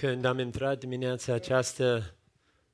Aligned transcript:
când 0.00 0.24
am 0.24 0.38
intrat 0.38 0.78
dimineața 0.78 1.32
aceasta, 1.32 2.14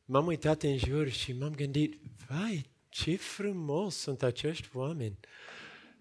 m-am 0.04 0.26
uitat 0.26 0.62
în 0.62 0.78
jur 0.78 1.08
și 1.08 1.32
m-am 1.32 1.54
gândit, 1.54 2.00
vai, 2.28 2.70
ce 2.88 3.16
frumos 3.16 3.96
sunt 3.96 4.22
acești 4.22 4.68
oameni. 4.74 5.18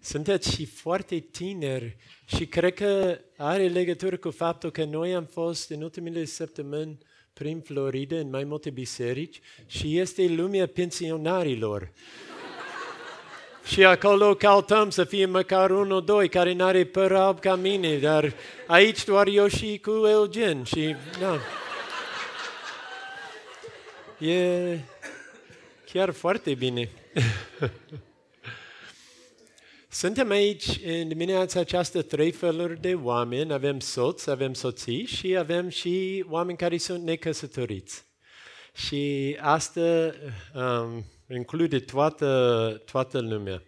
Sunteți 0.00 0.54
și 0.54 0.64
foarte 0.64 1.18
tineri 1.18 1.96
și 2.26 2.46
cred 2.46 2.74
că 2.74 3.20
are 3.36 3.68
legătură 3.68 4.16
cu 4.16 4.30
faptul 4.30 4.70
că 4.70 4.84
noi 4.84 5.14
am 5.14 5.24
fost 5.24 5.70
în 5.70 5.82
ultimele 5.82 6.24
săptămâni 6.24 6.98
prin 7.32 7.60
Florida 7.60 8.16
în 8.16 8.30
mai 8.30 8.44
multe 8.44 8.70
biserici 8.70 9.40
și 9.66 9.98
este 9.98 10.26
lumea 10.28 10.66
pensionarilor. 10.66 11.92
Și 13.66 13.84
acolo 13.84 14.34
căutăm 14.34 14.90
să 14.90 15.04
fie 15.04 15.26
măcar 15.26 15.70
unul, 15.70 16.04
doi 16.04 16.28
care 16.28 16.52
n-are 16.52 16.84
păr 16.84 17.12
alb 17.12 17.40
ca 17.40 17.54
mine, 17.54 17.98
dar 17.98 18.34
aici 18.66 19.04
doar 19.04 19.26
eu 19.26 19.46
și 19.46 19.80
cu 19.82 20.06
Elgen 20.06 20.64
și 20.64 20.96
da. 21.20 21.38
E 24.26 24.78
chiar 25.92 26.10
foarte 26.10 26.54
bine. 26.54 26.90
Suntem 29.88 30.30
aici 30.30 30.80
în 30.84 31.08
dimineața 31.08 31.60
aceasta 31.60 32.00
trei 32.00 32.32
feluri 32.32 32.80
de 32.80 32.94
oameni. 32.94 33.52
Avem 33.52 33.80
soți, 33.80 34.30
avem 34.30 34.54
soții 34.54 35.04
și 35.04 35.36
avem 35.36 35.68
și 35.68 36.24
oameni 36.28 36.58
care 36.58 36.78
sunt 36.78 37.02
necăsătoriți. 37.02 38.04
Și 38.74 39.36
asta 39.40 40.14
um, 40.54 41.04
include 41.28 41.80
toată, 41.80 42.82
toată 42.84 43.20
lumea. 43.20 43.62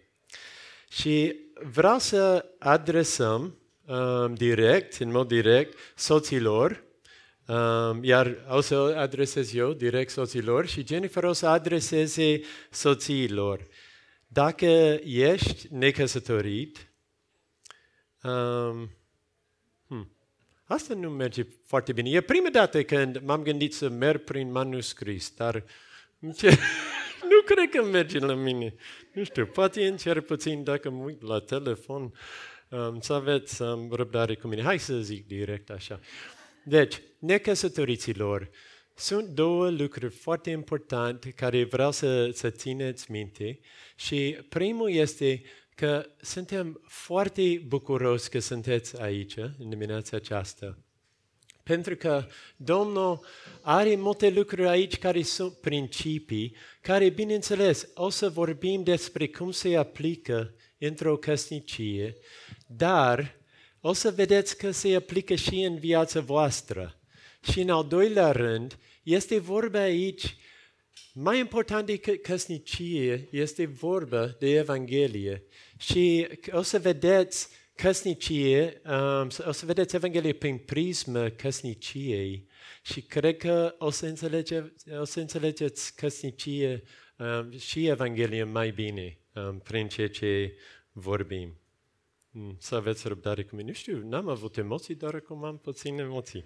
Și 0.89 1.35
vreau 1.71 1.99
să 1.99 2.45
adresăm 2.59 3.57
um, 3.85 4.33
direct, 4.33 4.99
în 4.99 5.11
mod 5.11 5.27
direct, 5.27 5.77
soților, 5.95 6.83
um, 7.47 8.03
iar 8.03 8.45
o 8.49 8.61
să 8.61 8.75
adresez 8.75 9.53
eu 9.53 9.73
direct 9.73 10.11
soților 10.11 10.67
și 10.67 10.85
Jennifer 10.87 11.23
o 11.23 11.33
să 11.33 11.47
adreseze 11.47 12.41
soțiilor. 12.69 13.67
Dacă 14.27 14.99
ești 15.03 15.67
necăsătorit, 15.69 16.91
um, 18.23 18.89
hmm, 19.87 20.15
asta 20.63 20.93
nu 20.93 21.09
merge 21.09 21.45
foarte 21.65 21.93
bine. 21.93 22.09
E 22.09 22.21
prima 22.21 22.49
dată 22.49 22.83
când 22.83 23.21
m-am 23.23 23.41
gândit 23.41 23.73
să 23.73 23.89
merg 23.89 24.23
prin 24.23 24.51
manuscris, 24.51 25.33
dar 25.35 25.63
ce, 26.35 26.57
nu 27.21 27.41
cred 27.45 27.69
că 27.69 27.83
merge 27.83 28.19
la 28.19 28.33
mine. 28.33 28.75
Nu 29.13 29.23
știu, 29.23 29.45
poate 29.45 29.87
încerc 29.87 30.25
puțin 30.25 30.63
dacă 30.63 30.89
mă 30.89 31.03
uit 31.03 31.21
la 31.21 31.39
telefon 31.39 32.13
um, 32.69 32.99
să 32.99 33.13
aveți 33.13 33.61
um, 33.61 33.91
răbdare 33.91 34.35
cu 34.35 34.47
mine. 34.47 34.61
Hai 34.61 34.79
să 34.79 34.99
zic 34.99 35.27
direct 35.27 35.69
așa. 35.69 35.99
Deci, 36.63 37.01
necăsătoriților, 37.19 38.49
sunt 38.95 39.27
două 39.27 39.69
lucruri 39.69 40.13
foarte 40.13 40.49
importante 40.49 41.29
care 41.29 41.63
vreau 41.63 41.91
să, 41.91 42.29
să 42.31 42.49
țineți 42.49 43.11
minte 43.11 43.59
și 43.95 44.37
primul 44.49 44.91
este 44.91 45.41
că 45.75 46.05
suntem 46.21 46.81
foarte 46.87 47.63
bucuroși 47.67 48.29
că 48.29 48.39
sunteți 48.39 49.01
aici 49.01 49.37
în 49.37 49.69
dimineața 49.69 50.17
aceasta. 50.17 50.77
Pentru 51.63 51.95
că 51.95 52.25
Domnul 52.55 53.25
are 53.61 53.95
multe 53.95 54.29
lucruri 54.29 54.67
aici 54.67 54.97
care 54.97 55.21
sunt 55.21 55.53
principii, 55.53 56.55
care, 56.81 57.09
bineînțeles, 57.09 57.87
o 57.93 58.09
să 58.09 58.29
vorbim 58.29 58.83
despre 58.83 59.27
cum 59.27 59.51
se 59.51 59.75
aplică 59.75 60.53
într-o 60.77 61.17
căsnicie, 61.17 62.15
dar 62.67 63.37
o 63.81 63.93
să 63.93 64.11
vedeți 64.11 64.57
că 64.57 64.71
se 64.71 64.95
aplică 64.95 65.35
și 65.35 65.61
în 65.61 65.77
viața 65.77 66.19
voastră. 66.19 66.99
Și 67.51 67.59
în 67.59 67.69
al 67.69 67.87
doilea 67.87 68.31
rând, 68.31 68.77
este 69.03 69.39
vorba 69.39 69.79
aici, 69.79 70.37
mai 71.13 71.39
important 71.39 71.85
decât 71.85 72.21
căsnicie, 72.21 73.27
este 73.31 73.65
vorba 73.65 74.35
de 74.39 74.57
Evanghelie. 74.57 75.43
Și 75.77 76.27
o 76.51 76.61
să 76.61 76.79
vedeți 76.79 77.47
căsnicie, 77.81 78.81
um, 78.85 79.29
o 79.45 79.51
să 79.51 79.65
vedeți 79.65 79.95
Evanghelie 79.95 80.33
prin 80.33 80.57
prismă 80.57 81.29
căsniciei 81.29 82.47
și 82.81 83.01
cred 83.01 83.37
că 83.37 83.75
o 83.77 83.89
să, 83.89 84.05
înțelege, 84.05 84.73
o 84.99 85.03
să 85.03 85.19
înțelegeți 85.19 85.95
căsnicie 85.95 86.83
um, 87.17 87.57
și 87.57 87.87
Evanghelie 87.87 88.43
mai 88.43 88.71
bine 88.71 89.17
um, 89.33 89.59
prin 89.59 89.87
ceea 89.87 90.09
ce 90.09 90.57
vorbim. 90.91 91.57
Mm, 92.31 92.55
să 92.59 92.75
aveți 92.75 93.07
răbdare 93.07 93.43
cu 93.43 93.55
mine. 93.55 93.67
Nu 93.67 93.73
știu, 93.73 94.07
n-am 94.07 94.29
avut 94.29 94.57
emoții, 94.57 94.95
dar 94.95 95.13
acum 95.13 95.43
am 95.43 95.57
puțin 95.57 95.99
emoții. 95.99 96.45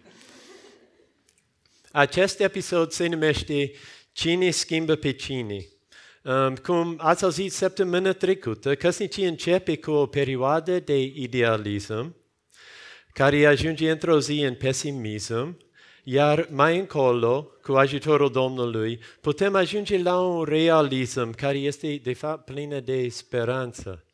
Acest 1.91 2.39
episod 2.39 2.91
se 2.91 3.07
numește 3.07 3.71
Cine 4.11 4.49
schimbă 4.49 4.95
pe 4.95 5.11
cine. 5.11 5.65
Um, 6.25 6.55
cum 6.55 6.95
ați 6.97 7.23
auzit 7.23 7.51
săptămâna 7.51 8.11
trecută, 8.11 8.75
căsnicia 8.75 9.27
începe 9.27 9.77
cu 9.77 9.91
o 9.91 10.05
perioadă 10.05 10.79
de 10.79 11.01
idealism, 11.01 12.15
care 13.13 13.45
ajunge 13.45 13.91
într-o 13.91 14.19
zi 14.19 14.39
în 14.39 14.55
pesimism, 14.55 15.57
iar 16.03 16.47
mai 16.51 16.79
încolo, 16.79 17.51
cu 17.61 17.73
ajutorul 17.73 18.31
Domnului, 18.31 18.99
putem 19.21 19.55
ajunge 19.55 19.97
la 19.97 20.19
un 20.19 20.43
realism 20.43 21.31
care 21.31 21.57
este, 21.57 21.99
de 22.03 22.13
fapt, 22.13 22.45
plină 22.45 22.79
de 22.79 23.09
speranță. 23.09 24.05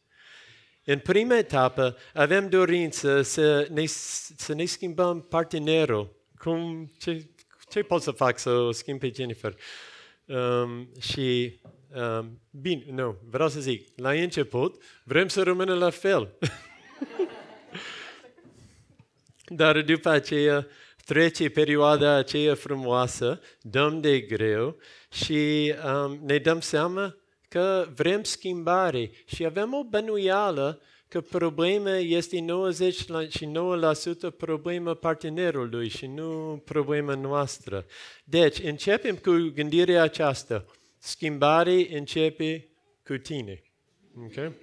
În 0.83 0.99
prima 0.99 1.37
etapă 1.37 1.97
avem 2.13 2.49
dorință 2.49 3.21
să 3.21 3.67
ne, 3.71 3.85
să 3.85 4.53
ne 4.53 4.65
schimbăm 4.65 5.21
partenerul, 5.21 6.15
cum, 6.37 6.91
ce, 6.99 7.29
ce 7.69 7.83
pot 7.83 8.01
să 8.01 8.11
fac 8.11 8.39
să 8.39 8.49
o 8.49 8.71
schimb 8.71 8.99
pe 8.99 9.11
Jennifer? 9.15 9.55
Um, 10.25 10.89
și, 10.99 11.59
um, 11.63 11.68
bine, 12.51 12.83
nu, 12.91 13.17
vreau 13.29 13.49
să 13.49 13.59
zic, 13.59 13.87
la 13.95 14.11
început 14.11 14.83
vrem 15.03 15.27
să 15.27 15.43
rămână 15.43 15.73
la 15.73 15.89
fel. 15.89 16.37
Dar 19.45 19.81
după 19.81 20.09
aceea 20.09 20.67
trece 21.05 21.49
perioada 21.49 22.13
aceea 22.13 22.55
frumoasă, 22.55 23.41
dăm 23.61 24.01
de 24.01 24.19
greu 24.19 24.77
și 25.11 25.73
um, 25.85 26.19
ne 26.25 26.37
dăm 26.37 26.59
seama 26.59 27.15
că 27.47 27.87
vrem 27.95 28.23
schimbare 28.23 29.11
și 29.25 29.45
avem 29.45 29.73
o 29.73 29.83
bănuială 29.83 30.81
că 31.07 31.21
problema 31.21 31.95
este 31.95 32.45
99% 34.31 34.35
problema 34.37 34.93
partenerului 34.93 35.87
și 35.87 36.05
nu 36.05 36.61
problema 36.65 37.15
noastră. 37.15 37.85
Deci, 38.23 38.59
începem 38.59 39.15
cu 39.15 39.51
gândirea 39.53 40.03
aceasta. 40.03 40.65
Schimbare 40.99 41.97
începe 41.97 42.67
cu 43.03 43.17
tine. 43.17 43.61
Okay? 44.23 44.53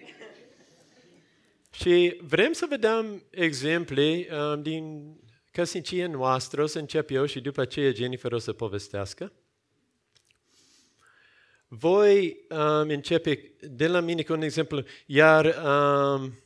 Și 1.71 2.21
vrem 2.23 2.53
să 2.53 2.67
vedem 2.69 3.23
exemple 3.31 4.29
um, 4.31 4.63
din 4.63 5.15
căsnicia 5.53 6.07
noastră. 6.07 6.63
O 6.63 6.67
să 6.67 6.79
încep 6.79 7.11
eu 7.11 7.27
și 7.27 7.41
după 7.41 7.61
aceea 7.61 7.93
Jennifer 7.93 8.33
o 8.33 8.39
să 8.39 8.53
povestească. 8.53 9.33
Voi 11.69 12.47
um, 12.51 12.89
începe 12.89 13.53
de 13.61 13.87
la 13.87 14.01
mine 14.01 14.23
cu 14.23 14.33
un 14.33 14.43
exemplu. 14.43 14.83
Iar 15.07 15.45
um, 15.45 16.39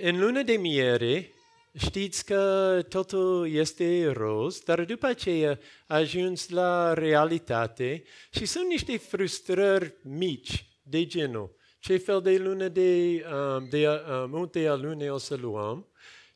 în 0.00 0.18
luna 0.18 0.42
de 0.42 0.56
miere, 0.56 1.30
știți 1.78 2.24
că 2.24 2.82
totul 2.88 3.48
este 3.52 4.12
roz, 4.12 4.58
dar 4.58 4.84
după 4.84 5.06
aceea 5.06 5.58
ajuns 5.86 6.48
la 6.48 6.94
realitate 6.94 8.02
și 8.30 8.44
sunt 8.44 8.66
niște 8.68 8.96
frustrări 8.96 9.94
mici 10.02 10.78
de 10.82 11.06
genul. 11.06 11.54
Ce 11.78 11.96
fel 11.96 12.20
de 12.20 12.36
lună 12.36 12.68
de, 12.68 13.22
um, 13.32 13.68
de 13.68 13.86
um, 13.88 14.30
multe 14.30 14.74
lune 14.74 15.10
o 15.10 15.18
să 15.18 15.34
luăm? 15.34 15.86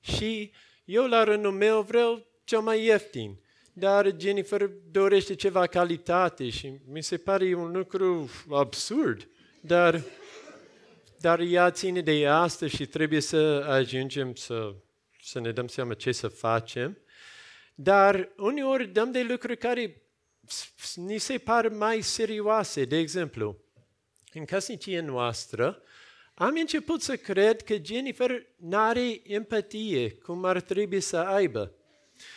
Și 0.00 0.52
eu 0.84 1.06
la 1.06 1.24
rândul 1.24 1.52
meu 1.52 1.82
vreau 1.82 2.26
cel 2.44 2.60
mai 2.60 2.84
ieftin 2.84 3.41
dar 3.72 4.15
Jennifer 4.18 4.70
dorește 4.91 5.34
ceva 5.34 5.66
calitate 5.66 6.48
și 6.48 6.72
mi 6.86 7.03
se 7.03 7.16
pare 7.16 7.54
un 7.54 7.72
lucru 7.72 8.30
absurd, 8.50 9.28
dar, 9.60 10.03
dar 11.18 11.41
ea 11.41 11.70
ține 11.70 12.00
de 12.00 12.26
asta 12.26 12.66
și 12.66 12.86
trebuie 12.86 13.20
să 13.20 13.66
ajungem 13.68 14.34
să, 14.34 14.74
să 15.22 15.40
ne 15.40 15.52
dăm 15.52 15.68
seama 15.68 15.94
ce 15.94 16.12
să 16.12 16.28
facem. 16.28 16.98
Dar 17.74 18.32
uneori 18.36 18.86
dăm 18.86 19.10
de 19.10 19.22
lucruri 19.22 19.56
care 19.56 20.02
ni 20.94 21.18
se 21.18 21.38
par 21.38 21.68
mai 21.68 22.00
serioase. 22.00 22.84
De 22.84 22.96
exemplu, 22.96 23.56
în 24.32 24.44
căsnicia 24.44 25.02
noastră, 25.02 25.82
am 26.34 26.54
început 26.56 27.02
să 27.02 27.16
cred 27.16 27.62
că 27.62 27.74
Jennifer 27.82 28.46
nu 28.56 28.78
are 28.78 29.20
empatie 29.22 30.10
cum 30.10 30.44
ar 30.44 30.60
trebui 30.60 31.00
să 31.00 31.16
aibă. 31.16 31.74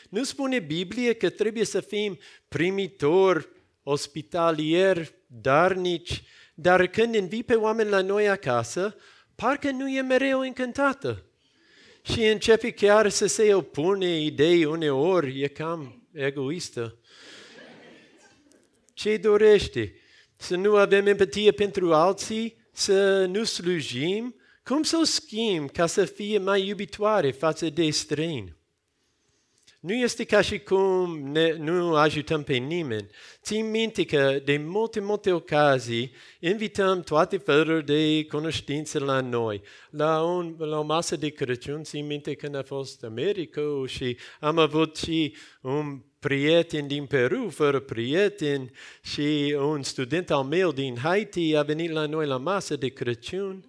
Nu 0.09 0.23
spune 0.23 0.59
Biblie 0.59 1.13
că 1.13 1.29
trebuie 1.29 1.65
să 1.65 1.81
fim 1.81 2.19
primitori, 2.47 3.47
ospitalieri, 3.83 5.13
darnici, 5.27 6.23
dar 6.53 6.87
când 6.87 7.15
învii 7.15 7.43
pe 7.43 7.55
oameni 7.55 7.89
la 7.89 8.01
noi 8.01 8.29
acasă, 8.29 8.95
parcă 9.35 9.71
nu 9.71 9.89
e 9.89 10.01
mereu 10.01 10.39
încântată. 10.39 11.25
Și 12.03 12.25
începe 12.25 12.71
chiar 12.71 13.09
să 13.09 13.25
se 13.25 13.53
opune 13.53 14.19
idei 14.19 14.65
uneori, 14.65 15.41
e 15.41 15.47
cam 15.47 16.07
egoistă. 16.11 16.97
Ce 18.93 19.17
dorește? 19.17 19.95
Să 20.35 20.55
nu 20.55 20.75
avem 20.75 21.07
empatie 21.07 21.51
pentru 21.51 21.93
alții? 21.93 22.55
Să 22.71 23.25
nu 23.25 23.43
slujim? 23.43 24.35
Cum 24.63 24.83
să 24.83 24.97
o 25.01 25.03
schimb 25.03 25.71
ca 25.71 25.85
să 25.85 26.05
fie 26.05 26.37
mai 26.37 26.67
iubitoare 26.67 27.31
față 27.31 27.69
de 27.69 27.89
străini? 27.89 28.55
Nu 29.83 29.93
este 29.93 30.23
ca 30.23 30.41
și 30.41 30.59
cum 30.59 31.19
ne, 31.31 31.55
nu 31.57 31.95
ajutăm 31.95 32.43
pe 32.43 32.53
nimeni. 32.53 33.09
Țin 33.41 33.69
minte 33.69 34.05
că 34.05 34.39
de 34.43 34.57
multe, 34.57 34.99
multe 34.99 35.31
ocazii 35.31 36.11
invităm 36.39 37.01
toate 37.01 37.37
feluri 37.37 37.85
de 37.85 38.25
cunoștințe 38.25 38.99
la 38.99 39.19
noi. 39.19 39.61
La, 39.89 40.21
un, 40.21 40.55
la 40.57 40.79
o 40.79 40.83
masă 40.83 41.15
de 41.15 41.29
Crăciun, 41.29 41.83
țin 41.83 42.05
minte 42.05 42.33
când 42.33 42.55
a 42.55 42.63
fost 42.63 43.03
America 43.03 43.61
și 43.85 44.17
am 44.39 44.57
avut 44.57 44.95
și 44.97 45.35
un 45.61 46.01
prieten 46.19 46.87
din 46.87 47.05
Peru, 47.05 47.49
fără 47.49 47.79
prieten, 47.79 48.71
și 49.01 49.55
un 49.59 49.83
student 49.83 50.31
al 50.31 50.43
meu 50.43 50.71
din 50.71 50.97
Haiti 50.97 51.55
a 51.55 51.61
venit 51.61 51.91
la 51.91 52.05
noi 52.05 52.25
la 52.25 52.37
masă 52.37 52.75
de 52.75 52.87
Crăciun. 52.87 53.65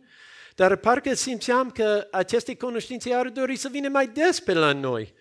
Dar 0.54 0.76
parcă 0.76 1.14
simțeam 1.14 1.70
că 1.70 2.06
aceste 2.10 2.56
cunoștințe 2.56 3.14
ar 3.14 3.28
dori 3.28 3.56
să 3.56 3.68
vină 3.72 3.88
mai 3.88 4.06
des 4.06 4.40
pe 4.40 4.52
la 4.52 4.72
noi. 4.72 5.14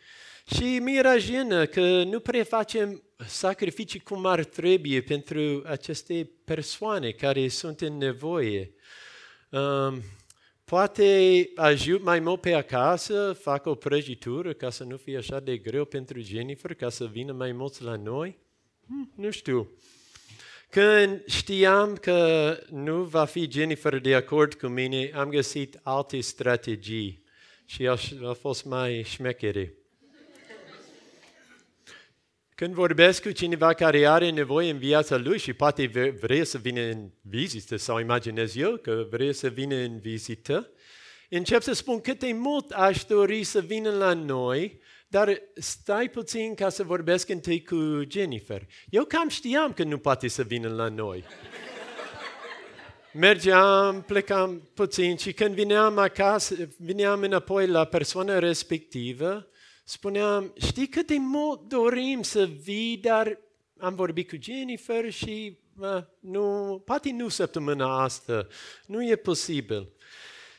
Și 0.46 0.80
mi 0.80 0.98
era 0.98 1.18
jenă 1.18 1.66
că 1.66 2.04
nu 2.04 2.20
prea 2.20 2.44
facem 2.44 3.04
sacrificii 3.28 4.00
cum 4.00 4.26
ar 4.26 4.44
trebui 4.44 5.02
pentru 5.02 5.64
aceste 5.66 6.30
persoane 6.46 7.12
care 7.12 7.48
sunt 7.48 7.82
în 7.82 7.98
nevoie. 7.98 8.74
Um, 9.50 10.02
poate 10.66 11.50
ajut 11.56 12.04
mai 12.04 12.20
mult 12.20 12.42
pe 12.42 12.54
acasă, 12.54 13.38
fac 13.42 13.66
o 13.66 13.76
prăjitură 13.76 14.54
ca 14.54 14.70
să 14.70 14.84
nu 14.84 14.98
fie 14.98 15.18
așa 15.18 15.40
de 15.40 15.58
greu 15.58 15.86
pentru 15.86 16.20
Jennifer, 16.20 16.74
ca 16.74 16.90
să 16.90 17.06
vină 17.06 17.32
mai 17.32 17.52
mulți 17.52 17.84
la 17.84 17.96
noi. 17.96 18.38
Hmm, 18.88 19.12
nu 19.16 19.32
știu. 19.32 19.70
Când 20.70 21.26
știam 21.26 21.96
că 21.96 22.58
nu 22.70 23.04
va 23.04 23.26
fi 23.26 23.52
Jennifer 23.52 24.00
de 24.00 24.16
acord 24.16 24.54
cu 24.54 24.68
mine, 24.68 25.12
am 25.14 25.30
găsit 25.30 25.80
alte 25.84 26.20
strategii 26.20 27.24
și 27.66 27.88
a 28.24 28.34
fost 28.34 28.66
mai 28.66 29.04
șmechere. 29.04 29.74
Când 32.56 32.74
vorbesc 32.74 33.22
cu 33.22 33.32
cineva 33.32 33.74
care 33.74 34.08
are 34.08 34.30
nevoie 34.30 34.70
în 34.72 34.78
viața 34.78 35.18
lui 35.18 35.38
și 35.38 35.54
poate 35.54 36.14
vrea 36.22 36.44
să 36.44 36.58
vină 36.58 36.82
în 36.82 37.10
vizită 37.22 37.76
sau 37.76 38.00
imaginez 38.00 38.56
eu 38.56 38.78
că 38.82 39.08
vrea 39.10 39.32
să 39.32 39.48
vină 39.48 39.76
în 39.76 40.00
vizită, 40.00 40.72
încep 41.30 41.62
să 41.62 41.74
spun 41.74 42.02
cât 42.02 42.20
de 42.20 42.32
mult 42.34 42.72
aș 42.72 43.04
dori 43.04 43.44
să 43.44 43.60
vină 43.60 43.90
la 43.90 44.14
noi, 44.14 44.80
dar 45.08 45.42
stai 45.56 46.10
puțin 46.10 46.56
ca 46.56 46.70
să 46.70 46.84
vorbesc 46.84 47.30
întâi 47.30 47.64
cu 47.64 48.02
Jennifer. 48.10 48.68
Eu 48.90 49.04
cam 49.04 49.30
știam 49.30 49.74
că 49.74 49.84
nu 49.84 49.98
poate 49.98 50.28
să 50.28 50.44
vină 50.44 50.70
la 50.70 50.88
noi. 50.88 51.24
Mergeam, 53.14 54.02
plecam 54.02 54.70
puțin 54.74 55.18
și 55.18 55.34
când 55.34 55.56
vineam 55.56 55.98
acasă, 55.98 56.56
vineam 56.78 57.22
înapoi 57.22 57.68
la 57.68 57.86
persoana 57.86 58.40
respectivă, 58.40 59.48
spuneam, 59.84 60.54
știi 60.68 60.88
cât 60.88 61.08
de 61.08 61.18
mult 61.18 61.62
dorim 61.68 62.22
să 62.22 62.46
vii, 62.46 62.98
dar 62.98 63.40
am 63.78 63.96
vorbit 63.96 64.30
cu 64.30 64.36
Jennifer 64.42 65.12
și 65.12 65.58
uh, 65.80 66.04
nu, 66.20 66.82
poate 66.86 67.12
nu 67.12 67.28
săptămâna 67.28 68.04
asta, 68.04 68.48
nu 68.86 69.08
e 69.08 69.16
posibil. 69.16 69.90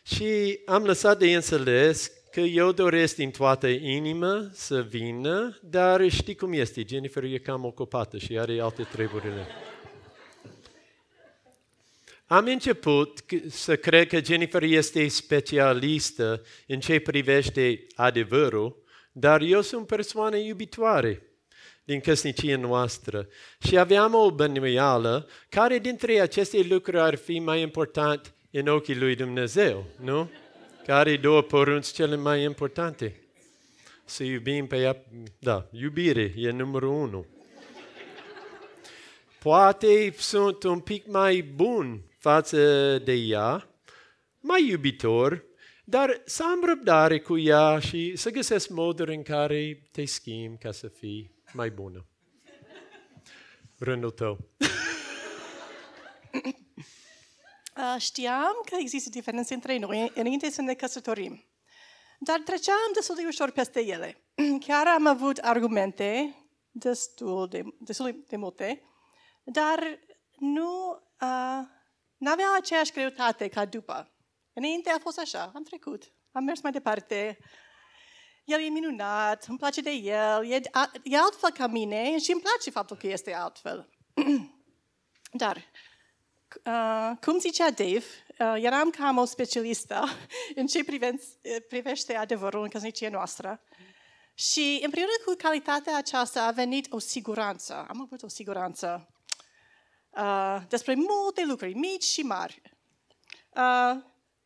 Și 0.03 0.61
am 0.65 0.85
lăsat 0.85 1.19
de 1.19 1.35
înțeles 1.35 2.12
că 2.31 2.41
eu 2.41 2.73
doresc 2.73 3.17
din 3.17 3.31
toată 3.31 3.69
inima 3.69 4.49
să 4.53 4.82
vină, 4.82 5.59
dar 5.62 6.09
știi 6.09 6.35
cum 6.35 6.53
este, 6.53 6.85
Jennifer 6.88 7.23
e 7.23 7.38
cam 7.38 7.65
ocupată 7.65 8.19
și 8.19 8.38
are 8.38 8.61
alte 8.61 8.82
treburile. 8.82 9.47
Am 12.27 12.47
început 12.47 13.19
să 13.49 13.77
cred 13.77 14.06
că 14.06 14.20
Jennifer 14.25 14.62
este 14.62 15.09
specialistă 15.09 16.43
în 16.67 16.81
ce 16.81 17.00
privește 17.00 17.87
adevărul 17.94 18.83
dar 19.16 19.40
eu 19.40 19.61
sunt 19.61 19.87
persoană 19.87 20.37
iubitoare 20.37 21.22
din 21.84 22.00
căsnicia 22.00 22.56
noastră 22.56 23.28
și 23.58 23.78
aveam 23.78 24.14
o 24.14 24.31
bănuială 24.31 25.28
care 25.49 25.78
dintre 25.78 26.20
aceste 26.20 26.66
lucruri 26.69 27.00
ar 27.00 27.14
fi 27.14 27.38
mai 27.38 27.61
important 27.61 28.34
în 28.50 28.66
ochii 28.66 28.99
lui 28.99 29.14
Dumnezeu, 29.14 29.84
nu? 30.00 30.31
Care 30.87 31.16
două 31.16 31.43
porunți 31.43 31.94
cele 31.94 32.16
mai 32.16 32.43
importante? 32.43 33.20
Să 34.05 34.25
iubim 34.25 34.66
pe 34.66 34.76
ea, 34.76 35.05
da, 35.38 35.69
iubire 35.70 36.32
e 36.37 36.50
numărul 36.50 36.88
unu. 36.88 37.26
Poate 39.38 40.14
sunt 40.19 40.62
un 40.62 40.81
pic 40.81 41.06
mai 41.06 41.40
bun 41.40 42.02
față 42.19 42.58
de 42.99 43.12
ea, 43.12 43.69
mai 44.40 44.69
iubitor, 44.69 45.44
dar 45.84 46.22
să 46.25 46.42
am 46.44 46.64
răbdare 46.64 47.20
cu 47.20 47.38
ea 47.38 47.78
și 47.78 48.16
să 48.16 48.31
găsesc 48.31 48.69
moduri 48.69 49.14
în 49.14 49.22
care 49.22 49.88
te 49.90 50.04
schimb 50.04 50.58
ca 50.58 50.72
să 50.72 50.88
fii 50.88 51.34
mai 51.52 51.70
bună. 51.70 52.06
Rândul 53.78 54.10
tău. 54.10 54.38
Uh, 57.76 57.96
știam 58.08 58.60
că 58.64 58.76
există 58.78 59.08
diferențe 59.10 59.54
între 59.54 59.78
noi 59.78 60.12
înainte 60.14 60.50
să 60.50 60.62
ne 60.62 60.75
căsătorim. 60.75 61.44
Dar 62.19 62.40
treceam 62.40 62.90
destul 62.94 63.14
de 63.14 63.25
ușor 63.26 63.50
peste 63.50 63.84
ele. 63.86 64.16
Chiar 64.66 64.86
am 64.86 65.06
avut 65.06 65.38
argumente 65.38 66.36
destul 66.70 67.48
de, 67.48 67.62
destul 67.78 68.25
de 68.28 68.36
multe, 68.36 68.82
dar 69.44 69.98
nu 70.38 71.02
uh, 71.20 71.66
avea 72.25 72.46
aceeași 72.58 72.92
greutate 72.92 73.48
ca 73.48 73.64
după. 73.64 74.13
Înainte 74.55 74.91
a 74.91 74.99
fost 74.99 75.19
așa, 75.19 75.51
am 75.55 75.62
trecut, 75.62 76.12
am 76.33 76.45
mers 76.45 76.61
mai 76.61 76.73
departe. 76.73 77.39
El 78.45 78.61
e 78.61 78.69
minunat, 78.69 79.45
îmi 79.49 79.59
place 79.59 79.81
de 79.81 79.91
el, 79.91 80.51
e, 80.51 80.61
a, 80.71 80.91
e 81.03 81.17
altfel 81.19 81.51
ca 81.51 81.67
mine 81.67 82.19
și 82.19 82.33
îmi 82.33 82.41
place 82.41 82.71
faptul 82.71 82.97
că 82.97 83.06
este 83.06 83.35
altfel. 83.35 83.91
Dar, 85.33 85.56
uh, 86.65 87.11
cum 87.21 87.39
zicea 87.39 87.71
Dave, 87.71 88.05
uh, 88.39 88.55
eram 88.56 88.91
cam 88.91 89.17
o 89.17 89.25
specialistă 89.25 90.05
în 90.55 90.67
ce 90.67 90.85
privește 91.69 92.17
adevărul 92.17 92.62
în 92.62 92.69
căsnicia 92.69 93.09
noastră. 93.09 93.62
Și, 94.35 94.81
în 94.83 94.91
primul 94.91 95.09
rând, 95.09 95.37
cu 95.37 95.43
calitatea 95.43 95.97
aceasta 95.97 96.46
a 96.46 96.51
venit 96.51 96.93
o 96.93 96.99
siguranță. 96.99 97.87
Am 97.89 98.01
avut 98.01 98.23
o 98.23 98.29
siguranță 98.29 99.08
uh, 100.11 100.61
despre 100.69 100.94
multe 100.94 101.44
lucruri, 101.44 101.75
mici 101.75 102.05
și 102.05 102.20
mari. 102.20 102.63
Uh, 103.51 104.03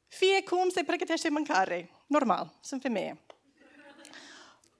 fie 0.08 0.42
cum 0.42 0.68
se 0.68 0.84
pregătește 0.84 1.28
mâncare. 1.28 1.90
Normal, 2.06 2.58
sunt 2.60 2.82
femeie. 2.82 3.20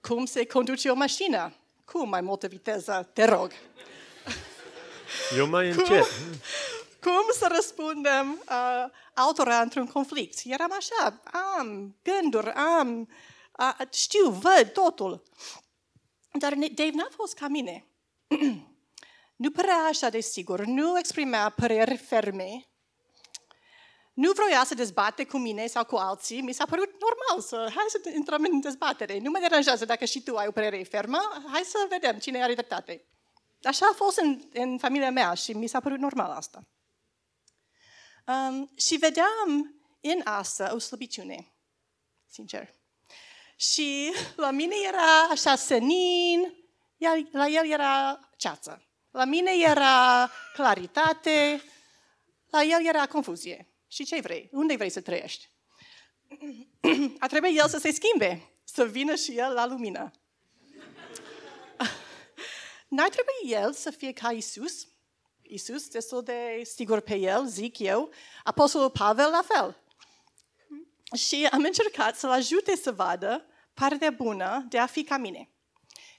Cum 0.01 0.25
se 0.25 0.45
conduce 0.45 0.89
o 0.89 0.93
mașină? 0.93 1.53
Cu 1.85 2.05
mai 2.05 2.21
multă 2.21 2.47
viteză, 2.47 3.09
te 3.13 3.25
rog. 3.25 3.51
Eu 5.37 5.47
mai 5.47 5.69
încet. 5.69 5.87
Cum, 5.87 6.03
cum 7.01 7.23
să 7.39 7.47
răspundem 7.51 8.43
uh, 8.49 8.85
altora 9.13 9.61
într-un 9.61 9.87
conflict? 9.87 10.39
Eram 10.43 10.71
așa, 10.77 11.21
am 11.57 11.95
gânduri, 12.03 12.51
am, 12.51 13.09
uh, 13.59 13.87
știu, 13.91 14.29
văd 14.29 14.69
totul. 14.73 15.23
Dar 16.31 16.53
Dave 16.53 16.91
n-a 16.93 17.07
fost 17.15 17.33
ca 17.33 17.47
mine. 17.47 17.87
nu 19.43 19.51
părea 19.51 19.77
așa 19.89 20.09
de 20.09 20.19
sigur, 20.19 20.65
nu 20.65 20.97
exprimea 20.97 21.49
păreri 21.49 21.97
ferme, 21.97 22.68
nu 24.19 24.31
vroia 24.31 24.63
să 24.63 24.75
dezbate 24.75 25.25
cu 25.25 25.37
mine 25.37 25.67
sau 25.67 25.85
cu 25.85 25.95
alții, 25.95 26.41
mi 26.41 26.53
s-a 26.53 26.65
părut 26.65 26.89
normal 26.99 27.41
să, 27.41 27.71
hai 27.75 27.85
să 27.87 28.09
intrăm 28.15 28.43
în 28.51 28.59
dezbatere. 28.59 29.19
Nu 29.19 29.29
mă 29.29 29.39
deranjează 29.39 29.85
dacă 29.85 30.05
și 30.05 30.21
tu 30.21 30.35
ai 30.35 30.47
o 30.47 30.51
părere 30.51 30.83
fermă, 30.83 31.19
hai 31.51 31.61
să 31.65 31.87
vedem 31.89 32.17
cine 32.19 32.43
are 32.43 32.53
dreptate. 32.53 33.05
Așa 33.63 33.85
a 33.91 33.95
fost 33.95 34.17
în, 34.17 34.41
în 34.53 34.77
familia 34.77 35.11
mea 35.11 35.33
și 35.33 35.51
mi 35.53 35.67
s-a 35.67 35.79
părut 35.79 35.99
normal 35.99 36.31
asta. 36.31 36.67
Um, 38.27 38.71
și 38.75 38.95
vedeam 38.95 39.81
în 40.01 40.21
asta 40.23 40.73
o 40.73 40.77
slăbiciune, 40.77 41.53
sincer. 42.27 42.73
Și 43.55 44.13
la 44.35 44.51
mine 44.51 44.75
era 44.87 45.21
așa 45.31 45.55
senin, 45.55 46.53
iar 46.97 47.27
la 47.31 47.47
el 47.47 47.71
era 47.71 48.19
ceață. 48.37 48.87
La 49.11 49.25
mine 49.25 49.51
era 49.57 50.29
claritate, 50.53 51.63
la 52.49 52.63
el 52.63 52.85
era 52.85 53.07
confuzie. 53.07 53.68
Și 53.91 54.05
ce 54.05 54.21
vrei? 54.21 54.49
Unde 54.51 54.75
vrei 54.75 54.89
să 54.89 55.01
trăiești? 55.01 55.49
A 57.19 57.27
trebuit 57.27 57.59
el 57.59 57.67
să 57.69 57.77
se 57.77 57.91
schimbe, 57.91 58.51
să 58.63 58.85
vină 58.85 59.15
și 59.15 59.37
el 59.37 59.53
la 59.53 59.65
lumină. 59.65 60.11
N-ar 62.87 63.09
trebui 63.09 63.61
el 63.61 63.73
să 63.73 63.91
fie 63.91 64.13
ca 64.13 64.31
Isus? 64.31 64.87
Isus, 65.41 65.87
destul 65.87 66.23
de 66.23 66.61
sigur 66.63 66.99
pe 66.99 67.15
el, 67.15 67.47
zic 67.47 67.79
eu. 67.79 68.11
Apostolul 68.43 68.89
Pavel, 68.89 69.29
la 69.29 69.41
fel. 69.47 69.83
și 71.15 71.47
am 71.51 71.63
încercat 71.63 72.15
să-l 72.15 72.29
ajute 72.29 72.75
să 72.75 72.91
vadă 72.91 73.45
partea 73.73 74.11
bună 74.11 74.65
de 74.69 74.77
a 74.77 74.85
fi 74.85 75.03
ca 75.03 75.17
mine. 75.17 75.49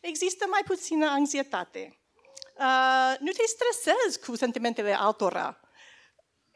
Există 0.00 0.46
mai 0.50 0.62
puțină 0.64 1.06
anxietate. 1.06 2.00
Uh, 2.58 3.16
nu 3.18 3.30
te 3.30 3.42
stresezi 3.46 4.20
cu 4.26 4.36
sentimentele 4.36 4.94
altora. 4.94 5.60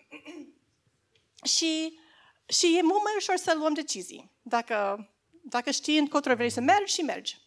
și, 1.44 1.98
și 2.46 2.76
e 2.78 2.82
mult 2.82 3.02
mai 3.02 3.12
ușor 3.16 3.36
să 3.36 3.54
luăm 3.58 3.72
decizii. 3.72 4.30
Dacă, 4.42 5.08
dacă 5.42 5.70
știi 5.70 5.98
încotro 5.98 6.34
vrei 6.34 6.50
să 6.50 6.60
mergi 6.60 6.94
și 6.94 7.00
mergi. 7.00 7.42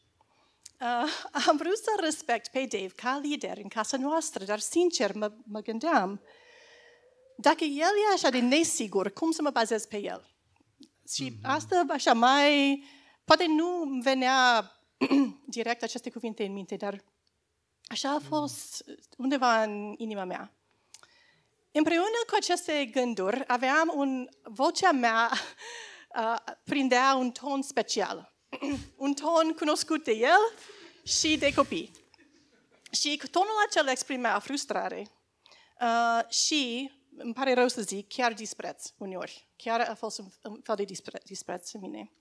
Uh, 0.79 1.09
am 1.47 1.57
vrut 1.57 1.77
să 1.77 1.89
respect 1.99 2.47
pe 2.47 2.65
Dave 2.69 2.93
ca 2.95 3.19
lider 3.23 3.57
în 3.57 3.67
casa 3.67 3.97
noastră, 3.97 4.43
dar 4.43 4.59
sincer 4.59 5.15
mă, 5.15 5.31
mă 5.45 5.59
gândeam, 5.59 6.21
dacă 7.37 7.63
el 7.63 7.79
e 7.79 8.13
așa 8.13 8.29
de 8.29 8.39
nesigur, 8.39 9.09
cum 9.09 9.31
să 9.31 9.41
mă 9.41 9.49
bazez 9.49 9.85
pe 9.85 9.97
el? 9.97 10.35
Și 11.13 11.31
mm-hmm. 11.31 11.41
asta 11.41 11.85
așa 11.89 12.13
mai, 12.13 12.83
poate 13.25 13.45
nu 13.47 13.99
venea 14.03 14.71
direct 15.45 15.83
aceste 15.83 16.09
cuvinte 16.09 16.43
în 16.43 16.53
minte, 16.53 16.75
dar 16.75 17.03
așa 17.87 18.09
a 18.09 18.19
fost 18.19 18.83
undeva 19.17 19.63
în 19.63 19.93
inima 19.97 20.23
mea. 20.23 20.56
Împreună 21.77 22.23
cu 22.27 22.35
aceste 22.35 22.85
gânduri, 22.85 23.43
aveam 23.47 23.91
un, 23.95 24.29
vocea 24.43 24.91
mea 24.91 25.31
uh, 26.19 26.53
prindea 26.63 27.15
un 27.15 27.31
ton 27.31 27.61
special. 27.61 28.33
un 29.05 29.13
ton 29.13 29.53
cunoscut 29.53 30.03
de 30.03 30.11
el 30.11 30.53
și 31.03 31.37
de 31.37 31.53
copii. 31.53 31.91
Și 32.91 33.21
tonul 33.31 33.65
acela 33.67 33.91
exprima 33.91 34.39
frustrare 34.39 35.07
uh, 35.81 36.29
și, 36.29 36.91
îmi 37.17 37.33
pare 37.33 37.53
rău 37.53 37.67
să 37.67 37.81
zic, 37.81 38.07
chiar 38.07 38.33
dispreț 38.33 38.93
uneori. 38.97 39.47
Chiar 39.55 39.79
a 39.79 39.95
fost 39.95 40.19
un, 40.19 40.25
un 40.43 40.61
fel 40.63 40.75
de 40.75 40.83
dispre, 40.83 41.21
dispreț 41.25 41.71
în 41.71 41.79
mine. 41.79 42.11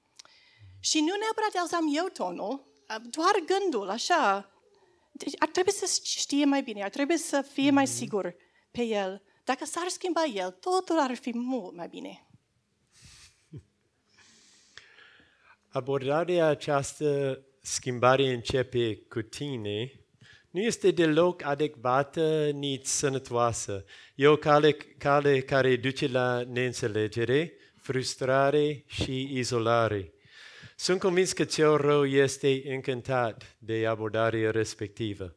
Și 0.80 1.00
nu 1.00 1.14
neapărat 1.16 1.54
alzam 1.54 1.94
eu 1.96 2.06
tonul, 2.06 2.66
doar 3.02 3.34
gândul, 3.46 3.88
așa. 3.88 4.50
Deci 5.12 5.34
ar 5.38 5.48
trebui 5.48 5.72
să 5.72 6.00
știe 6.02 6.44
mai 6.44 6.62
bine, 6.62 6.82
ar 6.82 6.90
trebui 6.90 7.18
să 7.18 7.42
fie 7.42 7.70
mai 7.70 7.84
mhm. 7.84 7.92
sigur 7.92 8.34
pe 8.70 8.82
el. 8.82 9.22
Dacă 9.46 9.64
s-ar 9.64 9.88
schimba 9.88 10.24
el, 10.24 10.50
totul 10.50 10.98
ar 10.98 11.14
fi 11.14 11.30
mult 11.34 11.74
mai 11.74 11.88
bine. 11.88 12.26
Abordarea 15.78 16.46
această 16.46 17.40
schimbare 17.60 18.32
începe 18.32 18.96
cu 18.96 19.22
tine 19.22 20.00
nu 20.50 20.60
este 20.60 20.90
deloc 20.90 21.44
adecvată 21.44 22.50
nici 22.54 22.86
sănătoasă. 22.86 23.84
E 24.14 24.26
o 24.26 24.36
cale, 24.36 24.72
cale 24.98 25.40
care 25.40 25.76
duce 25.76 26.06
la 26.06 26.42
neînțelegere, 26.42 27.52
frustrare 27.76 28.84
și 28.86 29.38
izolare. 29.38 30.12
Sunt 30.76 31.00
convins 31.00 31.32
că 31.32 31.44
cel 31.44 31.76
rău 31.76 32.06
este 32.06 32.62
încântat 32.64 33.56
de 33.58 33.86
abordarea 33.86 34.50
respectivă. 34.50 35.34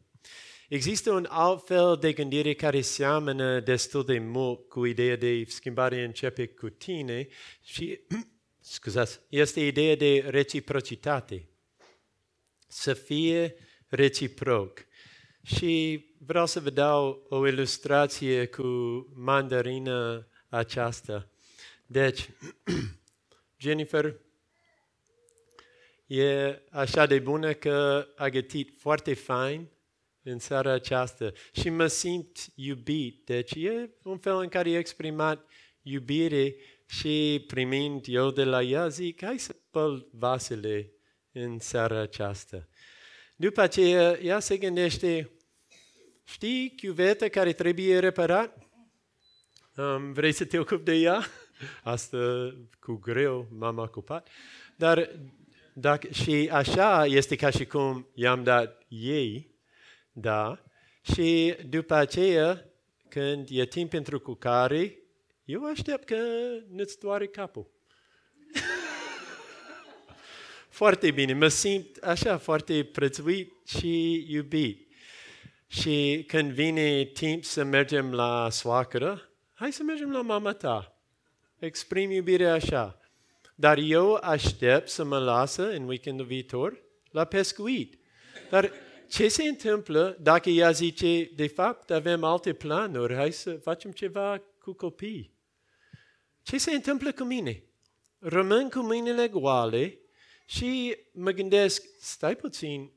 Există 0.70 1.12
un 1.12 1.26
alt 1.30 1.66
fel 1.66 1.98
de 2.00 2.14
gândire 2.14 2.54
care 2.54 2.82
seamănă 2.82 3.60
destul 3.60 4.06
de 4.06 4.20
mult 4.20 4.68
cu 4.68 4.86
ideea 4.86 5.16
de 5.16 5.44
schimbare 5.48 6.04
începe 6.04 6.48
cu 6.48 6.70
tine 6.70 7.28
și, 7.62 8.00
scuzați, 8.60 9.20
este 9.30 9.60
ideea 9.60 9.96
de 9.96 10.26
reciprocitate. 10.28 11.50
Să 12.68 12.94
fie 12.94 13.56
reciproc. 13.88 14.86
Și 15.44 16.06
vreau 16.18 16.46
să 16.46 16.60
vă 16.60 16.70
dau 16.70 17.26
o 17.30 17.48
ilustrație 17.48 18.46
cu 18.46 18.64
mandarina 19.14 20.28
aceasta. 20.50 21.30
Deci, 21.86 22.30
Jennifer, 23.64 24.20
e 26.06 26.62
așa 26.72 27.06
de 27.06 27.20
bună 27.20 27.54
că 27.54 28.08
a 28.16 28.28
gătit 28.28 28.74
foarte 28.80 29.14
fain 29.14 29.70
în 30.30 30.40
seara 30.40 30.72
aceasta 30.72 31.32
și 31.52 31.70
mă 31.70 31.88
simt 31.88 32.38
iubit. 32.56 33.26
Deci 33.26 33.56
e 33.56 33.90
un 34.04 34.18
fel 34.18 34.38
în 34.38 34.48
care 34.48 34.70
e 34.70 34.78
exprimat 34.78 35.46
iubire 35.82 36.56
și 36.86 37.44
primind 37.48 38.06
eu 38.08 38.32
de 38.32 38.44
la 38.44 38.62
ea 38.62 38.88
zic, 38.88 39.24
hai 39.24 39.40
să 39.40 39.56
spăl 39.68 40.08
vasele 40.12 40.92
în 41.32 41.60
seara 41.60 42.00
aceasta. 42.00 42.68
După 43.36 43.62
aceea, 43.62 44.20
ea 44.22 44.40
se 44.40 44.58
gândește, 44.58 45.32
știi 46.24 46.74
chiuveta 46.76 47.28
care 47.28 47.54
trebuie 47.54 48.00
reparat? 48.00 48.58
Um, 49.76 50.14
vrei 50.14 50.32
să 50.32 50.46
te 50.46 50.60
ocupi 50.60 50.84
de 50.84 50.96
ea? 50.96 51.26
Asta 51.84 52.54
cu 52.80 52.94
greu 52.94 53.48
m-am 53.58 53.78
ocupat. 53.78 54.28
Dar 54.76 55.10
dacă, 55.74 56.08
și 56.12 56.50
așa 56.52 57.06
este 57.06 57.36
ca 57.36 57.50
și 57.50 57.66
cum 57.66 58.08
i-am 58.14 58.44
dat 58.44 58.86
ei, 58.88 59.59
da, 60.22 60.64
și 61.14 61.56
după 61.70 61.94
aceea, 61.94 62.66
când 63.10 63.48
e 63.52 63.66
timp 63.66 63.90
pentru 63.90 64.20
cucare, 64.20 64.98
eu 65.46 65.66
aștept 65.66 66.04
că 66.04 66.18
nu-ți 66.70 67.00
doare 67.00 67.28
capul. 67.28 67.72
foarte 70.80 71.12
bine, 71.12 71.34
mă 71.34 71.48
simt 71.48 71.98
așa 71.98 72.38
foarte 72.38 72.84
prețuit 72.84 73.52
și 73.68 74.26
iubit. 74.28 74.88
Și 75.68 76.24
când 76.28 76.52
vine 76.52 77.04
timp 77.04 77.44
să 77.44 77.64
mergem 77.64 78.14
la 78.14 78.50
soacră, 78.50 79.30
hai 79.54 79.72
să 79.72 79.84
mergem 79.84 80.12
la 80.12 80.22
mama 80.22 80.54
ta. 80.54 81.00
Exprim 81.60 82.12
iubirea 82.12 82.54
așa. 82.54 83.00
Dar 83.56 83.78
eu 83.78 84.14
aștept 84.14 84.90
să 84.90 85.04
mă 85.04 85.18
lasă 85.18 85.70
în 85.70 85.88
weekendul 85.88 86.26
viitor 86.26 86.84
la 87.12 87.26
pescuit. 87.26 88.00
Dar 88.50 88.72
ce 89.10 89.28
se 89.28 89.44
întâmplă 89.44 90.18
dacă 90.22 90.50
ea 90.50 90.72
zice, 90.72 91.32
de 91.36 91.48
fapt, 91.48 91.92
avem 91.92 92.24
alte 92.24 92.54
planuri, 92.54 93.16
hai 93.16 93.32
să 93.32 93.54
facem 93.54 93.92
ceva 93.92 94.42
cu 94.60 94.74
copii? 94.74 95.34
Ce 96.44 96.58
se 96.58 96.72
întâmplă 96.72 97.12
cu 97.12 97.24
mine? 97.24 97.64
Rămân 98.20 98.70
cu 98.70 98.80
mâinile 98.80 99.28
goale 99.28 99.98
și 100.46 100.98
mă 101.12 101.32
gândesc, 101.32 101.84
stai 102.00 102.36
puțin, 102.36 102.92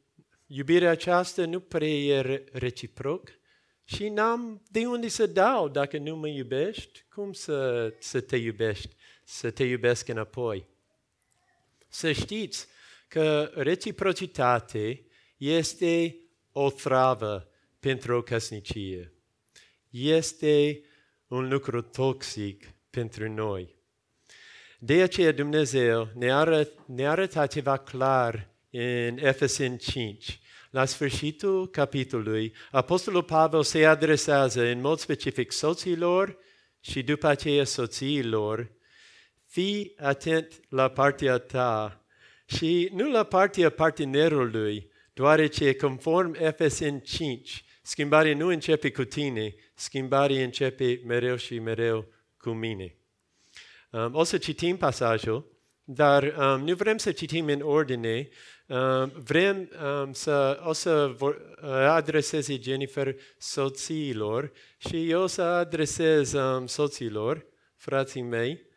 iubirea 0.46 0.90
aceasta 0.90 1.46
nu 1.46 1.60
prea 1.60 1.88
e 1.88 2.44
reciproc 2.52 3.28
și 3.84 4.08
n-am 4.08 4.62
de 4.70 4.86
unde 4.86 5.08
să 5.08 5.26
dau 5.26 5.68
dacă 5.68 5.98
nu 5.98 6.16
mă 6.16 6.28
iubești, 6.28 7.04
cum 7.14 7.32
să, 7.32 7.92
să 7.98 8.20
te 8.20 8.36
iubești? 8.36 8.96
să 9.24 9.50
te 9.50 9.64
iubesc 9.64 10.08
înapoi. 10.08 10.66
Să 11.88 12.12
știți 12.12 12.66
că 13.08 13.50
reciprocitate 13.54 15.06
este 15.42 16.16
o 16.52 16.70
travă 16.70 17.48
pentru 17.80 18.16
o 18.16 18.22
căsnicie. 18.22 19.12
Este 19.90 20.80
un 21.26 21.48
lucru 21.48 21.80
toxic 21.80 22.74
pentru 22.90 23.32
noi. 23.32 23.74
De 24.78 25.02
aceea 25.02 25.32
Dumnezeu 25.32 26.08
ne-a, 26.14 26.38
arăt, 26.38 26.86
ne 26.86 27.08
arătat 27.08 27.52
ceva 27.52 27.76
clar 27.76 28.48
în 28.70 29.18
Efesen 29.18 29.76
5. 29.76 30.40
La 30.70 30.84
sfârșitul 30.84 31.68
capitolului, 31.68 32.54
Apostolul 32.70 33.22
Pavel 33.22 33.62
se 33.62 33.86
adresează 33.86 34.62
în 34.62 34.80
mod 34.80 34.98
specific 34.98 35.52
soților 35.52 36.38
și 36.80 37.02
după 37.02 37.26
aceea 37.26 37.64
soțiilor 37.64 38.72
fii 39.46 39.92
atent 39.96 40.60
la 40.68 40.88
partea 40.88 41.38
ta 41.38 42.04
și 42.46 42.90
nu 42.92 43.10
la 43.10 43.24
partea 43.24 43.70
partenerului, 43.70 44.91
deoarece 45.12 45.74
conform 45.74 46.34
Efesen 46.38 47.00
5, 47.00 47.64
schimbarea 47.82 48.34
nu 48.34 48.46
începe 48.46 48.90
cu 48.90 49.04
tine, 49.04 49.54
schimbarea 49.74 50.42
începe 50.42 51.00
mereu 51.04 51.36
și 51.36 51.58
mereu 51.58 52.06
cu 52.36 52.50
mine. 52.50 52.96
Um, 53.90 54.14
o 54.14 54.24
să 54.24 54.38
citim 54.38 54.76
pasajul, 54.76 55.60
dar 55.84 56.22
um, 56.22 56.64
nu 56.64 56.74
vrem 56.74 56.96
să 56.96 57.12
citim 57.12 57.46
în 57.46 57.60
ordine, 57.60 58.28
um, 58.66 59.12
vrem 59.24 59.70
um, 60.02 60.12
să, 60.12 60.62
o 60.64 60.72
să 60.72 61.12
vor, 61.16 61.56
uh, 61.62 61.68
adreseze 61.70 62.58
Jennifer 62.60 63.14
soțiilor 63.38 64.52
și 64.78 65.10
eu 65.10 65.22
o 65.22 65.26
să 65.26 65.42
adresez 65.42 66.32
um, 66.32 66.66
soților, 66.66 67.46
frații 67.76 68.22
mei, 68.22 68.70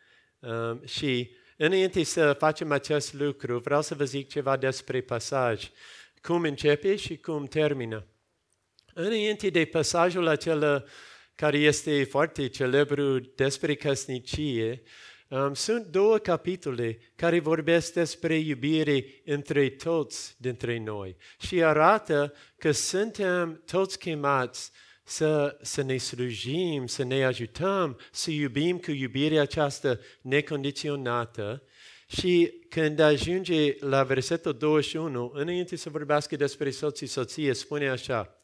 Um, 0.46 0.80
și 0.84 1.30
înainte 1.56 2.02
să 2.02 2.32
facem 2.32 2.72
acest 2.72 3.12
lucru, 3.12 3.58
vreau 3.58 3.82
să 3.82 3.94
vă 3.94 4.04
zic 4.04 4.28
ceva 4.28 4.56
despre 4.56 5.00
pasaj. 5.00 5.70
Cum 6.26 6.42
începe 6.42 6.96
și 6.96 7.16
cum 7.16 7.44
termină. 7.44 8.06
Înainte 8.94 9.48
de 9.48 9.64
pasajul 9.64 10.26
acela 10.26 10.82
care 11.34 11.58
este 11.58 12.04
foarte 12.04 12.48
celebru 12.48 13.18
despre 13.18 13.74
căsnicie, 13.74 14.82
um, 15.28 15.54
sunt 15.54 15.86
două 15.86 16.18
capitole 16.18 16.98
care 17.16 17.40
vorbesc 17.40 17.92
despre 17.92 18.34
iubire 18.34 19.04
între 19.24 19.68
toți 19.68 20.34
dintre 20.38 20.78
noi 20.78 21.16
și 21.40 21.62
arată 21.62 22.34
că 22.58 22.70
suntem 22.70 23.62
toți 23.66 23.98
chemați 23.98 24.70
să, 25.04 25.58
să 25.62 25.82
ne 25.82 25.96
slujim, 25.96 26.86
să 26.86 27.04
ne 27.04 27.24
ajutăm, 27.24 27.98
să 28.10 28.30
iubim 28.30 28.78
cu 28.78 28.90
iubirea 28.90 29.42
aceasta 29.42 29.98
necondiționată 30.22 31.62
și 32.06 32.52
când 32.76 32.98
ajunge 32.98 33.74
la 33.78 34.02
versetul 34.02 34.52
21, 34.52 35.30
înainte 35.34 35.76
să 35.76 35.90
vorbească 35.90 36.36
despre 36.36 36.70
soții 36.70 37.06
soție, 37.06 37.52
spune 37.52 37.88
așa, 37.88 38.42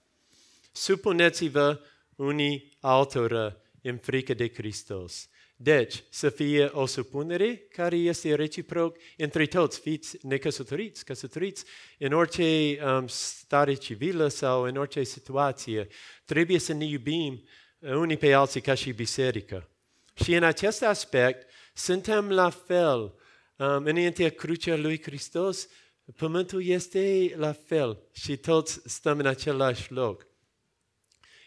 supuneți-vă 0.73 1.81
unii 2.17 2.77
altora 2.81 3.57
în 3.83 3.97
frică 3.97 4.35
de 4.35 4.53
Hristos. 4.55 5.29
Deci, 5.57 6.05
să 6.11 6.29
fie 6.29 6.65
o 6.65 6.87
supunere 6.87 7.57
care 7.57 7.97
este 7.97 8.35
reciproc 8.35 8.97
între 9.17 9.47
toți, 9.47 9.81
fiți 9.81 10.27
necăsătoriți, 10.27 11.05
căsătoriți, 11.05 11.65
în 11.99 12.13
orice 12.13 12.79
um, 12.85 13.07
stare 13.07 13.75
civilă 13.75 14.29
sau 14.29 14.63
în 14.63 14.77
orice 14.77 15.03
situație. 15.03 15.89
Trebuie 16.25 16.59
să 16.59 16.73
ne 16.73 16.85
iubim 16.85 17.43
unii 17.79 18.17
pe 18.17 18.33
alții 18.33 18.61
ca 18.61 18.75
și 18.75 18.93
biserică. 18.93 19.69
Și 20.15 20.35
în 20.35 20.43
acest 20.43 20.83
aspect, 20.83 21.51
suntem 21.75 22.31
la 22.31 22.51
fel. 22.51 23.15
Um, 23.63 23.85
înaintea 23.85 24.31
crucea 24.31 24.77
lui 24.77 25.03
Hristos, 25.03 25.69
pământul 26.17 26.65
este 26.65 27.35
la 27.37 27.53
fel 27.53 28.03
și 28.13 28.37
toți 28.37 28.81
stăm 28.85 29.19
în 29.19 29.27
același 29.27 29.93
loc. 29.93 30.27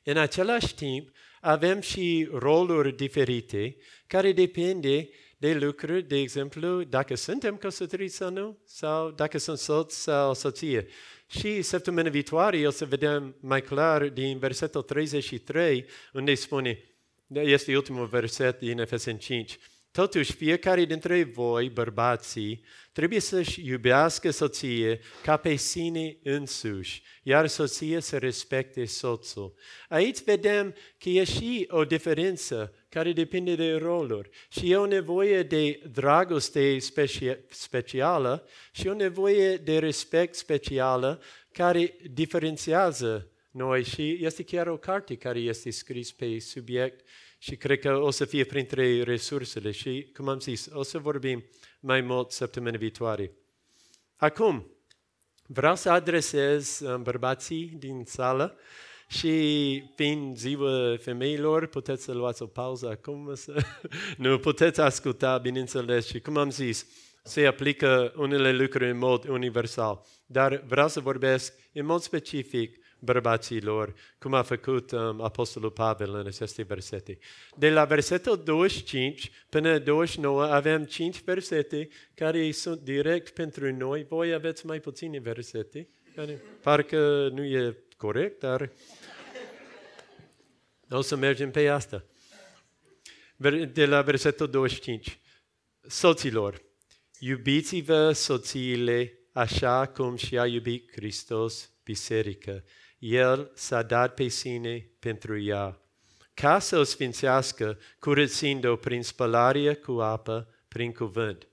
În 0.03 0.17
același 0.17 0.75
timp, 0.75 1.10
avem 1.41 1.79
și 1.79 2.29
roluri 2.31 2.95
diferite 2.95 3.75
care 4.07 4.31
depinde 4.31 5.10
de 5.38 5.53
lucruri, 5.53 6.03
de 6.03 6.17
exemplu, 6.17 6.84
dacă 6.84 7.15
suntem 7.15 7.57
căsătoriți 7.57 8.15
sau 8.15 8.31
nu, 8.31 8.60
sau 8.65 9.12
dacă 9.12 9.38
sunt 9.38 9.57
soț 9.57 9.93
sau 9.93 10.34
soție. 10.34 10.88
Și 11.27 11.62
săptămâna 11.62 12.10
viitoare 12.10 12.67
o 12.67 12.69
să 12.69 12.86
vedem 12.86 13.36
mai 13.39 13.62
clar 13.62 14.10
din 14.10 14.38
versetul 14.38 14.81
33, 14.81 15.86
unde 16.13 16.36
spune, 16.36 16.84
este 17.27 17.75
ultimul 17.75 18.05
verset 18.05 18.60
din 18.60 18.79
Efesen 18.79 19.17
5, 19.17 19.57
Totuși, 19.96 20.34
fiecare 20.34 20.86
dintre 20.86 21.24
voi, 21.24 21.70
bărbații, 21.70 22.64
trebuie 22.92 23.20
să-și 23.20 23.68
iubească 23.68 24.30
soție 24.30 25.00
ca 25.24 25.38
pe 25.38 25.56
sine 25.56 26.18
însuși, 26.24 27.04
iar 27.24 27.48
soția 27.48 28.00
să 28.00 28.18
respecte 28.18 28.86
soțul. 28.86 29.54
Aici 29.90 30.24
vedem 30.24 30.75
că 30.98 31.10
e 31.10 31.24
și 31.24 31.68
o 31.70 31.86
diferență 31.86 32.74
care 32.90 33.12
depinde 33.12 33.56
de 33.56 33.75
roluri 33.75 34.30
și 34.50 34.72
e 34.72 34.78
o 34.78 34.86
nevoie 34.86 35.44
de 35.44 35.82
dragoste 35.92 36.78
specială 37.50 38.48
și 38.72 38.88
o 38.88 38.94
nevoie 38.94 39.56
de 39.56 39.80
respect 39.80 40.36
specială 40.36 41.22
care 41.52 41.96
diferențiază 42.12 43.30
noi 43.52 43.84
și 43.84 44.18
este 44.22 44.44
chiar 44.44 44.68
o 44.68 44.78
carte 44.78 45.16
care 45.16 45.40
este 45.40 45.72
scris 45.72 46.12
pe 46.12 46.40
subiect 46.40 47.04
și 47.46 47.56
cred 47.56 47.80
că 47.80 47.98
o 47.98 48.10
să 48.10 48.25
fie 48.25 48.44
printre 48.44 49.04
resursele 49.04 49.72
și, 49.72 50.12
cum 50.14 50.28
am 50.28 50.40
zis, 50.40 50.70
o 50.74 50.84
să 50.84 50.98
vorbim 50.98 51.46
mai 51.80 52.02
mult 52.02 52.32
săptămâna 52.32 52.78
viitoare. 52.78 53.32
Acum, 54.16 54.72
vreau 55.48 55.75
să 55.75 55.90
adresez 55.90 56.80
um, 56.80 57.04
bărbații 57.04 57.75
din 57.78 58.04
sală 58.06 58.58
și 59.08 59.84
fiind 59.96 60.38
ziua 60.38 60.98
femeilor, 60.98 61.68
puteți 61.68 62.04
să 62.04 62.14
luați 62.14 62.42
o 62.42 62.46
pauză 62.46 62.90
acum, 62.90 63.36
să... 63.36 63.64
nu 64.18 64.40
puteți 64.40 64.82
asculta, 64.82 65.38
bineînțeles, 65.38 66.08
și 66.08 66.20
cum 66.20 66.38
am 66.38 66.50
zis, 66.50 66.88
se 67.24 67.46
aplică 67.46 68.14
unele 68.16 68.52
lucruri 68.52 68.90
în 68.90 68.98
mod 68.98 69.28
universal. 69.28 70.06
Dar 70.25 70.64
vreau 70.68 70.88
să 70.88 71.00
vorbesc 71.00 71.54
în 71.74 71.86
mod 71.86 72.02
specific 72.02 72.85
bărbaților, 73.05 73.93
cum 74.19 74.33
a 74.33 74.41
făcut 74.41 74.91
um, 74.91 75.21
Apostolul 75.21 75.71
Pavel 75.71 76.13
în 76.13 76.27
aceste 76.27 76.63
versete. 76.63 77.17
De 77.57 77.69
la 77.69 77.85
versetul 77.85 78.43
25 78.43 79.31
până 79.50 79.79
29 79.79 80.43
avem 80.43 80.83
5 80.83 81.21
versete 81.24 81.88
care 82.13 82.51
sunt 82.51 82.79
direct 82.79 83.33
pentru 83.33 83.75
noi. 83.75 84.05
Voi 84.09 84.33
aveți 84.33 84.65
mai 84.65 84.79
puține 84.79 85.19
versete, 85.19 85.89
care 86.15 86.41
parcă 86.62 87.29
nu 87.33 87.43
e 87.43 87.77
corect, 87.97 88.39
dar 88.39 88.71
o 90.89 91.01
să 91.01 91.15
mergem 91.15 91.51
pe 91.51 91.68
asta. 91.68 92.05
De 93.74 93.85
la 93.85 94.01
versetul 94.01 94.48
25. 94.48 95.20
Soților, 95.87 96.61
iubiți-vă 97.20 98.11
soțiile 98.11 99.20
așa 99.31 99.85
cum 99.85 100.15
și-a 100.15 100.46
iubit 100.46 100.91
Hristos 100.91 101.72
biserică 101.83 102.63
el 103.00 103.51
s-a 103.53 103.81
dat 103.81 104.14
pe 104.14 104.27
sine 104.27 104.90
pentru 105.00 105.40
ea, 105.40 105.79
ca 106.34 106.60
să 106.60 106.77
o 106.77 106.84
sfințească, 106.84 107.77
curățind-o 108.00 108.75
prin 108.75 109.03
spălare 109.03 109.74
cu 109.74 109.92
apă, 109.92 110.48
prin 110.68 110.92
cuvânt, 110.92 111.48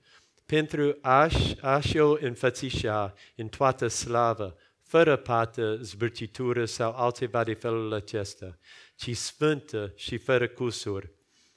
pentru 0.45 0.97
a-și, 1.01 1.57
a-și 1.61 1.97
o 1.97 2.17
înfățișa 2.19 3.13
în 3.35 3.47
toată 3.47 3.87
slavă, 3.87 4.57
fără 4.83 5.15
pată, 5.15 5.77
zbârcitură 5.81 6.65
sau 6.65 6.95
altceva 6.95 7.43
de 7.43 7.53
felul 7.53 7.93
acesta, 7.93 8.57
ci 8.95 9.15
sfântă 9.15 9.93
și 9.95 10.17
fără 10.17 10.47
cusur. 10.47 11.11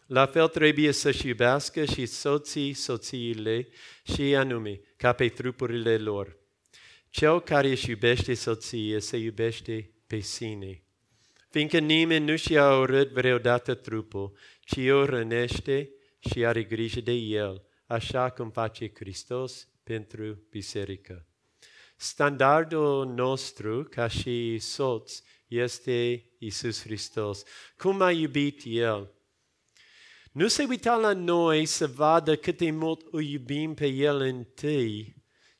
La 0.06 0.26
fel 0.26 0.48
trebuie 0.48 0.92
să-și 0.92 1.26
iubească 1.26 1.84
și 1.84 2.06
soții 2.06 2.72
soțiile 2.72 3.68
și 4.02 4.34
anume, 4.36 4.80
ca 4.96 5.12
pe 5.12 5.28
trupurile 5.28 5.98
lor. 5.98 6.36
Cel 7.16 7.40
care 7.40 7.68
își 7.68 7.90
iubește 7.90 8.34
soție 8.34 9.00
se 9.00 9.16
iubește 9.16 9.90
pe 10.06 10.18
sine. 10.18 10.82
Fiindcă 11.50 11.78
nimeni 11.78 12.24
nu 12.24 12.36
și-a 12.36 12.76
urât 12.76 13.10
vreodată 13.10 13.74
trupul, 13.74 14.36
ci 14.60 14.76
o 14.76 15.04
rănește 15.04 15.90
și 16.18 16.44
are 16.44 16.62
grijă 16.62 17.00
de 17.00 17.12
el, 17.12 17.62
așa 17.86 18.30
cum 18.30 18.50
face 18.50 18.90
Hristos 18.94 19.68
pentru 19.82 20.46
biserică. 20.50 21.26
Standardul 21.96 23.06
nostru 23.06 23.84
ca 23.84 24.08
și 24.08 24.58
soț 24.58 25.20
este 25.46 26.24
Isus 26.38 26.82
Hristos. 26.82 27.42
Cum 27.76 28.00
a 28.00 28.10
iubit 28.10 28.62
El? 28.64 29.12
Nu 30.32 30.48
se 30.48 30.66
uita 30.68 30.96
la 30.96 31.12
noi 31.12 31.66
să 31.66 31.86
vadă 31.86 32.36
cât 32.36 32.58
de 32.58 32.70
mult 32.70 33.06
o 33.10 33.20
iubim 33.20 33.74
pe 33.74 33.86
El 33.86 34.20
întâi, 34.20 35.15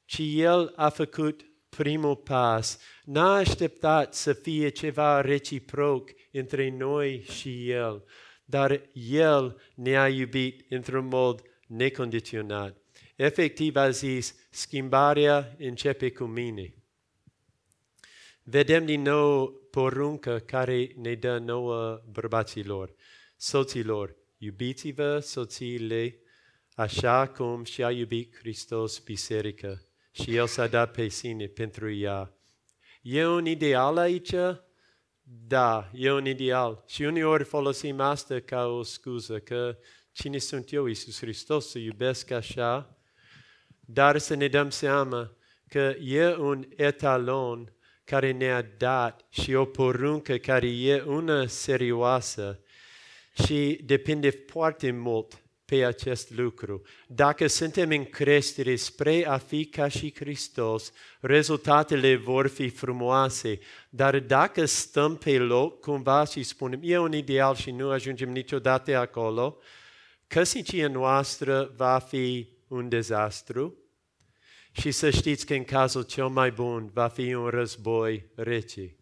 ci 0.06 0.22
El 0.34 0.72
a 0.76 0.88
făcut 0.88 1.44
primul 1.68 2.16
pas. 2.16 2.78
N-a 3.04 3.34
așteptat 3.34 4.14
să 4.14 4.32
fie 4.32 4.68
ceva 4.68 5.20
reciproc 5.20 6.10
între 6.32 6.70
noi 6.70 7.24
și 7.30 7.70
El, 7.70 8.04
dar 8.44 8.90
El 8.92 9.60
ne-a 9.74 10.08
iubit 10.08 10.66
într-un 10.68 11.06
mod 11.06 11.42
necondiționat. 11.66 12.76
Efectiv 13.16 13.76
a 13.76 13.90
zis, 13.90 14.34
schimbarea 14.50 15.54
începe 15.58 16.10
cu 16.10 16.24
mine. 16.24 16.74
Vedem 18.42 18.84
din 18.84 19.02
nou 19.02 19.48
poruncă 19.70 20.38
care 20.38 20.92
ne 20.96 21.14
dă 21.14 21.38
nouă 21.38 22.02
bărbaților, 22.10 22.94
soților, 23.36 24.16
iubiți-vă 24.38 25.18
soțiile 25.18 26.18
așa 26.74 27.28
cum 27.28 27.64
și-a 27.64 27.90
iubit 27.90 28.36
Hristos 28.36 28.98
biserică 28.98 29.85
și 30.22 30.34
El 30.34 30.46
s-a 30.46 30.66
dat 30.66 30.90
pe 30.90 31.08
sine 31.08 31.46
pentru 31.46 31.92
ea. 31.92 32.32
E 33.02 33.26
un 33.26 33.46
ideal 33.46 33.96
aici? 33.96 34.34
Da, 35.22 35.90
e 35.94 36.12
un 36.12 36.26
ideal. 36.26 36.84
Și 36.86 37.02
uneori 37.02 37.44
folosim 37.44 38.00
asta 38.00 38.40
ca 38.40 38.66
o 38.66 38.82
scuză, 38.82 39.38
că 39.38 39.78
cine 40.12 40.38
sunt 40.38 40.72
eu, 40.72 40.86
Iisus 40.86 41.18
Hristos, 41.18 41.70
să 41.70 41.78
iubesc 41.78 42.30
așa? 42.30 42.98
Dar 43.80 44.18
să 44.18 44.34
ne 44.34 44.48
dăm 44.48 44.70
seama 44.70 45.36
că 45.68 45.94
e 46.00 46.36
un 46.36 46.68
etalon 46.76 47.74
care 48.04 48.32
ne-a 48.32 48.62
dat 48.62 49.26
și 49.28 49.54
o 49.54 49.64
poruncă 49.64 50.36
care 50.36 50.68
e 50.68 51.02
una 51.02 51.46
serioasă 51.46 52.60
și 53.44 53.80
depinde 53.84 54.30
foarte 54.30 54.90
mult 54.90 55.45
pe 55.66 55.84
acest 55.84 56.30
lucru. 56.30 56.82
Dacă 57.06 57.46
suntem 57.46 57.90
în 57.90 58.04
creștere 58.04 58.76
spre 58.76 59.26
a 59.26 59.38
fi 59.38 59.64
ca 59.64 59.88
și 59.88 60.14
Hristos, 60.14 60.92
rezultatele 61.20 62.16
vor 62.16 62.46
fi 62.46 62.68
frumoase. 62.68 63.58
Dar 63.90 64.18
dacă 64.18 64.64
stăm 64.64 65.16
pe 65.16 65.38
loc 65.38 65.80
cumva 65.80 66.24
și 66.24 66.42
spunem, 66.42 66.80
e 66.82 66.98
un 66.98 67.14
ideal 67.14 67.54
și 67.54 67.70
nu 67.70 67.90
ajungem 67.90 68.30
niciodată 68.30 68.96
acolo, 68.96 69.58
căsnicia 70.26 70.88
noastră 70.88 71.72
va 71.76 71.98
fi 71.98 72.48
un 72.68 72.88
dezastru 72.88 73.76
și 74.72 74.90
să 74.90 75.10
știți 75.10 75.46
că 75.46 75.54
în 75.54 75.64
cazul 75.64 76.02
cel 76.02 76.28
mai 76.28 76.50
bun 76.50 76.90
va 76.92 77.08
fi 77.08 77.34
un 77.34 77.48
război 77.48 78.30
rece. 78.34 78.96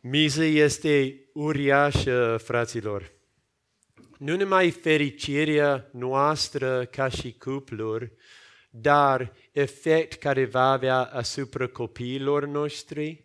Miza 0.00 0.44
este 0.44 1.20
uriașă, 1.32 2.40
fraților 2.42 3.13
nu 4.18 4.36
numai 4.36 4.70
fericirea 4.70 5.88
noastră 5.92 6.84
ca 6.84 7.08
și 7.08 7.32
cupluri, 7.32 8.12
dar 8.70 9.32
efect 9.52 10.18
care 10.18 10.44
va 10.44 10.70
avea 10.70 11.02
asupra 11.02 11.66
copiilor 11.66 12.46
noștri, 12.46 13.24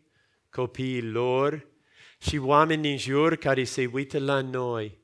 copiilor 0.49 1.67
și 2.17 2.37
oameni 2.37 2.81
din 2.81 2.97
jur 2.97 3.35
care 3.35 3.63
se 3.63 3.89
uită 3.93 4.19
la 4.19 4.41
noi, 4.41 4.99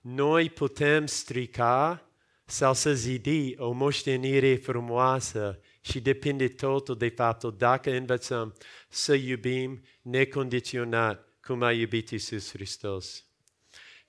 noi 0.00 0.50
putem 0.50 1.06
strica 1.06 2.10
sau 2.44 2.74
să 2.74 2.94
zidi 2.94 3.54
o 3.56 3.70
moștenire 3.70 4.54
frumoasă 4.54 5.60
și 5.80 6.00
depinde 6.00 6.48
totul 6.48 6.96
de 6.96 7.08
faptul 7.08 7.54
dacă 7.58 7.90
învățăm 7.90 8.54
să 8.88 9.14
iubim 9.14 9.82
necondiționat 10.02 11.28
cum 11.42 11.62
a 11.62 11.72
iubit 11.72 12.10
Iisus 12.10 12.50
Hristos. 12.50 13.29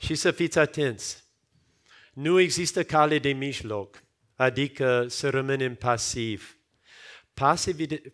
Și 0.02 0.16
să 0.16 0.32
fiți 0.32 0.60
atenți, 0.60 1.24
nu 2.14 2.40
există 2.40 2.84
cale 2.84 3.20
de 3.20 3.30
mijloc, 3.30 4.04
adică 4.36 5.06
să 5.08 5.30
rămânem 5.30 5.76
pasiv. 5.76 6.58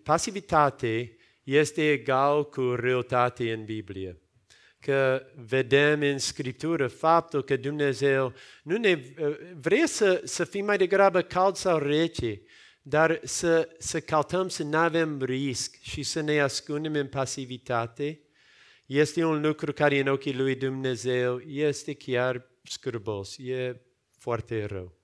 Pasivitate 0.03 1.17
este 1.43 1.91
egal 1.91 2.49
cu 2.49 2.61
răutate 2.61 3.53
în 3.53 3.65
Biblie. 3.65 4.21
Că 4.79 5.25
vedem 5.35 6.01
în 6.01 6.17
Scriptură 6.17 6.87
faptul 6.87 7.43
că 7.43 7.55
Dumnezeu 7.55 8.33
nu 8.63 8.77
ne 8.77 9.01
vrea 9.59 9.85
să, 9.85 10.21
să 10.23 10.43
fim 10.43 10.65
mai 10.65 10.77
degrabă 10.77 11.21
cald 11.21 11.55
sau 11.55 11.77
rece, 11.77 12.41
dar 12.81 13.19
să, 13.23 13.69
să 13.77 13.99
căutăm 13.99 14.49
să 14.49 14.63
nu 14.63 14.77
avem 14.77 15.21
risc 15.21 15.77
și 15.81 16.03
să 16.03 16.21
ne 16.21 16.39
ascundem 16.39 16.93
în 16.93 17.07
pasivitate, 17.07 18.21
este 18.87 19.23
un 19.23 19.41
lucru 19.41 19.73
care 19.73 19.99
în 19.99 20.07
ochii 20.07 20.35
lui 20.35 20.55
Dumnezeu 20.55 21.39
este 21.39 21.93
chiar 21.93 22.49
scârbos, 22.63 23.37
e 23.37 23.81
foarte 24.17 24.65
rău. 24.65 24.97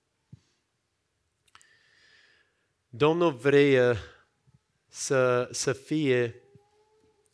Domnul 2.88 3.32
vrea 3.32 3.96
să, 4.88 5.48
să 5.50 5.72
fie 5.72 6.42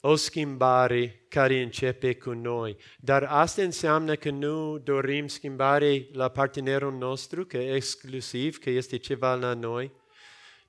o 0.00 0.14
schimbare 0.14 1.24
care 1.28 1.62
începe 1.62 2.14
cu 2.14 2.30
noi. 2.30 2.76
Dar 2.98 3.22
asta 3.22 3.62
înseamnă 3.62 4.14
că 4.14 4.30
nu 4.30 4.78
dorim 4.78 5.26
schimbare 5.26 6.08
la 6.12 6.28
partenerul 6.28 6.92
nostru, 6.92 7.46
că 7.46 7.56
exclusiv, 7.56 8.58
că 8.58 8.70
este 8.70 8.96
ceva 8.96 9.34
la 9.34 9.54
noi. 9.54 9.92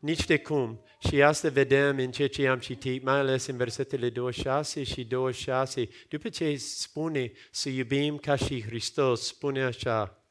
Nici 0.01 0.25
de 0.25 0.37
cum. 0.37 0.85
Și 1.07 1.21
asta 1.21 1.49
vedem 1.49 1.97
în 1.97 2.11
ceea 2.11 2.27
ce 2.27 2.47
am 2.47 2.59
citit, 2.59 3.03
mai 3.03 3.17
ales 3.17 3.45
în 3.45 3.57
versetele 3.57 4.09
26 4.09 4.83
și 4.83 5.03
26. 5.03 5.89
După 6.09 6.29
ce 6.29 6.55
spune 6.55 7.31
să 7.51 7.69
iubim 7.69 8.17
ca 8.17 8.35
și 8.35 8.63
Hristos, 8.63 9.25
spune 9.25 9.63
așa, 9.63 10.25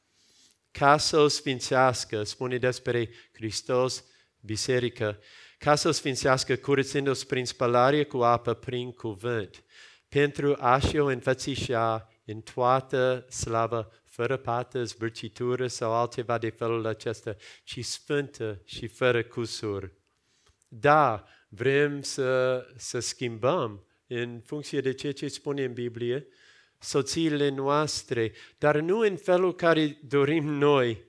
ca 0.71 0.97
să 0.97 1.17
o 1.17 1.27
sfințească, 1.27 2.23
spune 2.23 2.57
despre 2.57 3.09
Hristos, 3.33 4.03
biserică, 4.39 5.19
ca 5.57 5.75
să 5.75 5.87
o 5.87 5.91
sfințească 5.91 6.55
curățându-o 6.55 7.13
prin 7.27 7.45
spălare 7.45 8.03
cu 8.03 8.17
apă 8.17 8.53
prin 8.53 8.91
cuvânt, 8.91 9.63
pentru 10.09 10.55
a 10.59 10.79
și 10.79 10.97
o 10.97 11.05
înfățișa 11.05 12.09
în 12.25 12.41
toată 12.41 13.25
slavă, 13.29 13.91
fără 14.21 14.37
pată, 14.37 14.83
zbârcitură 14.83 15.67
sau 15.67 15.93
altceva 15.93 16.37
de 16.37 16.49
felul 16.49 16.85
acesta, 16.85 17.35
ci 17.63 17.85
sfântă 17.85 18.61
și 18.65 18.87
fără 18.87 19.23
cusur. 19.23 19.93
Da, 20.67 21.23
vrem 21.49 22.01
să, 22.01 22.61
să 22.75 22.99
schimbăm 22.99 23.85
în 24.07 24.41
funcție 24.45 24.79
de 24.81 24.93
ceea 24.93 25.13
ce 25.13 25.27
spune 25.27 25.63
în 25.63 25.73
Biblie, 25.73 26.27
soțiile 26.79 27.49
noastre, 27.49 28.31
dar 28.57 28.79
nu 28.79 28.99
în 28.99 29.17
felul 29.17 29.55
care 29.55 29.99
dorim 30.07 30.45
noi, 30.45 31.03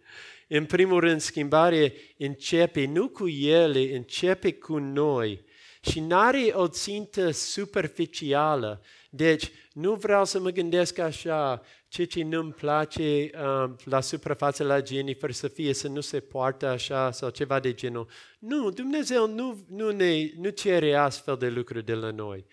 în 0.49 0.65
primul 0.65 1.01
rând, 1.01 1.21
schimbare 1.21 1.95
începe 2.19 2.85
nu 2.85 3.09
cu 3.09 3.29
ele, 3.29 3.97
începe 3.97 4.53
cu 4.53 4.79
noi 4.79 5.45
și 5.91 6.01
nu 6.01 6.19
are 6.19 6.51
o 6.53 6.69
țintă 6.69 7.31
superficială. 7.31 8.83
Deci, 9.11 9.51
nu 9.73 9.95
vreau 9.95 10.25
să 10.25 10.41
mă 10.41 10.51
gândesc 10.51 10.99
așa, 10.99 11.63
ce 11.89 12.05
ce 12.05 12.23
nu-mi 12.23 12.53
place 12.53 13.31
uh, 13.35 13.71
la 13.85 14.01
suprafață 14.01 14.65
la 14.65 14.81
Jennifer 14.85 15.31
să 15.31 15.49
fie 15.49 15.73
să 15.75 15.89
nu 15.89 16.01
se 16.01 16.21
poartă 16.21 16.67
așa 16.67 17.11
sau 17.11 17.31
ceva 17.31 17.61
de 17.61 17.75
genul. 17.75 18.09
Nu, 18.39 18.71
Dumnezeu 18.71 19.27
nu, 19.27 19.65
nu, 19.69 19.91
ne, 19.91 20.31
nu 20.37 20.49
cere 20.49 20.95
astfel 20.95 21.37
de 21.37 21.49
lucruri 21.49 21.85
de 21.85 21.95
la 21.95 22.11
noi. 22.11 22.47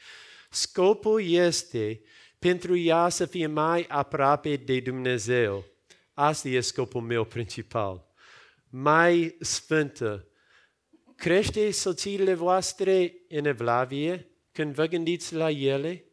Scopul 0.49 1.29
este 1.29 2.01
pentru 2.39 2.77
ea 2.77 3.09
să 3.09 3.25
fie 3.25 3.47
mai 3.47 3.85
aproape 3.89 4.55
de 4.55 4.79
Dumnezeu. 4.79 5.65
Asta 6.13 6.47
e 6.47 6.59
scopul 6.59 7.01
meu 7.01 7.23
principal. 7.23 8.07
Mai 8.69 9.35
sfântă. 9.39 10.27
Crește 11.15 11.71
soțiile 11.71 12.33
voastre 12.33 13.18
în 13.29 13.45
evlavie 13.45 14.29
când 14.51 14.73
vă 14.73 14.85
gândiți 14.85 15.33
la 15.33 15.49
ele 15.49 16.03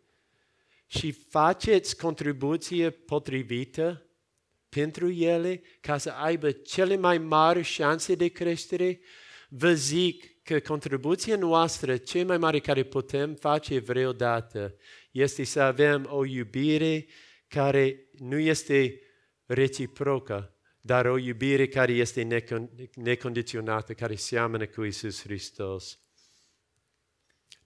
și 0.87 1.11
faceți 1.11 1.97
contribuție 1.97 2.91
potrivită 2.91 4.07
pentru 4.69 5.11
ele 5.11 5.63
ca 5.81 5.99
să 5.99 6.11
aibă 6.11 6.51
cele 6.51 6.97
mai 6.97 7.19
mari 7.19 7.63
șanse 7.63 8.15
de 8.15 8.29
creștere. 8.29 9.01
Vă 9.49 9.73
zic 9.73 10.43
că 10.43 10.61
contribuția 10.61 11.37
noastră, 11.37 11.97
cea 11.97 12.25
mai 12.25 12.39
mare 12.39 12.59
care 12.59 12.83
putem 12.83 13.35
face 13.35 13.79
vreodată, 13.79 14.75
este 15.11 15.45
să 15.45 15.61
avem 15.61 16.07
o 16.11 16.25
iubire 16.25 17.07
care 17.49 18.09
nu 18.13 18.39
este 18.39 19.01
reciprocă, 19.47 20.55
dar 20.81 21.07
o 21.07 21.19
iubire 21.19 21.69
care 21.69 21.93
este 21.93 22.47
necondiționată, 22.95 23.93
care 23.95 24.15
seamănă 24.15 24.67
cu 24.67 24.85
Isus 24.85 25.23
Hristos. 25.23 25.99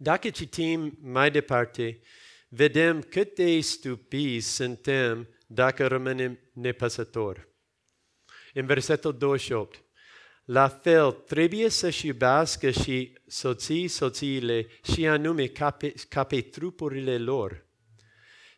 Dacă 0.02 0.30
citim 0.30 0.98
mai 1.00 1.30
departe, 1.30 2.00
vedem 2.48 3.00
cât 3.00 3.34
de 3.34 3.60
stupizi 3.60 4.54
suntem 4.54 5.28
dacă 5.46 5.86
rămânem 5.86 6.38
nepăsători. 6.52 7.48
În 8.52 8.66
versetul 8.66 9.18
28, 9.18 9.84
la 10.44 10.68
fel, 10.68 11.10
trebuie 11.12 11.68
să-și 11.68 12.06
iubească 12.06 12.70
și 12.70 13.18
soții 13.26 13.88
soțiile 13.88 14.66
și 14.92 15.06
anume 15.06 15.46
ca 15.46 15.70
pe, 15.70 15.94
ca 16.08 16.24
pe 16.24 16.40
trupurile 16.40 17.18
lor. 17.18 17.66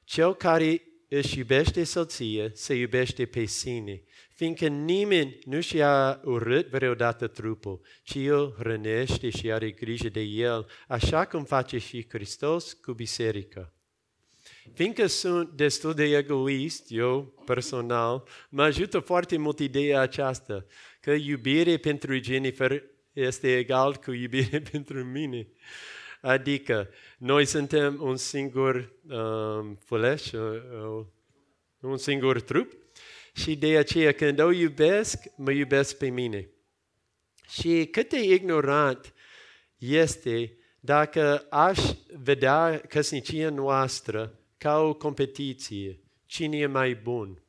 Cel 0.04 0.34
care 0.34 0.82
își 1.08 1.38
iubește 1.38 1.84
soție, 1.84 2.50
se 2.54 2.74
iubește 2.74 3.26
pe 3.26 3.44
sine, 3.44 4.02
fiindcă 4.42 4.66
nimeni 4.66 5.38
nu 5.44 5.60
și-a 5.60 6.20
urât 6.24 6.68
vreodată 6.68 7.26
trupul, 7.26 7.80
ci 8.02 8.14
el 8.14 8.54
hrănește 8.58 9.30
și 9.30 9.52
are 9.52 9.70
grijă 9.70 10.08
de 10.08 10.20
el, 10.20 10.66
așa 10.88 11.24
cum 11.24 11.44
face 11.44 11.78
și 11.78 12.06
Hristos 12.08 12.72
cu 12.72 12.92
biserica. 12.92 13.72
Fiindcă 14.74 15.06
sunt 15.06 15.50
destul 15.50 15.94
de 15.94 16.16
egoist, 16.16 16.84
eu 16.88 17.42
personal, 17.44 18.28
mă 18.48 18.62
ajută 18.62 18.98
foarte 18.98 19.36
mult 19.36 19.58
ideea 19.58 20.00
aceasta, 20.00 20.64
că 21.00 21.10
iubire 21.10 21.76
pentru 21.76 22.22
Jennifer 22.22 22.82
este 23.12 23.56
egal 23.56 23.96
cu 23.96 24.12
iubire 24.12 24.60
pentru 24.72 25.04
mine. 25.04 25.48
Adică, 26.20 26.88
noi 27.18 27.44
suntem 27.44 27.98
un 28.00 28.16
singur 28.16 28.92
um, 29.02 29.74
fleș, 29.74 30.32
uh, 30.32 30.40
uh, 30.98 31.04
un 31.80 31.96
singur 31.96 32.40
trup 32.40 32.80
și 33.32 33.56
de 33.56 33.76
aceea 33.76 34.12
când 34.12 34.40
o 34.40 34.50
iubesc, 34.50 35.18
mă 35.36 35.50
iubesc 35.50 35.96
pe 35.98 36.08
mine. 36.08 36.48
Și 37.48 37.88
cât 37.90 38.08
de 38.08 38.22
ignorant 38.22 39.14
este 39.78 40.56
dacă 40.80 41.46
aș 41.50 41.78
vedea 42.16 42.82
căsnicia 42.88 43.50
noastră 43.50 44.38
ca 44.58 44.78
o 44.78 44.94
competiție, 44.94 46.00
cine 46.26 46.56
e 46.58 46.66
mai 46.66 46.94
bun, 46.94 47.42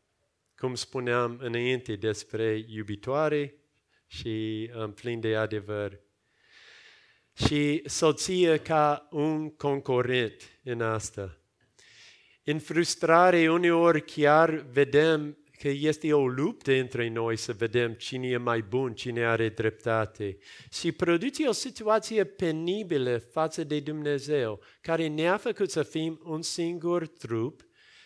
cum 0.57 0.75
spuneam 0.75 1.37
înainte 1.41 1.95
despre 1.95 2.65
iubitoare 2.67 3.55
și 4.07 4.69
plin 4.95 5.19
de 5.19 5.35
adevăr 5.35 5.99
și 7.33 7.81
soție 7.85 8.57
ca 8.57 9.07
un 9.11 9.55
concurent 9.55 10.59
în 10.63 10.81
asta. 10.81 11.37
În 12.43 12.59
frustrare, 12.59 13.51
uneori 13.51 14.01
chiar 14.01 14.49
vedem 14.51 15.37
că 15.57 15.67
este 15.67 16.13
o 16.13 16.27
luptă 16.27 16.71
între 16.71 17.09
noi 17.09 17.37
să 17.37 17.53
vedem 17.53 17.93
cine 17.93 18.27
e 18.27 18.37
mai 18.37 18.61
bun, 18.61 18.93
cine 18.93 19.25
are 19.25 19.49
dreptate. 19.49 20.37
Și 20.71 20.91
produce 20.91 21.47
o 21.47 21.51
situație 21.51 22.23
penibilă 22.23 23.17
față 23.17 23.63
de 23.63 23.79
Dumnezeu, 23.79 24.59
care 24.81 25.07
ne-a 25.07 25.37
făcut 25.37 25.71
să 25.71 25.83
fim 25.83 26.21
un 26.23 26.41
singur 26.41 27.07
trup 27.07 27.61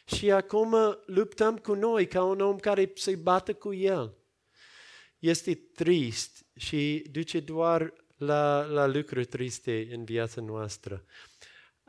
și 0.05 0.31
acum 0.31 0.75
luptăm 1.05 1.57
cu 1.57 1.73
noi 1.73 2.07
ca 2.07 2.23
un 2.23 2.39
om 2.39 2.57
care 2.57 2.91
se 2.95 3.15
bate 3.15 3.53
cu 3.53 3.73
el. 3.73 4.17
Este 5.19 5.55
trist 5.55 6.45
și 6.55 7.05
duce 7.11 7.39
doar 7.39 7.93
la, 8.17 8.65
la 8.65 8.85
lucruri 8.85 9.25
triste 9.25 9.87
în 9.91 10.03
viața 10.03 10.41
noastră. 10.41 11.05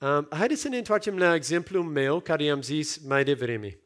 Um, 0.01 0.27
haideți 0.31 0.61
să 0.61 0.69
ne 0.69 0.77
întoarcem 0.77 1.19
la 1.19 1.35
exemplul 1.35 1.83
meu 1.83 2.21
care 2.21 2.49
am 2.49 2.63
zis 2.63 2.99
mai 2.99 3.25
devreme. 3.25 3.79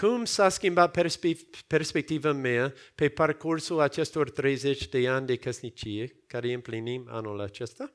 Cum 0.00 0.24
s-a 0.24 0.48
schimbat 0.48 0.90
perspe- 0.90 1.46
perspectiva 1.66 2.32
mea 2.32 2.74
pe 2.94 3.08
parcursul 3.08 3.80
acestor 3.80 4.30
30 4.30 4.88
de 4.88 5.08
ani 5.08 5.26
de 5.26 5.36
căsnicie 5.36 6.22
care 6.26 6.52
împlinim 6.52 7.06
anul 7.10 7.40
acesta? 7.40 7.92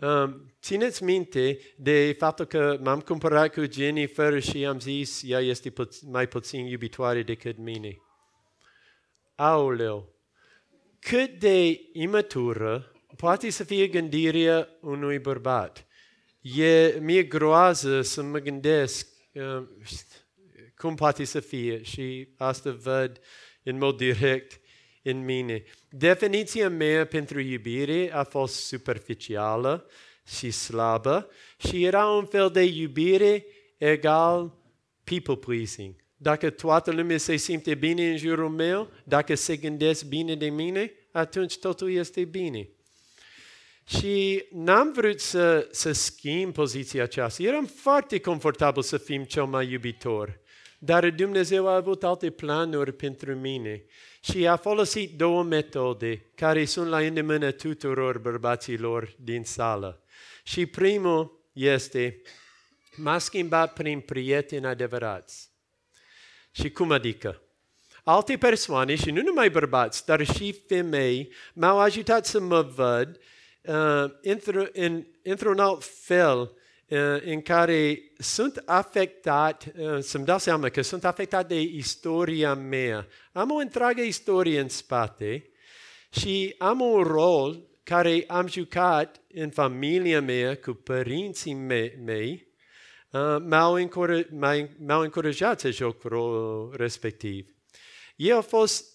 Um, 0.00 0.54
țineți 0.62 1.02
minte 1.02 1.58
de 1.76 2.16
faptul 2.18 2.44
că 2.44 2.78
m-am 2.82 3.00
cumpărat 3.00 3.52
cu 3.52 3.64
Jennifer 3.70 4.42
și 4.42 4.66
am 4.66 4.80
zis, 4.80 5.22
ea 5.24 5.40
este 5.40 5.70
puț- 5.70 6.02
mai 6.02 6.28
puțin 6.28 6.66
iubitoare 6.66 7.22
decât 7.22 7.56
mine. 7.58 7.96
Aoleu! 9.34 10.14
Cât 10.98 11.38
de 11.38 11.80
imatură 11.92 12.92
poate 13.16 13.50
să 13.50 13.64
fie 13.64 13.86
gândirea 13.86 14.68
unui 14.80 15.18
bărbat. 15.18 15.86
E 16.40 16.98
mie 17.00 17.22
groază 17.22 18.02
să 18.02 18.22
mă 18.22 18.38
gândesc 18.38 19.08
uh, 19.32 19.68
cum 20.80 20.94
poate 20.94 21.24
să 21.24 21.40
fie 21.40 21.82
și 21.82 22.28
asta 22.36 22.78
văd 22.82 23.20
în 23.62 23.78
mod 23.78 23.96
direct 23.96 24.60
în 25.02 25.24
mine. 25.24 25.62
Definiția 25.88 26.68
mea 26.68 27.06
pentru 27.06 27.40
iubire 27.40 28.12
a 28.12 28.24
fost 28.24 28.54
superficială 28.54 29.90
și 30.36 30.50
slabă 30.50 31.30
și 31.68 31.84
era 31.84 32.06
un 32.06 32.24
fel 32.24 32.50
de 32.50 32.62
iubire 32.62 33.46
egal 33.78 34.58
people 35.04 35.36
pleasing. 35.36 35.94
Dacă 36.16 36.50
toată 36.50 36.90
lumea 36.90 37.18
se 37.18 37.36
simte 37.36 37.74
bine 37.74 38.10
în 38.10 38.16
jurul 38.16 38.48
meu, 38.48 38.90
dacă 39.04 39.34
se 39.34 39.56
gândesc 39.56 40.04
bine 40.04 40.34
de 40.34 40.48
mine, 40.48 40.92
atunci 41.12 41.58
totul 41.58 41.92
este 41.92 42.24
bine. 42.24 42.68
Și 43.86 44.44
n-am 44.52 44.92
vrut 44.92 45.20
să, 45.20 45.68
să 45.70 45.92
schimb 45.92 46.52
poziția 46.52 47.02
aceasta. 47.02 47.42
Eram 47.42 47.66
foarte 47.66 48.20
confortabil 48.20 48.82
să 48.82 48.98
fim 48.98 49.24
cel 49.24 49.44
mai 49.44 49.70
iubitor. 49.70 50.40
Dar 50.82 51.10
Dumnezeu 51.10 51.68
a 51.68 51.74
avut 51.74 52.04
alte 52.04 52.30
planuri 52.30 52.92
pentru 52.92 53.34
mine 53.34 53.84
și 54.20 54.46
a 54.46 54.56
folosit 54.56 55.16
două 55.16 55.42
metode 55.42 56.30
care 56.34 56.64
sunt 56.64 56.88
la 56.88 56.98
îndemână 56.98 57.50
tuturor 57.50 58.18
bărbaților 58.18 59.14
din 59.18 59.44
sală. 59.44 60.04
Și 60.42 60.66
primul 60.66 61.48
este, 61.52 62.22
m-a 62.96 63.18
schimbat 63.18 63.72
prin 63.72 64.00
prieteni 64.00 64.66
adevărați. 64.66 65.50
Și 66.50 66.70
cum 66.70 66.90
adică? 66.90 67.42
Alte 68.04 68.36
persoane, 68.36 68.94
și 68.94 69.10
nu 69.10 69.22
numai 69.22 69.50
bărbați, 69.50 70.06
dar 70.06 70.24
și 70.24 70.52
femei, 70.66 71.32
m-au 71.52 71.78
ajutat 71.78 72.26
să 72.26 72.40
mă 72.40 72.62
văd 72.62 73.20
uh, 73.62 74.04
într-un, 74.22 74.70
într-un 75.22 75.58
alt 75.58 75.84
fel 75.84 76.38
Uh, 76.40 76.59
în 77.24 77.42
care 77.42 78.02
sunt 78.18 78.62
afectat, 78.64 79.72
uh, 79.76 79.98
să-mi 80.00 80.24
dau 80.24 80.38
seama 80.38 80.68
că 80.68 80.82
sunt 80.82 81.04
afectat 81.04 81.48
de 81.48 81.60
istoria 81.60 82.54
mea. 82.54 83.06
Am 83.32 83.50
o 83.50 83.54
întreagă 83.54 84.00
istorie 84.00 84.60
în 84.60 84.68
spate 84.68 85.50
și 86.10 86.54
am 86.58 86.80
un 86.80 87.02
rol 87.02 87.68
care 87.82 88.24
am 88.26 88.46
jucat 88.46 89.20
în 89.34 89.50
familia 89.50 90.20
mea 90.20 90.56
cu 90.56 90.72
părinții 90.72 91.54
mei, 92.04 92.46
uh, 93.10 93.36
m-au, 93.48 93.74
încuraj, 93.74 94.24
m-au 94.78 95.00
încurajat 95.00 95.60
să 95.60 95.70
joc 95.70 96.02
rolul 96.02 96.74
respectiv. 96.76 97.54
Eu 98.16 98.36
au 98.36 98.42
fost, 98.42 98.84
um, 98.84 98.89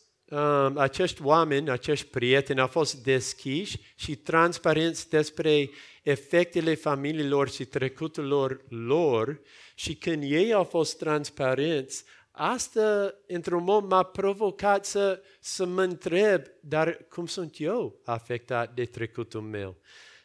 acești 0.76 1.22
oameni, 1.24 1.70
acești 1.70 2.08
prieteni 2.08 2.60
au 2.60 2.68
fost 2.68 3.04
deschiși 3.04 3.80
și 3.96 4.16
transparenți 4.16 5.10
despre 5.10 5.70
efectele 6.04 6.76
familiilor 6.76 7.50
și 7.50 7.66
trecutul 7.66 8.28
lor, 8.28 8.62
lor 8.70 9.42
și 9.76 9.96
când 9.96 10.24
ei 10.24 10.54
au 10.54 10.64
fost 10.64 10.98
transparenți, 10.98 12.04
asta 12.32 13.14
într-un 13.28 13.64
mod 13.64 13.84
m-a 13.84 14.04
provocat 14.04 14.86
să, 14.86 15.22
să 15.40 15.66
mă 15.66 15.82
întreb, 15.82 16.42
dar 16.60 17.06
cum 17.10 17.26
sunt 17.26 17.56
eu 17.58 18.02
afectat 18.06 18.74
de 18.74 18.86
trecutul 18.86 19.42
meu? 19.42 19.78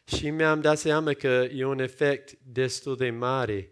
Și 0.05 0.29
mi-am 0.29 0.61
dat 0.61 0.77
seama 0.77 1.13
că 1.13 1.47
e 1.55 1.65
un 1.65 1.79
efect 1.79 2.37
destul 2.43 2.97
de 2.97 3.09
mare. 3.09 3.71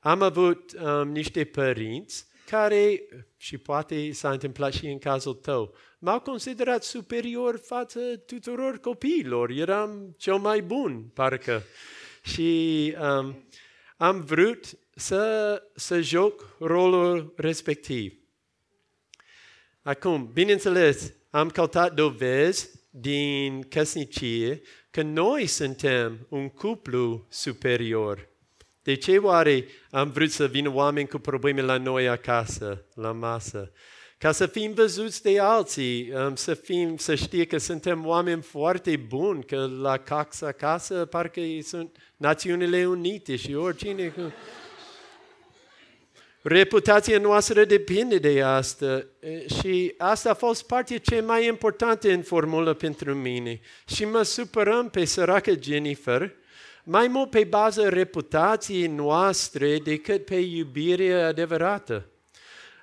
Am 0.00 0.22
avut 0.22 0.72
um, 0.72 1.08
niște 1.08 1.44
părinți 1.44 2.26
care, 2.46 3.02
și 3.36 3.58
poate 3.58 4.12
s-a 4.12 4.30
întâmplat 4.30 4.72
și 4.72 4.86
în 4.86 4.98
cazul 4.98 5.34
tău, 5.34 5.74
m-au 5.98 6.20
considerat 6.20 6.82
superior 6.82 7.58
față 7.58 8.00
tuturor 8.00 8.78
copiilor. 8.78 9.50
Eram 9.50 10.14
cel 10.18 10.36
mai 10.36 10.62
bun, 10.62 11.10
parcă. 11.14 11.62
Și 12.22 12.94
um, 13.00 13.48
am 13.96 14.20
vrut 14.24 14.78
să, 14.94 15.62
să 15.74 16.00
joc 16.00 16.56
rolul 16.58 17.32
respectiv. 17.36 18.18
Acum, 19.82 20.30
bineînțeles, 20.32 21.12
am 21.30 21.50
căutat 21.50 21.94
dovezi 21.94 22.70
din 22.90 23.62
căsnicie 23.62 24.60
că 24.90 25.02
noi 25.02 25.46
suntem 25.46 26.26
un 26.28 26.48
cuplu 26.48 27.26
superior. 27.28 28.28
De 28.84 28.94
ce 28.94 29.16
oare 29.16 29.64
am 29.90 30.10
vrut 30.10 30.30
să 30.30 30.46
vină 30.46 30.72
oameni 30.74 31.08
cu 31.08 31.18
probleme 31.18 31.60
la 31.60 31.76
noi 31.76 32.08
acasă, 32.08 32.84
la 32.94 33.12
masă? 33.12 33.72
Ca 34.18 34.32
să 34.32 34.46
fim 34.46 34.72
văzuți 34.72 35.22
de 35.22 35.38
alții, 35.38 36.12
um, 36.14 36.34
să, 36.34 36.54
fim, 36.54 36.96
să 36.96 37.14
știe 37.14 37.44
că 37.44 37.58
suntem 37.58 38.06
oameni 38.06 38.42
foarte 38.42 38.96
buni, 38.96 39.44
că 39.44 39.70
la 39.80 39.96
Cax 39.96 40.40
acasă 40.40 41.04
parcă 41.04 41.40
sunt 41.62 41.96
Națiunile 42.16 42.86
Unite 42.86 43.36
și 43.36 43.54
oricine. 43.54 44.14
Reputația 46.42 47.18
noastră 47.18 47.64
depinde 47.64 48.18
de 48.18 48.42
asta 48.42 49.06
și 49.60 49.94
asta 49.98 50.30
a 50.30 50.34
fost 50.34 50.66
partea 50.66 50.98
cea 50.98 51.22
mai 51.22 51.46
importantă 51.46 52.10
în 52.10 52.22
formulă 52.22 52.74
pentru 52.74 53.14
mine. 53.14 53.60
Și 53.86 54.04
mă 54.04 54.22
supărăm 54.22 54.90
pe 54.90 55.04
săracă 55.04 55.52
Jennifer, 55.60 56.34
mai 56.84 57.08
mult 57.08 57.30
pe 57.30 57.44
bază 57.44 57.88
reputației 57.88 58.86
noastre 58.86 59.78
decât 59.78 60.24
pe 60.24 60.36
iubirea 60.36 61.26
adevărată. 61.26 62.08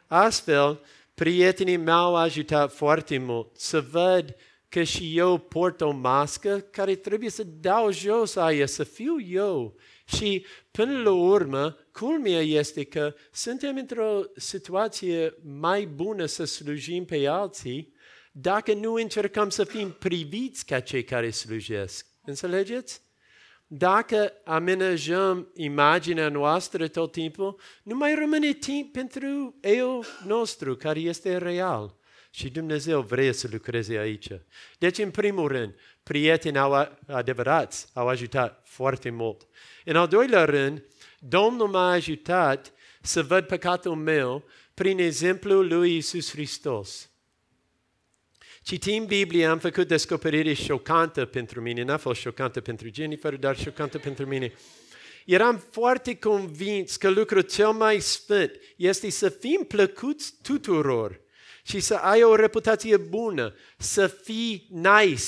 Astfel, 0.07 0.79
prietenii 1.13 1.77
m-au 1.77 2.15
ajutat 2.15 2.73
foarte 2.73 3.17
mult 3.17 3.47
să 3.57 3.81
văd 3.91 4.35
că 4.69 4.83
și 4.83 5.17
eu 5.17 5.37
port 5.37 5.81
o 5.81 5.91
mască 5.91 6.59
care 6.59 6.95
trebuie 6.95 7.29
să 7.29 7.43
dau 7.43 7.91
jos 7.91 8.35
aia, 8.35 8.65
să 8.65 8.83
fiu 8.83 9.19
eu. 9.21 9.75
Și 10.05 10.45
până 10.71 11.01
la 11.01 11.11
urmă, 11.11 11.77
culmea 11.91 12.41
este 12.41 12.83
că 12.83 13.13
suntem 13.31 13.77
într-o 13.77 14.21
situație 14.35 15.33
mai 15.59 15.85
bună 15.85 16.25
să 16.25 16.43
slujim 16.43 17.05
pe 17.05 17.27
alții 17.27 17.93
dacă 18.31 18.73
nu 18.73 18.93
încercăm 18.93 19.49
să 19.49 19.63
fim 19.63 19.91
priviți 19.91 20.65
ca 20.65 20.79
cei 20.79 21.03
care 21.03 21.29
slujesc. 21.29 22.05
Înțelegeți? 22.25 23.01
Dacă 23.73 24.34
amenajăm 24.43 25.51
imaginea 25.55 26.29
noastră 26.29 26.88
tot 26.88 27.12
timpul, 27.12 27.60
nu 27.84 27.95
mai 27.95 28.15
rămâne 28.15 28.53
timp 28.53 28.91
pentru 28.91 29.55
eu 29.62 30.03
nostru, 30.25 30.75
care 30.75 30.99
este 30.99 31.38
real. 31.38 31.95
Și 32.31 32.49
Dumnezeu 32.49 33.01
vrea 33.01 33.31
să 33.31 33.47
lucreze 33.51 33.97
aici. 33.97 34.27
Deci, 34.77 34.97
în 34.97 35.12
primul 35.12 35.47
rând, 35.47 35.75
prieteni 36.03 36.57
au 36.57 36.97
adevărați 37.07 37.88
au 37.93 38.07
ajutat 38.07 38.62
foarte 38.65 39.10
mult. 39.10 39.47
În 39.86 39.95
al 39.95 40.07
doilea 40.07 40.45
rând, 40.45 40.84
Domnul 41.19 41.67
m-a 41.67 41.91
ajutat 41.91 42.73
să 43.01 43.23
văd 43.23 43.45
păcatul 43.45 43.95
meu 43.95 44.43
prin 44.73 44.99
exemplul 44.99 45.67
lui 45.67 45.95
Isus 45.95 46.31
Hristos. 46.31 47.11
Citim 48.63 49.06
Biblia, 49.06 49.52
am 49.52 49.60
făcut 49.60 49.88
descoperire 49.88 50.54
șocantă 50.54 51.26
pentru 51.26 51.62
mine, 51.62 51.84
n-a 51.84 51.97
fost 51.97 52.19
șocantă 52.19 52.62
pentru 52.62 52.89
Jennifer, 52.93 53.36
dar 53.36 53.58
șocantă 53.58 53.97
pentru 53.97 54.26
mine. 54.26 54.54
Eram 55.26 55.63
foarte 55.71 56.15
convins 56.15 56.95
că 56.95 57.10
lucrul 57.10 57.41
cel 57.41 57.71
mai 57.71 58.00
sfânt 58.00 58.52
este 58.76 59.10
să 59.10 59.30
fim 59.30 59.65
plăcuți 59.67 60.34
tuturor 60.41 61.19
și 61.63 61.80
să 61.80 61.95
ai 61.95 62.24
o 62.24 62.36
reputație 62.36 62.97
bună, 62.97 63.56
să 63.78 64.08
fii 64.08 64.67
nice, 64.69 65.24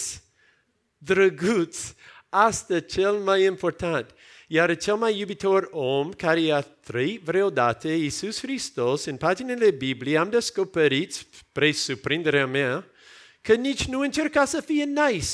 drăguț. 0.97 1.93
Asta 2.29 2.79
cel 2.79 3.13
mai 3.13 3.43
important. 3.43 4.15
Iar 4.47 4.77
cel 4.77 4.95
mai 4.95 5.19
iubitor 5.19 5.67
om 5.71 6.11
care 6.11 6.51
a 6.51 6.61
trăit 6.61 7.21
vreodată, 7.21 7.87
Iisus 7.87 8.39
Hristos, 8.39 9.05
în 9.05 9.17
paginile 9.17 9.71
Bibliei, 9.71 10.17
am 10.17 10.29
descoperit, 10.29 11.13
spre 11.13 11.71
surprinderea 11.71 12.47
mea, 12.47 12.87
că 13.43 13.53
nici 13.53 13.85
nu 13.85 13.99
încerca 13.99 14.45
să 14.45 14.61
fie 14.61 14.83
nice. 14.83 15.27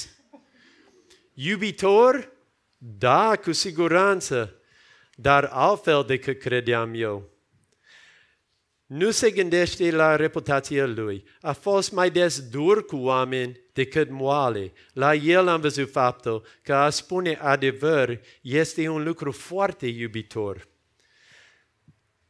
Iubitor? 1.33 2.31
Da, 2.77 3.35
cu 3.35 3.51
siguranță, 3.51 4.55
dar 5.15 5.43
altfel 5.43 6.03
decât 6.07 6.39
credeam 6.39 6.93
eu. 6.93 7.29
Nu 8.85 9.11
se 9.11 9.31
gândește 9.31 9.91
la 9.91 10.15
reputația 10.15 10.85
lui. 10.85 11.23
A 11.41 11.51
fost 11.51 11.91
mai 11.91 12.11
des 12.11 12.49
dur 12.49 12.85
cu 12.85 12.95
oameni 12.95 13.59
decât 13.73 14.09
moale. 14.09 14.71
La 14.93 15.13
el 15.13 15.47
am 15.47 15.61
văzut 15.61 15.91
faptul 15.91 16.45
că 16.61 16.73
a 16.73 16.89
spune 16.89 17.33
adevăr 17.41 18.19
este 18.41 18.87
un 18.87 19.03
lucru 19.03 19.31
foarte 19.31 19.87
iubitor. 19.87 20.67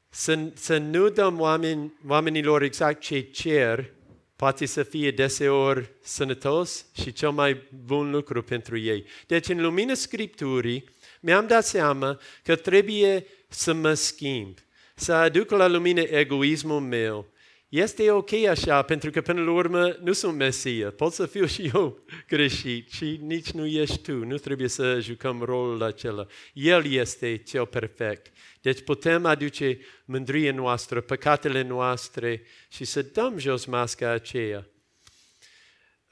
Să, 0.10 0.40
să 0.54 0.78
nu 0.78 1.10
dăm 1.10 1.40
oameni, 1.40 1.94
oamenilor 2.08 2.62
exact 2.62 3.00
ce 3.00 3.22
cer, 3.22 3.94
poate 4.40 4.66
să 4.66 4.84
fie 4.84 5.12
deseori 5.12 5.92
sănătos 6.02 6.86
și 7.02 7.14
cel 7.14 7.32
mai 7.32 7.62
bun 7.86 8.12
lucru 8.12 8.44
pentru 8.44 8.78
ei. 8.78 9.06
Deci, 9.28 9.48
în 9.48 9.62
lumina 9.62 9.94
Scripturii, 9.94 10.84
mi-am 11.20 11.48
dat 11.48 11.66
seama 11.66 12.20
că 12.44 12.56
trebuie 12.56 13.26
să 13.48 13.74
mă 13.74 13.94
schimb, 13.94 14.58
să 14.96 15.14
aduc 15.14 15.50
la 15.50 15.68
lumină 15.68 16.02
egoismul 16.02 16.80
meu. 16.80 17.28
Este 17.70 18.12
ok 18.12 18.34
așa, 18.34 18.82
pentru 18.82 19.10
că 19.10 19.22
până 19.22 19.42
la 19.42 19.52
urmă 19.52 19.98
nu 20.02 20.12
sunt 20.12 20.36
Mesia. 20.36 20.92
Pot 20.92 21.14
să 21.14 21.26
fiu 21.26 21.46
și 21.46 21.72
eu 21.74 22.04
greșit 22.28 22.92
și 22.92 23.20
nici 23.24 23.52
nu 23.52 23.66
ești 23.66 23.98
tu. 23.98 24.12
Nu 24.12 24.38
trebuie 24.38 24.68
să 24.68 25.00
jucăm 25.00 25.42
rolul 25.42 25.84
acela. 25.84 26.26
El 26.54 26.92
este 26.92 27.38
cel 27.38 27.66
perfect. 27.66 28.32
Deci 28.62 28.84
putem 28.84 29.26
aduce 29.26 29.80
mândrie 30.06 30.52
noastră, 30.52 31.02
păcatele 31.02 31.62
noastre 31.62 32.42
și 32.70 32.86
să 32.86 33.02
dăm 33.02 33.38
jos 33.38 33.66
masca 33.66 34.10
aceea. 34.10 34.68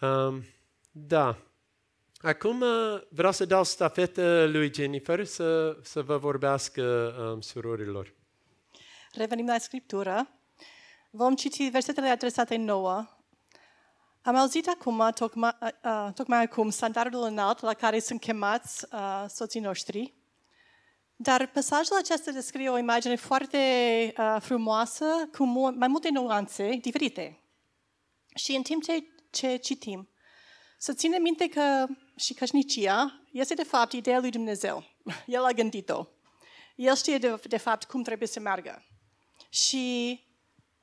Um, 0.02 0.44
da. 0.92 1.38
Acum 2.18 2.62
uh, 2.62 3.02
vreau 3.10 3.32
să 3.32 3.46
dau 3.46 3.64
stafetă 3.64 4.48
lui 4.52 4.74
Jennifer 4.74 5.26
să, 5.26 5.78
să 5.84 6.02
vă 6.02 6.18
vorbească 6.18 7.16
um, 7.34 7.42
surorilor. 7.42 8.14
Revenim 9.12 9.46
la 9.46 9.58
Scriptură. 9.58 10.30
Vom 11.12 11.36
citi 11.36 11.70
versetele 11.70 12.10
adresate 12.10 12.56
nouă. 12.56 13.06
Am 14.22 14.36
auzit 14.36 14.68
acum, 14.68 15.10
tocmai, 15.16 15.58
uh, 15.62 15.70
uh, 15.84 16.14
tocmai 16.14 16.44
acum, 16.44 16.70
standardul 16.70 17.24
înalt 17.24 17.62
la 17.62 17.74
care 17.74 18.00
sunt 18.00 18.20
chemați 18.20 18.86
uh, 18.92 19.26
soții 19.28 19.60
noștri. 19.60 20.17
Dar 21.20 21.48
pasajul 21.48 21.98
acesta 21.98 22.32
descrie 22.32 22.70
o 22.70 22.78
imagine 22.78 23.16
foarte 23.16 23.58
uh, 24.18 24.38
frumoasă, 24.40 25.06
cu 25.38 25.46
mu- 25.46 25.76
mai 25.76 25.88
multe 25.88 26.10
nuanțe 26.10 26.78
diferite. 26.82 27.40
Și 28.36 28.56
în 28.56 28.62
timp 28.62 28.84
ce, 28.84 29.04
ce 29.30 29.56
citim, 29.56 30.10
să 30.78 30.94
ținem 30.94 31.22
minte 31.22 31.48
că 31.48 31.86
și 32.16 32.34
căsnicia 32.34 33.22
este 33.32 33.54
de 33.54 33.64
fapt 33.64 33.92
ideea 33.92 34.20
lui 34.20 34.30
Dumnezeu. 34.30 34.84
El 35.26 35.44
a 35.44 35.52
gândit-o. 35.52 36.08
El 36.76 36.96
știe 36.96 37.18
de, 37.18 37.40
de 37.48 37.58
fapt 37.58 37.84
cum 37.84 38.04
trebuie 38.04 38.28
să 38.28 38.40
meargă. 38.40 38.86
Și 39.50 40.20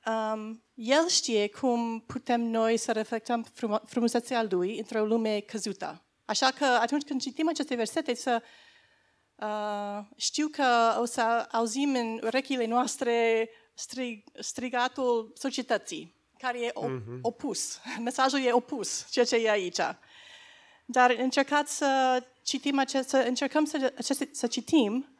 um, 0.05 0.63
El 0.73 1.07
știe 1.07 1.49
cum 1.49 2.03
putem 2.07 2.41
noi 2.41 2.77
să 2.77 2.91
reflectăm 2.91 3.45
frum- 3.45 3.83
frumusețea 3.85 4.43
Lui 4.49 4.77
într-o 4.77 5.05
lume 5.05 5.39
căzută. 5.39 6.05
Așa 6.25 6.51
că 6.51 6.65
atunci 6.65 7.03
când 7.03 7.21
citim 7.21 7.47
aceste 7.47 7.75
versete, 7.75 8.13
să 8.13 8.41
uh, 9.35 10.05
știu 10.15 10.47
că 10.47 10.97
o 10.99 11.05
să 11.05 11.47
auzim 11.51 11.95
în 11.95 12.19
urechile 12.23 12.65
noastre 12.65 13.49
strig, 13.73 14.23
strigatul 14.39 15.33
societății, 15.35 16.15
care 16.37 16.59
e 16.59 16.71
op- 16.73 16.89
mm-hmm. 16.89 17.21
opus. 17.21 17.79
Mesajul 17.99 18.39
e 18.39 18.51
opus, 18.51 19.07
ceea 19.11 19.25
ce 19.25 19.35
e 19.35 19.49
aici. 19.49 19.79
Dar 20.85 21.15
încercați 21.17 21.77
să 21.77 22.23
citim 22.43 22.79
acest, 22.79 23.09
să 23.09 23.17
încercăm 23.17 23.65
să, 23.65 23.93
aceste, 23.97 24.29
să 24.31 24.47
citim 24.47 25.17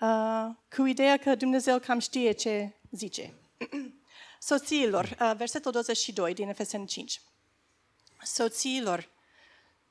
uh, 0.00 0.46
cu 0.76 0.84
ideea 0.84 1.16
că 1.16 1.34
Dumnezeu 1.34 1.78
cam 1.78 1.98
știe 1.98 2.32
ce 2.32 2.72
zice. 2.90 3.34
Soțiilor, 4.40 5.16
uh, 5.20 5.32
versetul 5.36 5.72
22 5.72 6.34
din 6.34 6.48
Efeseni 6.48 6.86
5. 6.86 7.20
Soțiilor, 8.22 9.08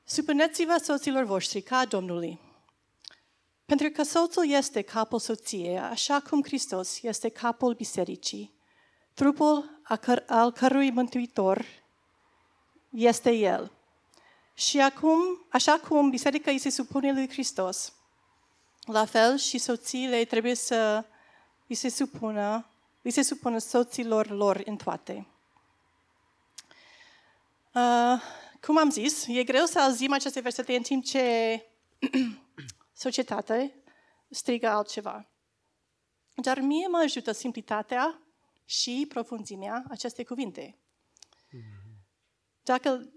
supuneți-vă 0.04 0.76
soților 0.82 1.24
voștri 1.24 1.60
ca 1.60 1.84
Domnului. 1.84 2.45
Pentru 3.66 3.90
că 3.90 4.02
soțul 4.02 4.48
este 4.50 4.82
capul 4.82 5.18
soției, 5.18 5.78
așa 5.78 6.20
cum 6.20 6.42
Hristos 6.42 7.02
este 7.02 7.28
capul 7.28 7.74
bisericii, 7.74 8.54
trupul 9.14 9.80
al 10.26 10.52
cărui 10.52 10.90
mântuitor 10.90 11.64
este 12.90 13.30
El. 13.30 13.72
Și 14.54 14.80
acum, 14.80 15.46
așa 15.50 15.78
cum 15.88 16.10
biserica 16.10 16.50
îi 16.50 16.58
se 16.58 16.70
supune 16.70 17.12
lui 17.12 17.28
Hristos, 17.28 17.92
la 18.84 19.04
fel 19.04 19.36
și 19.36 19.58
soțiile 19.58 20.24
trebuie 20.24 20.54
să 20.54 21.04
îi 21.66 21.74
se 21.74 21.88
supună, 21.88 22.66
îi 23.02 23.10
se 23.10 23.22
supună 23.22 23.58
soților 23.58 24.30
lor 24.30 24.62
în 24.64 24.76
toate. 24.76 25.26
Uh, 27.74 28.20
cum 28.60 28.78
am 28.78 28.90
zis, 28.90 29.24
e 29.28 29.44
greu 29.44 29.64
să 29.64 29.80
auzim 29.80 30.12
aceste 30.12 30.40
versete 30.40 30.74
în 30.76 30.82
timp 30.82 31.04
ce 31.04 31.62
societatea 32.96 33.70
strigă 34.28 34.68
altceva. 34.68 35.28
Dar 36.34 36.58
mie 36.58 36.86
mă 36.86 36.96
ajută 36.96 37.32
simplitatea 37.32 38.22
și 38.64 39.06
profunzimea 39.08 39.84
acestei 39.88 40.24
cuvinte. 40.24 40.78
Dacă 42.62 43.12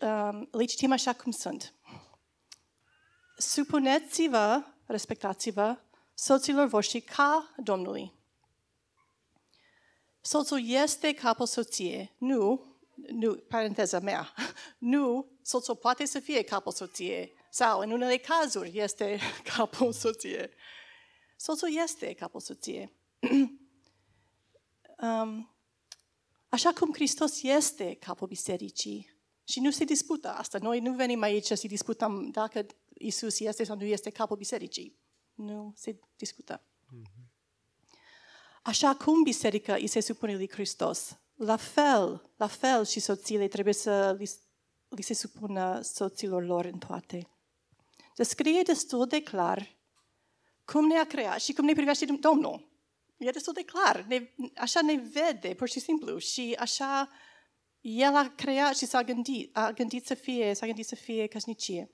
um, 0.00 0.48
le 0.50 0.64
citim 0.64 0.92
așa 0.92 1.12
cum 1.12 1.32
sunt. 1.32 1.74
Supuneți-vă, 3.36 4.64
respectați-vă, 4.86 5.78
soților 6.14 6.66
voștri 6.66 7.00
ca 7.00 7.54
Domnului. 7.56 8.12
Soțul 10.20 10.68
este 10.68 11.14
capul 11.14 11.46
soției, 11.46 12.14
nu, 12.18 12.76
nu, 12.94 13.34
paranteza 13.34 13.98
mea, 13.98 14.32
nu, 14.78 15.26
soțul 15.42 15.76
poate 15.76 16.04
să 16.04 16.18
fie 16.18 16.44
capul 16.44 16.72
soției 16.72 17.35
sau 17.56 17.80
în 17.80 17.90
unele 17.90 18.16
cazuri 18.16 18.78
este 18.78 19.18
capul 19.56 19.92
soției. 19.92 20.48
Soțul 21.36 21.68
este 21.82 22.14
capul 22.14 22.40
soției. 22.40 22.92
um, 25.02 25.56
așa 26.48 26.72
cum 26.72 26.92
Hristos 26.92 27.42
este 27.42 27.94
capul 27.94 28.26
bisericii, 28.26 29.14
și 29.44 29.60
nu 29.60 29.70
se 29.70 29.84
dispută 29.84 30.28
asta. 30.28 30.58
Noi 30.58 30.80
nu 30.80 30.94
venim 30.94 31.22
aici 31.22 31.46
să 31.46 31.66
disputăm 31.66 32.30
dacă 32.30 32.66
Isus 32.94 33.40
este 33.40 33.64
sau 33.64 33.76
nu 33.76 33.84
este 33.84 34.10
capul 34.10 34.36
bisericii. 34.36 34.98
Nu 35.34 35.72
se 35.76 35.98
discută. 36.16 36.62
Așa 38.62 38.94
cum 38.94 39.22
biserica 39.22 39.74
îi 39.74 39.86
se 39.86 40.00
supune 40.00 40.34
lui 40.34 40.50
Hristos, 40.50 41.18
la 41.34 41.56
fel, 41.56 42.30
la 42.36 42.46
fel 42.46 42.84
și 42.84 43.00
soțiile 43.00 43.48
trebuie 43.48 43.74
să 43.74 44.14
li, 44.18 44.30
li 44.88 45.02
se 45.02 45.14
supună 45.14 45.80
soților 45.80 46.44
lor 46.44 46.64
în 46.64 46.78
toate. 46.78 47.30
Descrie 48.16 48.62
destul 48.62 49.06
de 49.06 49.22
clar 49.22 49.76
cum 50.64 50.86
ne-a 50.86 51.06
creat 51.06 51.40
și 51.40 51.52
cum 51.52 51.64
ne 51.64 51.72
privește 51.72 52.04
Domnul. 52.04 52.68
E 53.16 53.30
destul 53.30 53.52
de 53.52 53.64
clar. 53.64 54.04
Ne, 54.08 54.30
așa 54.56 54.80
ne 54.80 54.94
vede, 54.94 55.54
pur 55.54 55.68
și 55.68 55.80
simplu. 55.80 56.18
Și 56.18 56.56
așa 56.58 57.10
el 57.80 58.14
a 58.14 58.32
creat 58.36 58.76
și 58.76 58.86
s-a 58.86 59.02
gândit, 59.02 59.56
a 59.56 59.70
gândit 59.70 60.06
să 60.06 60.14
fie, 60.14 60.54
s-a 60.54 60.66
gândit 60.66 60.86
să 60.86 60.94
fie 60.94 61.26
căsnicie. 61.26 61.90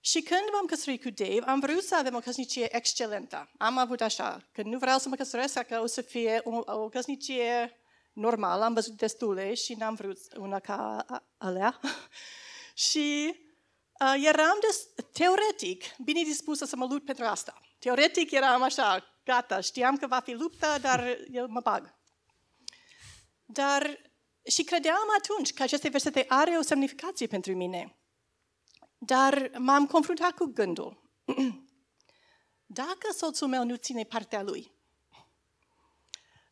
Și 0.00 0.20
când 0.20 0.40
m-am 0.52 0.66
căsătorit 0.66 1.02
cu 1.02 1.10
Dave, 1.10 1.40
am 1.46 1.60
vrut 1.60 1.82
să 1.82 1.96
avem 1.96 2.14
o 2.14 2.20
căsnicie 2.20 2.76
excelentă. 2.76 3.50
Am 3.58 3.78
avut 3.78 4.00
așa, 4.00 4.48
că 4.52 4.62
nu 4.62 4.78
vreau 4.78 4.98
să 4.98 5.08
mă 5.08 5.16
căsătoresc, 5.16 5.62
că 5.62 5.80
o 5.80 5.86
să 5.86 6.00
fie 6.00 6.40
o, 6.44 6.72
o 6.72 6.88
căsnicie 6.88 7.76
normală, 8.12 8.64
am 8.64 8.74
văzut 8.74 8.92
destule 8.92 9.54
și 9.54 9.74
n-am 9.74 9.94
vrut 9.94 10.18
una 10.36 10.58
ca 10.58 11.04
alea. 11.38 11.80
și 12.88 13.34
uh, 13.34 13.47
eram 13.98 14.58
des, 14.60 14.88
teoretic 15.12 15.84
bine 16.04 16.22
dispusă 16.22 16.64
să 16.64 16.76
mă 16.76 16.86
lupt 16.90 17.04
pentru 17.04 17.24
asta. 17.24 17.60
Teoretic 17.78 18.30
eram 18.30 18.62
așa, 18.62 19.04
gata, 19.24 19.60
știam 19.60 19.96
că 19.96 20.06
va 20.06 20.20
fi 20.20 20.32
luptă, 20.32 20.66
dar 20.80 21.18
eu 21.32 21.46
mă 21.48 21.60
bag. 21.60 21.94
Dar 23.44 24.00
și 24.50 24.64
credeam 24.64 25.08
atunci 25.18 25.52
că 25.52 25.62
aceste 25.62 25.88
versete 25.88 26.24
are 26.28 26.50
o 26.50 26.62
semnificație 26.62 27.26
pentru 27.26 27.54
mine. 27.54 27.98
Dar 28.98 29.50
m-am 29.58 29.86
confruntat 29.86 30.30
cu 30.30 30.44
gândul. 30.44 31.10
Dacă 32.66 33.12
soțul 33.16 33.48
meu 33.48 33.64
nu 33.64 33.74
ține 33.74 34.04
partea 34.04 34.42
lui, 34.42 34.77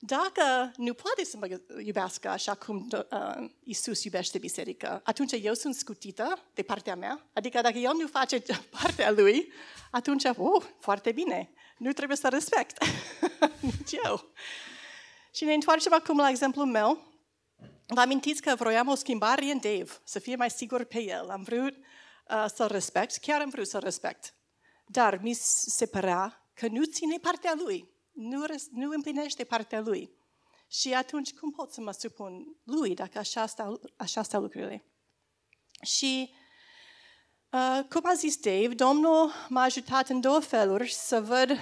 dacă 0.07 0.73
nu 0.77 0.95
poate 0.95 1.25
să 1.25 1.37
mă 1.37 1.61
iubească 1.85 2.29
așa 2.29 2.55
cum 2.55 2.88
uh, 2.92 3.51
Isus 3.62 4.05
iubește 4.05 4.38
biserica, 4.38 5.01
atunci 5.05 5.33
eu 5.42 5.55
sunt 5.55 5.75
scutită 5.75 6.38
de 6.55 6.62
partea 6.62 6.97
mea. 6.97 7.27
Adică 7.33 7.61
dacă 7.61 7.79
eu 7.79 7.97
nu 7.97 8.07
face 8.07 8.42
partea 8.81 9.11
lui, 9.11 9.53
atunci, 9.90 10.25
oh, 10.37 10.64
foarte 10.81 11.12
bine, 11.12 11.51
nu 11.79 11.92
trebuie 11.92 12.16
să 12.16 12.29
respect. 12.29 12.85
Nici 13.61 13.92
eu. 14.05 14.31
Și 15.35 15.45
ne 15.45 15.55
întoarcem 15.55 15.92
acum 15.92 16.19
la 16.19 16.29
exemplul 16.29 16.67
meu. 16.67 17.15
Vă 17.87 18.00
amintiți 18.00 18.42
că 18.42 18.54
vroiam 18.54 18.88
o 18.88 18.94
schimbare 18.94 19.44
în 19.44 19.59
Dave, 19.59 20.00
să 20.04 20.19
fie 20.19 20.37
mai 20.37 20.50
sigur 20.50 20.85
pe 20.85 21.02
el. 21.02 21.29
Am 21.31 21.42
vrut 21.42 21.75
uh, 21.77 22.44
să-l 22.54 22.69
respect, 22.69 23.17
chiar 23.17 23.40
am 23.40 23.48
vrut 23.48 23.69
să-l 23.69 23.81
respect. 23.81 24.35
Dar 24.87 25.19
mi 25.23 25.33
se 25.33 25.87
părea 25.87 26.50
că 26.54 26.67
nu 26.71 26.85
ține 26.85 27.19
partea 27.19 27.54
lui, 27.57 27.96
nu, 28.17 28.44
nu 28.71 28.90
împlinește 28.90 29.44
partea 29.44 29.81
lui. 29.81 30.10
Și 30.69 30.94
atunci 30.94 31.35
cum 31.35 31.50
pot 31.50 31.73
să 31.73 31.81
mă 31.81 31.92
supun 31.92 32.56
lui 32.64 32.94
dacă 32.94 33.19
așa 33.19 33.46
stau, 33.46 33.81
așa 33.96 34.23
stau 34.23 34.40
lucrurile? 34.40 34.85
Și 35.83 36.35
uh, 37.50 37.81
cum 37.88 38.02
a 38.04 38.14
zis 38.14 38.37
Dave, 38.37 38.75
Domnul 38.75 39.31
m-a 39.48 39.62
ajutat 39.62 40.08
în 40.08 40.21
două 40.21 40.40
feluri 40.40 40.92
să 40.92 41.21
văd 41.21 41.58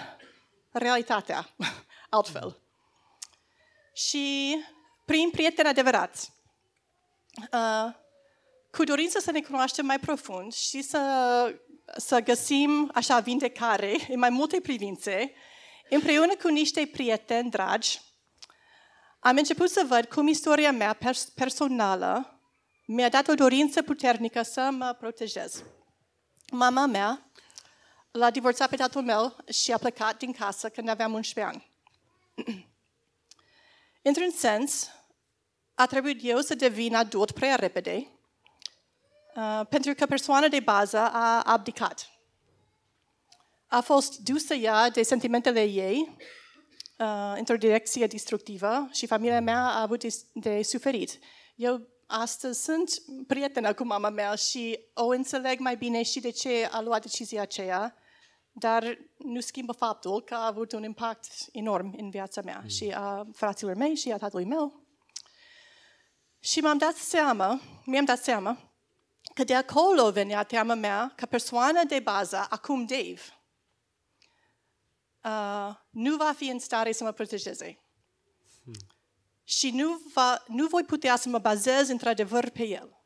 realitatea 0.70 1.54
altfel. 2.10 2.60
Și 3.92 4.56
prin 5.04 5.30
prieteni 5.30 5.68
adevărați, 5.68 6.32
uh, 7.52 7.94
cu 8.70 8.84
dorință 8.84 9.18
să 9.18 9.30
ne 9.30 9.40
cunoaștem 9.40 9.86
mai 9.86 9.98
profund 9.98 10.52
și 10.52 10.82
să, 10.82 11.00
să 11.96 12.20
găsim 12.20 12.90
așa 12.94 13.18
vindecare 13.18 13.96
în 14.08 14.18
mai 14.18 14.30
multe 14.30 14.60
privințe, 14.60 15.34
împreună 15.90 16.36
cu 16.36 16.48
niște 16.48 16.86
prieteni 16.92 17.50
dragi, 17.50 18.00
am 19.20 19.36
început 19.36 19.70
să 19.70 19.84
văd 19.88 20.04
cum 20.04 20.26
istoria 20.26 20.72
mea 20.72 20.92
pers- 20.92 21.24
personală 21.34 22.40
mi-a 22.86 23.08
dat 23.08 23.28
o 23.28 23.34
dorință 23.34 23.82
puternică 23.82 24.42
să 24.42 24.68
mă 24.72 24.96
protejez. 24.98 25.62
Mama 26.52 26.86
mea 26.86 27.30
l-a 28.10 28.30
divorțat 28.30 28.68
pe 28.68 28.76
tatăl 28.76 29.02
meu 29.02 29.36
și 29.52 29.72
a 29.72 29.78
plecat 29.78 30.18
din 30.18 30.32
casă 30.32 30.68
când 30.68 30.88
aveam 30.88 31.12
11 31.12 31.54
ani. 31.54 31.70
Într-un 34.02 34.30
sens, 34.30 34.90
a 35.74 35.86
trebuit 35.86 36.20
eu 36.22 36.40
să 36.40 36.54
devin 36.54 36.94
adult 36.94 37.30
prea 37.30 37.54
repede, 37.54 38.08
uh, 39.34 39.60
pentru 39.68 39.94
că 39.94 40.06
persoana 40.06 40.48
de 40.48 40.60
bază 40.60 40.98
a 40.98 41.42
abdicat. 41.42 42.13
A 43.74 43.80
fost 43.80 44.18
dusă 44.18 44.54
ea 44.54 44.90
de 44.90 45.02
sentimentele 45.02 45.62
ei 45.62 46.16
uh, 46.98 47.34
într-o 47.36 47.56
direcție 47.56 48.06
destructivă 48.06 48.88
și 48.92 49.06
familia 49.06 49.40
mea 49.40 49.60
a 49.60 49.80
avut 49.80 50.00
de, 50.00 50.14
de 50.32 50.62
suferit. 50.62 51.18
Eu 51.54 51.88
astăzi 52.06 52.62
sunt 52.62 52.90
prietenă 53.26 53.74
cu 53.74 53.84
mama 53.84 54.08
mea 54.08 54.34
și 54.34 54.78
o 54.94 55.06
înțeleg 55.06 55.58
mai 55.58 55.76
bine 55.76 56.02
și 56.02 56.20
de 56.20 56.30
ce 56.30 56.68
a 56.70 56.80
luat 56.80 57.02
decizia 57.02 57.42
aceea, 57.42 57.94
dar 58.52 58.98
nu 59.18 59.40
schimbă 59.40 59.72
faptul 59.72 60.22
că 60.22 60.34
a 60.34 60.46
avut 60.46 60.72
un 60.72 60.82
impact 60.82 61.26
enorm 61.52 61.94
în 61.96 62.10
viața 62.10 62.40
mea 62.44 62.58
mm. 62.62 62.68
și 62.68 62.92
a 62.96 63.26
fraților 63.32 63.74
mei 63.74 63.94
și 63.94 64.12
a 64.12 64.16
tatălui 64.16 64.44
meu. 64.44 64.86
Și 66.40 66.60
m-am 66.60 66.78
dat 66.78 66.94
seama, 66.94 67.60
mi-am 67.84 68.04
dat 68.04 68.22
seama, 68.22 68.74
că 69.34 69.44
de 69.44 69.54
acolo 69.54 70.10
venea 70.10 70.42
teama 70.42 70.74
mea 70.74 71.12
ca 71.16 71.26
persoană 71.26 71.84
de 71.84 71.98
bază, 71.98 72.46
acum 72.48 72.84
Dave, 72.84 73.22
uh, 75.24 75.74
nu 75.90 76.16
va 76.16 76.32
fi 76.36 76.48
în 76.48 76.58
stare 76.58 76.92
să 76.92 77.04
mă 77.04 77.12
protejeze. 77.12 77.78
Hmm. 78.64 78.74
Și 79.44 79.70
nu, 79.70 80.00
va, 80.12 80.44
nu 80.48 80.66
voi 80.66 80.82
putea 80.82 81.16
să 81.16 81.28
mă 81.28 81.38
bazez 81.38 81.88
într-adevăr 81.88 82.48
pe 82.48 82.66
el. 82.66 83.04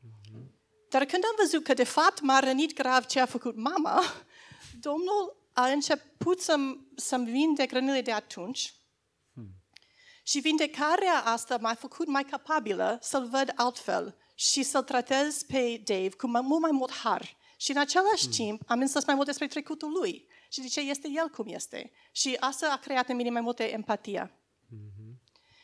Hmm. 0.00 0.54
Dar 0.88 1.04
când 1.04 1.24
am 1.24 1.34
văzut 1.38 1.64
că 1.64 1.74
de 1.74 1.84
fapt 1.84 2.20
m-a 2.20 2.38
rănit 2.38 2.74
grav 2.74 3.04
ce 3.04 3.20
a 3.20 3.26
făcut 3.26 3.56
mama, 3.56 4.02
Domnul 4.86 5.36
a 5.52 5.66
început 5.66 6.40
să-mi, 6.40 6.86
să-mi 6.96 7.30
vindec 7.30 7.72
rănile 7.72 8.00
de 8.00 8.12
atunci 8.12 8.74
hmm. 9.34 9.48
și 10.22 10.38
vindecarea 10.38 11.22
asta 11.24 11.56
m-a 11.60 11.74
făcut 11.74 12.06
mai 12.06 12.24
capabilă 12.24 12.98
să-l 13.00 13.26
văd 13.26 13.52
altfel 13.54 14.16
și 14.34 14.62
să-l 14.62 14.82
tratez 14.82 15.42
pe 15.42 15.82
Dave 15.84 16.08
cu 16.08 16.26
mult 16.26 16.60
mai 16.60 16.70
mult 16.70 16.92
har. 16.92 17.36
Și 17.56 17.70
în 17.70 17.76
același 17.76 18.22
hmm. 18.22 18.32
timp 18.32 18.62
am 18.66 18.80
înțeles 18.80 19.04
mai 19.06 19.14
mult 19.14 19.26
despre 19.26 19.46
trecutul 19.46 19.90
lui 19.90 20.28
și 20.52 20.60
de 20.60 20.66
ce 20.66 20.80
este 20.80 21.08
el 21.10 21.28
cum 21.28 21.46
este. 21.48 21.92
Și 22.12 22.36
asta 22.40 22.72
a 22.72 22.78
creat 22.78 23.08
în 23.08 23.16
mine 23.16 23.30
mai 23.30 23.40
multă 23.40 23.62
empatie. 23.62 24.34
Mm-hmm. 24.66 25.10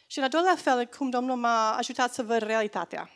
Și 0.07 0.19
în 0.19 0.25
al 0.25 0.31
doilea 0.31 0.57
fel, 0.57 0.87
cum 0.87 1.11
Domnul 1.11 1.37
m-a 1.37 1.77
ajutat 1.77 2.15
să 2.15 2.23
văd 2.23 2.43
realitatea. 2.43 3.11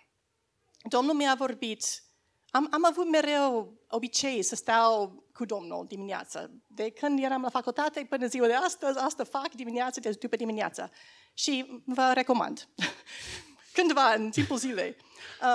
Domnul 0.83 1.14
mi-a 1.14 1.35
vorbit, 1.35 2.03
am, 2.51 2.68
am 2.71 2.85
avut 2.85 3.11
mereu 3.11 3.81
obicei 3.89 4.43
să 4.43 4.55
stau 4.55 5.25
cu 5.33 5.45
Domnul 5.45 5.87
dimineața. 5.89 6.51
De 6.66 6.91
când 6.91 7.23
eram 7.23 7.43
la 7.43 7.49
facultate 7.49 8.07
până 8.09 8.27
ziua 8.27 8.47
de 8.47 8.55
astăzi, 8.55 8.99
asta 8.99 9.25
fac 9.25 9.53
dimineața, 9.53 10.01
de 10.01 10.11
după 10.11 10.37
dimineața. 10.37 10.91
Și 11.35 11.83
vă 11.85 12.11
recomand. 12.14 12.68
Cândva, 13.75 14.12
în 14.12 14.31
timpul 14.31 14.57
zilei. 14.57 14.97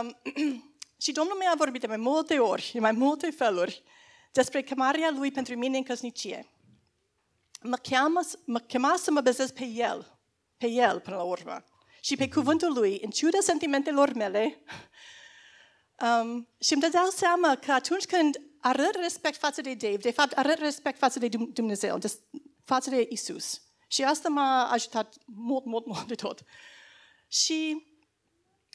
Um, 0.01 0.17
și 1.03 1.11
Domnul 1.11 1.37
mi-a 1.39 1.53
vorbit 1.57 1.81
de 1.81 1.87
mai 1.87 1.97
multe 1.97 2.37
ori, 2.37 2.71
în 2.73 2.81
mai 2.81 2.91
multe 2.91 3.29
feluri, 3.29 3.83
despre 4.35 4.61
chemarea 4.61 5.11
lui 5.17 5.31
pentru 5.31 5.55
mine 5.55 5.77
în 5.77 5.83
căsnicie. 5.83 6.49
Mă, 7.61 7.75
cheamă, 7.75 8.19
mă 8.45 8.59
chema 8.59 8.95
să 8.97 9.11
mă 9.11 9.21
bezez 9.21 9.51
pe 9.51 9.63
el, 9.63 10.19
pe 10.57 10.67
el 10.67 10.99
până 10.99 11.15
la 11.15 11.23
urmă. 11.23 11.63
Și 12.01 12.15
pe 12.15 12.29
cuvântul 12.29 12.73
lui, 12.73 12.99
în 13.03 13.09
ciuda 13.09 13.37
sentimentelor 13.41 14.13
mele, 14.13 14.63
um, 16.01 16.47
și 16.59 16.73
îmi 16.73 16.81
dădeau 16.81 17.09
seama 17.09 17.55
că 17.55 17.71
atunci 17.71 18.05
când 18.05 18.41
arăt 18.59 18.95
respect 18.95 19.37
față 19.37 19.61
de 19.61 19.73
Dave, 19.73 19.97
de 19.97 20.11
fapt 20.11 20.31
arăt 20.31 20.57
respect 20.57 20.97
față 20.97 21.19
de 21.19 21.27
Dumnezeu, 21.27 21.97
de, 21.97 22.11
față 22.63 22.89
de 22.89 23.07
Isus. 23.09 23.61
Și 23.87 24.03
asta 24.03 24.29
m-a 24.29 24.71
ajutat 24.71 25.15
mult, 25.25 25.65
mult, 25.65 25.85
mult 25.85 26.07
de 26.07 26.15
tot. 26.15 26.43
Și 27.27 27.85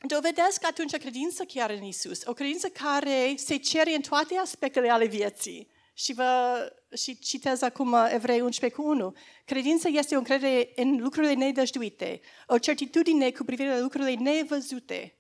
dovedesc 0.07 0.66
atunci 0.66 0.96
credință 0.96 1.44
chiar 1.44 1.70
în 1.70 1.82
Isus, 1.82 2.24
o 2.24 2.32
credință 2.32 2.68
care 2.68 3.34
se 3.36 3.57
cere 3.57 3.94
în 3.94 4.01
toate 4.01 4.36
aspectele 4.36 4.90
ale 4.90 5.07
vieții. 5.07 5.68
Și, 5.92 6.12
vă, 6.12 6.72
și 6.96 7.18
citez 7.18 7.62
acum 7.62 7.96
Evrei 8.12 8.40
11 8.40 8.80
cu 8.80 8.88
1. 8.88 9.14
Credința 9.44 9.88
este 9.88 10.14
o 10.14 10.18
încredere 10.18 10.72
în 10.76 10.96
lucrurile 10.96 11.32
nedăjduite, 11.32 12.20
o 12.46 12.59
certitudine 12.59 13.30
cu 13.30 13.44
privire 13.44 13.68
la 13.68 13.80
lucrurile 13.80 14.14
nevăzute. 14.14 15.14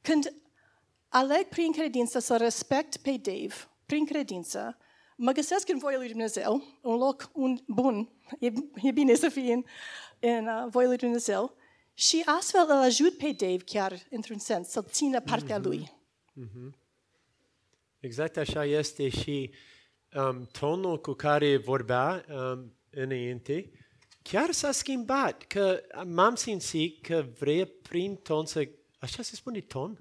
Când 0.00 0.34
aleg 1.08 1.44
prin 1.44 1.72
credință 1.72 2.18
să 2.18 2.36
respect 2.36 2.96
pe 2.96 3.10
Dave, 3.22 3.54
prin 3.86 4.04
credință, 4.04 4.78
mă 5.16 5.32
găsesc 5.32 5.68
în 5.68 5.78
voia 5.78 5.96
lui 5.96 6.08
Dumnezeu, 6.08 6.62
un 6.82 6.96
loc 6.96 7.30
un 7.32 7.58
bun, 7.66 8.12
e, 8.38 8.52
e 8.82 8.90
bine 8.90 9.14
să 9.14 9.28
fii 9.28 9.52
în, 9.52 9.64
în 10.20 10.46
uh, 10.46 10.66
voia 10.70 10.86
lui 10.86 10.96
Dumnezeu, 10.96 11.56
și 11.94 12.22
astfel 12.38 12.64
îl 12.68 12.82
ajut 12.82 13.16
pe 13.16 13.34
Dave 13.36 13.64
chiar, 13.64 14.06
într-un 14.10 14.38
sens, 14.38 14.68
să 14.68 14.82
țină 14.82 15.20
partea 15.20 15.58
mm-hmm. 15.58 15.62
lui. 15.62 15.92
Mm-hmm. 16.40 16.70
Exact 18.00 18.36
așa 18.36 18.64
este 18.64 19.08
și 19.08 19.50
um, 20.14 20.48
tonul 20.58 21.00
cu 21.00 21.12
care 21.12 21.56
vorbea 21.56 22.24
um, 22.28 22.76
înainte, 22.90 23.70
chiar 24.22 24.50
s-a 24.50 24.72
schimbat, 24.72 25.42
că 25.42 25.82
m-am 26.04 26.34
simțit 26.34 27.02
că 27.02 27.26
vrea 27.38 27.68
prin 27.82 28.16
ton 28.16 28.46
să, 28.46 28.68
așa 28.98 29.22
se 29.22 29.34
spune 29.34 29.60
ton? 29.60 30.00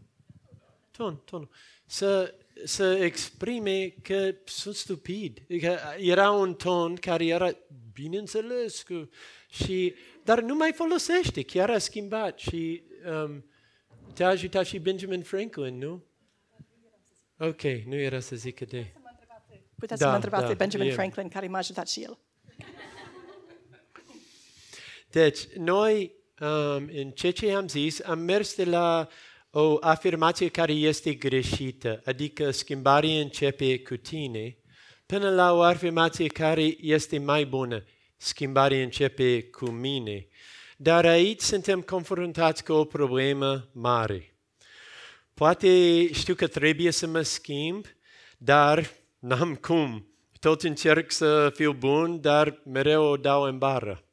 Ton, 0.91 1.15
ton. 1.25 1.49
Să, 1.85 2.35
să 2.63 2.93
exprime 2.93 3.89
că 4.01 4.35
sunt 4.45 4.75
stupid. 4.75 5.45
Că 5.59 5.77
era 5.97 6.31
un 6.31 6.53
ton 6.53 6.95
care 6.95 7.25
era 7.25 7.57
bineînțeles 7.93 8.81
că, 8.81 9.07
și 9.49 9.93
dar 10.23 10.41
nu 10.41 10.55
mai 10.55 10.71
folosește, 10.75 11.43
chiar 11.43 11.69
a 11.69 11.77
schimbat 11.77 12.39
și 12.39 12.83
um, 13.25 13.45
te-a 14.13 14.27
ajutat 14.27 14.65
și 14.65 14.79
Benjamin 14.79 15.23
Franklin, 15.23 15.77
nu? 15.77 16.03
Ok, 17.37 17.61
nu 17.61 17.95
era 17.95 18.19
să 18.19 18.35
zic 18.35 18.55
că 18.55 18.65
de... 18.65 18.93
Puteți 19.75 19.99
da, 19.99 20.05
să 20.05 20.09
mă 20.09 20.15
întrebați 20.15 20.43
da, 20.43 20.47
de 20.47 20.53
Benjamin 20.53 20.85
yeah. 20.85 20.97
Franklin, 20.97 21.27
care 21.27 21.47
m-a 21.47 21.57
ajutat 21.57 21.89
și 21.89 22.01
el. 22.01 22.17
Deci, 25.11 25.47
noi, 25.47 26.15
um, 26.39 26.89
în 26.93 27.11
ce 27.11 27.29
ce 27.29 27.51
am 27.51 27.67
zis, 27.67 28.03
am 28.03 28.19
mers 28.19 28.55
de 28.55 28.63
la 28.63 29.07
o 29.51 29.77
afirmație 29.79 30.49
care 30.49 30.71
este 30.71 31.13
greșită, 31.13 32.01
adică 32.05 32.51
schimbarea 32.51 33.19
începe 33.19 33.79
cu 33.79 33.95
tine, 33.95 34.57
până 35.05 35.29
la 35.29 35.53
o 35.53 35.61
afirmație 35.61 36.27
care 36.27 36.75
este 36.79 37.17
mai 37.17 37.45
bună 37.45 37.83
schimbarea 38.23 38.81
începe 38.81 39.43
cu 39.43 39.69
mine. 39.69 40.27
Dar 40.77 41.05
aici 41.05 41.41
suntem 41.41 41.81
confruntați 41.81 42.63
cu 42.63 42.73
o 42.73 42.85
problemă 42.85 43.69
mare. 43.71 44.35
Poate 45.33 46.07
știu 46.13 46.35
că 46.35 46.47
trebuie 46.47 46.91
să 46.91 47.07
mă 47.07 47.21
schimb, 47.21 47.85
dar 48.37 48.89
n-am 49.19 49.55
cum. 49.55 50.07
Tot 50.39 50.61
încerc 50.61 51.11
să 51.11 51.51
fiu 51.55 51.73
bun, 51.73 52.21
dar 52.21 52.61
mereu 52.65 53.03
o 53.03 53.17
dau 53.17 53.43
în 53.43 53.57
bară. 53.57 54.03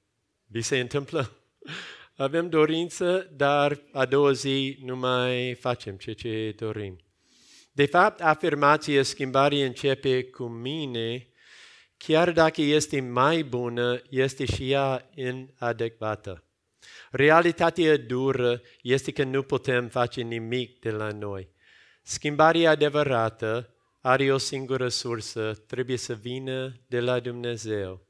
Vi 0.46 0.60
se 0.60 0.78
întâmplă? 0.78 1.30
Avem 2.16 2.48
dorință, 2.48 3.30
dar 3.36 3.80
a 3.92 4.04
doua 4.04 4.32
zi 4.32 4.78
nu 4.84 4.96
mai 4.96 5.54
facem 5.54 5.96
ce 5.96 6.12
ce 6.12 6.54
dorim. 6.56 6.98
De 7.72 7.86
fapt, 7.86 8.20
afirmația 8.20 9.02
schimbarea 9.02 9.64
începe 9.64 10.24
cu 10.24 10.44
mine 10.44 11.29
chiar 12.04 12.32
dacă 12.32 12.60
este 12.60 13.00
mai 13.00 13.42
bună, 13.42 14.02
este 14.08 14.44
și 14.44 14.70
ea 14.70 15.10
inadecvată. 15.14 16.44
Realitatea 17.10 17.96
dură 17.96 18.60
este 18.82 19.12
că 19.12 19.24
nu 19.24 19.42
putem 19.42 19.88
face 19.88 20.20
nimic 20.20 20.78
de 20.78 20.90
la 20.90 21.10
noi. 21.10 21.48
Schimbarea 22.02 22.70
adevărată 22.70 23.74
are 24.00 24.32
o 24.32 24.38
singură 24.38 24.88
sursă, 24.88 25.62
trebuie 25.66 25.96
să 25.96 26.14
vină 26.14 26.80
de 26.86 27.00
la 27.00 27.20
Dumnezeu. 27.20 28.06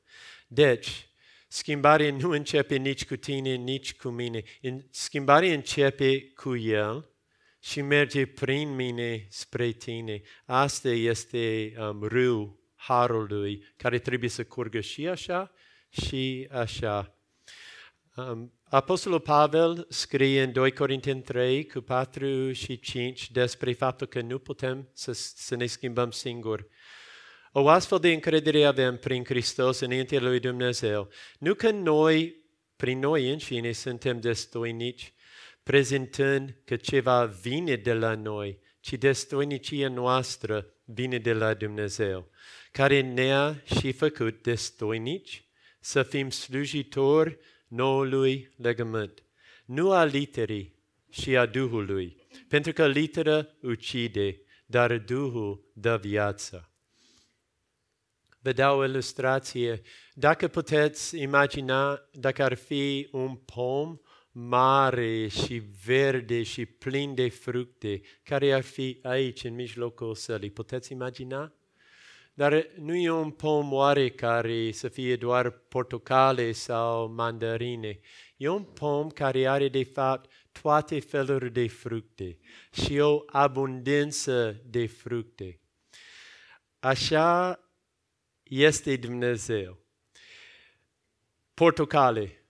Deci, 0.47 1.09
schimbarea 1.49 2.12
nu 2.12 2.30
începe 2.30 2.76
nici 2.76 3.07
cu 3.07 3.16
tine, 3.16 3.55
nici 3.55 3.97
cu 3.97 4.09
mine. 4.09 4.43
Schimbarea 4.91 5.53
începe 5.53 6.32
cu 6.34 6.57
El 6.57 7.11
și 7.61 7.80
merge 7.80 8.26
prin 8.26 8.74
mine 8.74 9.26
spre 9.28 9.70
tine. 9.70 10.22
Asta 10.45 10.88
este 10.88 11.72
um, 11.78 12.03
râu 12.03 12.59
harului 12.81 13.64
care 13.76 13.99
trebuie 13.99 14.31
să 14.31 14.45
curgă 14.45 14.81
și 14.81 15.09
așa 15.09 15.53
și 15.89 16.49
așa. 16.51 17.14
Um, 18.16 18.53
Apostolul 18.62 19.20
Pavel 19.20 19.87
scrie 19.89 20.43
în 20.43 20.53
2 20.53 20.72
Corinteni 20.72 21.22
3 21.22 21.66
cu 21.66 21.81
4 21.81 22.53
și 22.53 22.78
5 22.78 23.31
despre 23.31 23.72
faptul 23.72 24.07
că 24.07 24.20
nu 24.20 24.39
putem 24.39 24.89
să, 24.93 25.12
să 25.12 25.57
ne 25.57 25.66
schimbăm 25.66 26.11
singuri. 26.11 26.66
O 27.53 27.68
astfel 27.68 27.99
de 27.99 28.12
încredere 28.12 28.64
avem 28.64 28.97
prin 28.97 29.24
Hristos 29.24 29.81
înaintea 29.81 30.20
lui 30.20 30.41
Dumnezeu. 30.41 31.09
Nu 31.39 31.55
că 31.55 31.70
noi, 31.70 32.45
prin 32.76 32.99
noi 32.99 33.31
înșine, 33.31 33.72
suntem 33.72 34.20
destoinici, 34.20 35.14
prezentând 35.62 36.57
că 36.64 36.76
ceva 36.76 37.24
vine 37.24 37.74
de 37.74 37.93
la 37.93 38.14
noi, 38.14 38.59
ci 38.81 38.93
destoinicia 38.93 39.89
noastră 39.89 40.66
vine 40.85 41.18
de 41.18 41.33
la 41.33 41.55
Dumnezeu, 41.55 42.31
care 42.71 43.01
ne-a 43.01 43.62
și 43.64 43.93
făcut 43.93 44.43
destoinici 44.43 45.45
să 45.81 46.03
fim 46.03 46.31
slujitori 46.31 47.39
noului 47.68 48.53
legământ, 48.57 49.23
nu 49.64 49.93
a 49.93 50.05
literii 50.05 50.79
și 51.11 51.37
a 51.37 51.47
Duhului, 51.47 52.16
pentru 52.49 52.73
că 52.73 52.87
litera 52.87 53.47
ucide, 53.62 54.41
dar 54.66 54.99
Duhul 54.99 55.71
dă 55.75 55.97
viață. 55.97 56.71
Vă 58.43 58.53
dau 58.53 58.79
o 58.79 58.85
ilustrație. 58.85 59.81
Dacă 60.14 60.49
puteți 60.49 61.21
imagina, 61.21 62.09
dacă 62.12 62.43
ar 62.43 62.55
fi 62.55 63.09
un 63.12 63.37
pom 63.37 63.99
mare 64.33 65.29
și 65.29 65.62
verde 65.85 66.43
și 66.43 66.66
plin 66.66 67.14
de 67.14 67.29
fructe, 67.29 68.01
care 68.23 68.53
ar 68.53 68.62
fi 68.62 68.99
aici, 69.03 69.45
în 69.45 69.55
mijlocul 69.55 70.14
sălii, 70.14 70.51
puteți 70.51 70.93
imagina? 70.93 71.55
Dar 72.35 72.70
nu 72.76 72.95
e 72.95 73.11
un 73.11 73.31
pom 73.31 73.70
care 74.16 74.72
să 74.72 74.89
fie 74.89 75.16
doar 75.16 75.51
portocale 75.51 76.53
sau 76.53 77.12
mandarine. 77.12 78.01
E 78.37 78.49
un 78.49 78.64
pom 78.64 79.09
care 79.09 79.47
are 79.47 79.68
de 79.68 79.85
fapt 79.85 80.31
toate 80.53 81.01
feluri 81.01 81.53
de 81.53 81.68
fructe 81.68 82.39
și 82.72 82.99
o 82.99 83.22
abundență 83.26 84.62
de 84.64 84.87
fructe. 84.87 85.61
Așa 86.78 87.61
este 88.43 88.97
Dumnezeu. 88.97 89.78
Portocale, 91.55 92.45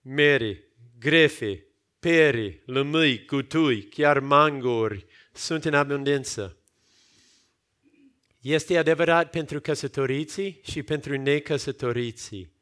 mere, 0.00 0.64
grefe, 0.98 1.66
pere, 1.98 2.62
lămâi, 2.66 3.24
cutui, 3.24 3.82
chiar 3.82 4.18
mangori 4.18 5.06
sunt 5.32 5.64
în 5.64 5.74
abundență. 5.74 6.63
Este 8.44 8.78
adevărat 8.78 9.30
pentru 9.30 9.60
căsătoriții 9.60 10.60
și 10.62 10.82
pentru 10.82 11.16
necăsătoriții. 11.16 12.52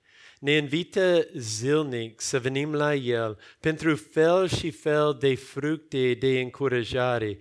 Ne 0.40 0.52
invită 0.52 1.28
zilnic 1.34 2.20
să 2.20 2.38
venim 2.38 2.74
la 2.74 2.94
El 2.94 3.38
pentru 3.60 3.96
fel 3.96 4.48
și 4.48 4.70
fel 4.70 5.16
de 5.20 5.34
fructe 5.34 6.14
de 6.14 6.40
încurajare. 6.40 7.38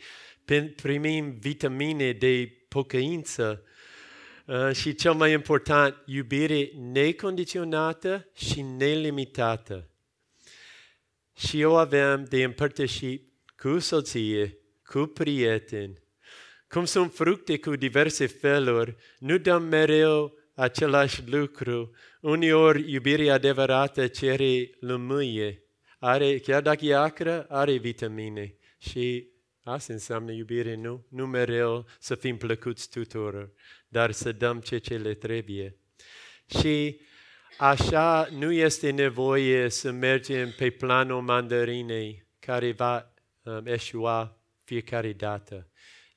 Primim 0.75 1.37
vitamine 1.39 2.11
de 2.11 2.53
pocăință 2.67 3.63
uh, 4.45 4.71
și 4.73 4.95
cel 4.95 5.13
mai 5.13 5.31
important, 5.31 5.95
iubire 6.05 6.71
necondiționată 6.91 8.29
și 8.35 8.61
nelimitată. 8.61 9.89
Și 11.37 11.63
o 11.63 11.75
avem 11.75 12.23
de 12.23 12.43
împărtășit 12.43 13.33
cu 13.57 13.79
soție, 13.79 14.57
cu 14.83 14.99
prieteni, 14.99 16.00
cum 16.71 16.85
sunt 16.85 17.13
fructe 17.13 17.59
cu 17.59 17.75
diverse 17.75 18.25
feluri, 18.25 18.95
nu 19.19 19.37
dăm 19.37 19.63
mereu 19.63 20.37
același 20.55 21.29
lucru. 21.29 21.91
Uneori 22.21 22.91
iubirea 22.91 23.33
adevărată 23.33 24.07
cere 24.07 24.69
lămâie. 24.79 25.63
Are, 25.99 26.39
chiar 26.39 26.61
dacă 26.61 26.85
e 26.85 26.95
acră, 26.95 27.45
are 27.49 27.77
vitamine. 27.77 28.55
Și 28.77 29.27
asta 29.63 29.93
înseamnă 29.93 30.31
iubire, 30.31 30.75
nu? 30.75 31.05
Nu 31.09 31.27
mereu 31.27 31.85
să 31.99 32.15
fim 32.15 32.37
plăcuți 32.37 32.89
tuturor, 32.89 33.51
dar 33.87 34.11
să 34.11 34.31
dăm 34.31 34.59
ce 34.59 34.77
ce 34.77 34.97
le 34.97 35.13
trebuie. 35.13 35.75
Și 36.59 36.99
așa 37.57 38.27
nu 38.31 38.51
este 38.51 38.89
nevoie 38.89 39.69
să 39.69 39.91
mergem 39.91 40.53
pe 40.57 40.69
planul 40.69 41.21
mandarinei 41.21 42.25
care 42.39 42.71
va 42.71 43.13
um, 43.43 43.65
eșua 43.65 44.37
fiecare 44.63 45.13
dată. 45.13 45.65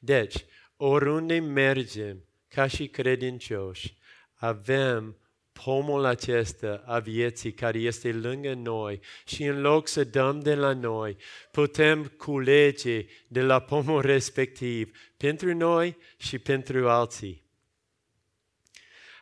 Deci, 0.05 0.45
oriunde 0.77 1.39
mergem 1.39 2.25
ca 2.49 2.67
și 2.67 2.89
credincioși, 2.89 3.97
avem 4.35 5.17
pomul 5.53 6.05
acesta 6.05 6.83
a 6.87 6.99
vieții 6.99 7.53
care 7.53 7.79
este 7.79 8.13
lângă 8.13 8.55
noi 8.55 9.01
și 9.27 9.45
în 9.45 9.61
loc 9.61 9.89
să 9.89 10.05
dăm 10.05 10.41
de 10.41 10.55
la 10.55 10.73
noi, 10.73 11.17
putem 11.51 12.05
culege 12.05 13.07
de 13.29 13.43
la 13.43 13.61
pomul 13.61 14.01
respectiv 14.01 14.99
pentru 15.17 15.55
noi 15.55 15.97
și 16.17 16.39
pentru 16.39 16.89
alții. 16.89 17.43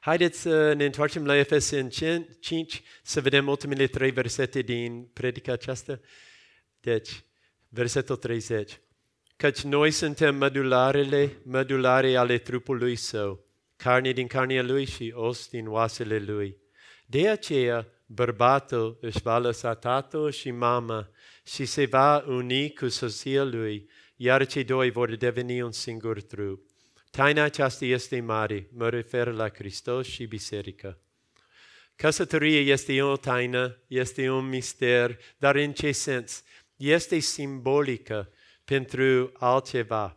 Haideți 0.01 0.41
să 0.41 0.73
ne 0.73 0.85
întoarcem 0.85 1.27
la 1.27 1.37
Efeseni 1.37 1.91
5 2.41 2.83
să 3.03 3.21
vedem 3.21 3.49
ultimele 3.49 3.87
trei 3.87 4.11
versete 4.11 4.63
din 4.63 5.05
predica 5.13 5.53
aceasta. 5.53 6.01
Deci, 6.81 7.25
versetul 7.69 8.17
30 8.17 8.81
căci 9.43 9.61
noi 9.61 9.91
suntem 9.91 10.37
mădularele, 10.37 11.33
mădulare 11.45 12.17
ale 12.17 12.39
trupului 12.39 12.97
său, 12.97 13.45
carne 13.77 14.13
din 14.13 14.27
carnea 14.27 14.63
lui 14.63 14.85
și 14.85 15.13
os 15.17 15.49
din 15.49 15.69
oasele 15.69 16.19
lui. 16.19 16.57
De 17.07 17.29
aceea, 17.29 17.87
bărbatul 18.07 18.99
își 19.01 19.23
va 19.23 19.39
lăsa 19.39 19.75
tatăl 19.75 20.31
și 20.31 20.51
mama 20.51 21.11
și 21.47 21.65
se 21.65 21.85
va 21.85 22.25
uni 22.27 22.73
cu 22.73 22.89
soția 22.89 23.45
lui, 23.45 23.89
iar 24.17 24.47
cei 24.47 24.65
doi 24.65 24.91
vor 24.91 25.17
deveni 25.17 25.63
un 25.63 25.73
singur 25.73 26.21
trup. 26.21 26.67
Taina 27.11 27.43
aceasta 27.43 27.85
este 27.85 28.21
mare, 28.21 28.69
mă 28.73 28.89
refer 28.89 29.27
la 29.27 29.49
Hristos 29.49 30.07
și 30.07 30.27
biserică. 30.27 30.99
Căsătoria 31.97 32.61
este 32.61 33.03
o 33.03 33.17
taină, 33.17 33.79
este 33.87 34.31
un 34.31 34.49
mister, 34.49 35.19
dar 35.39 35.55
în 35.55 35.73
ce 35.73 35.93
sens? 35.93 36.43
Este 36.77 37.19
simbolică 37.19 38.33
pentru 38.73 39.33
altceva. 39.39 40.17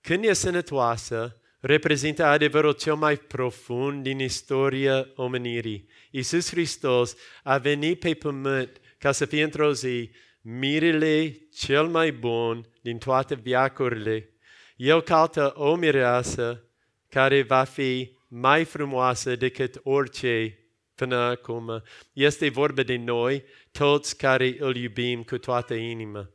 Când 0.00 0.24
e 0.24 0.32
sănătoasă, 0.32 1.40
reprezintă 1.60 2.24
adevărul 2.24 2.72
cel 2.72 2.94
mai 2.94 3.16
profund 3.16 4.02
din 4.02 4.18
istoria 4.18 5.08
omenirii. 5.14 5.88
Iisus 6.10 6.50
Hristos 6.50 7.16
a 7.42 7.58
venit 7.58 7.98
pe 7.98 8.14
pământ 8.14 8.80
ca 8.98 9.12
să 9.12 9.24
fie 9.24 9.42
într-o 9.42 9.72
zi 9.72 10.10
mirele 10.40 11.38
cel 11.54 11.86
mai 11.86 12.12
bun 12.12 12.68
din 12.80 12.98
toate 12.98 13.34
viacurile. 13.34 14.30
El 14.76 15.02
caută 15.02 15.52
o 15.56 15.74
mireasă 15.74 16.64
care 17.08 17.42
va 17.42 17.64
fi 17.64 18.16
mai 18.28 18.64
frumoasă 18.64 19.36
decât 19.36 19.80
orice 19.82 20.58
până 20.94 21.16
acum. 21.16 21.82
Este 22.12 22.48
vorba 22.48 22.82
de 22.82 22.96
noi, 22.96 23.44
toți 23.72 24.16
care 24.16 24.56
îl 24.58 24.76
iubim 24.76 25.22
cu 25.22 25.38
toată 25.38 25.74
inima. 25.74 26.30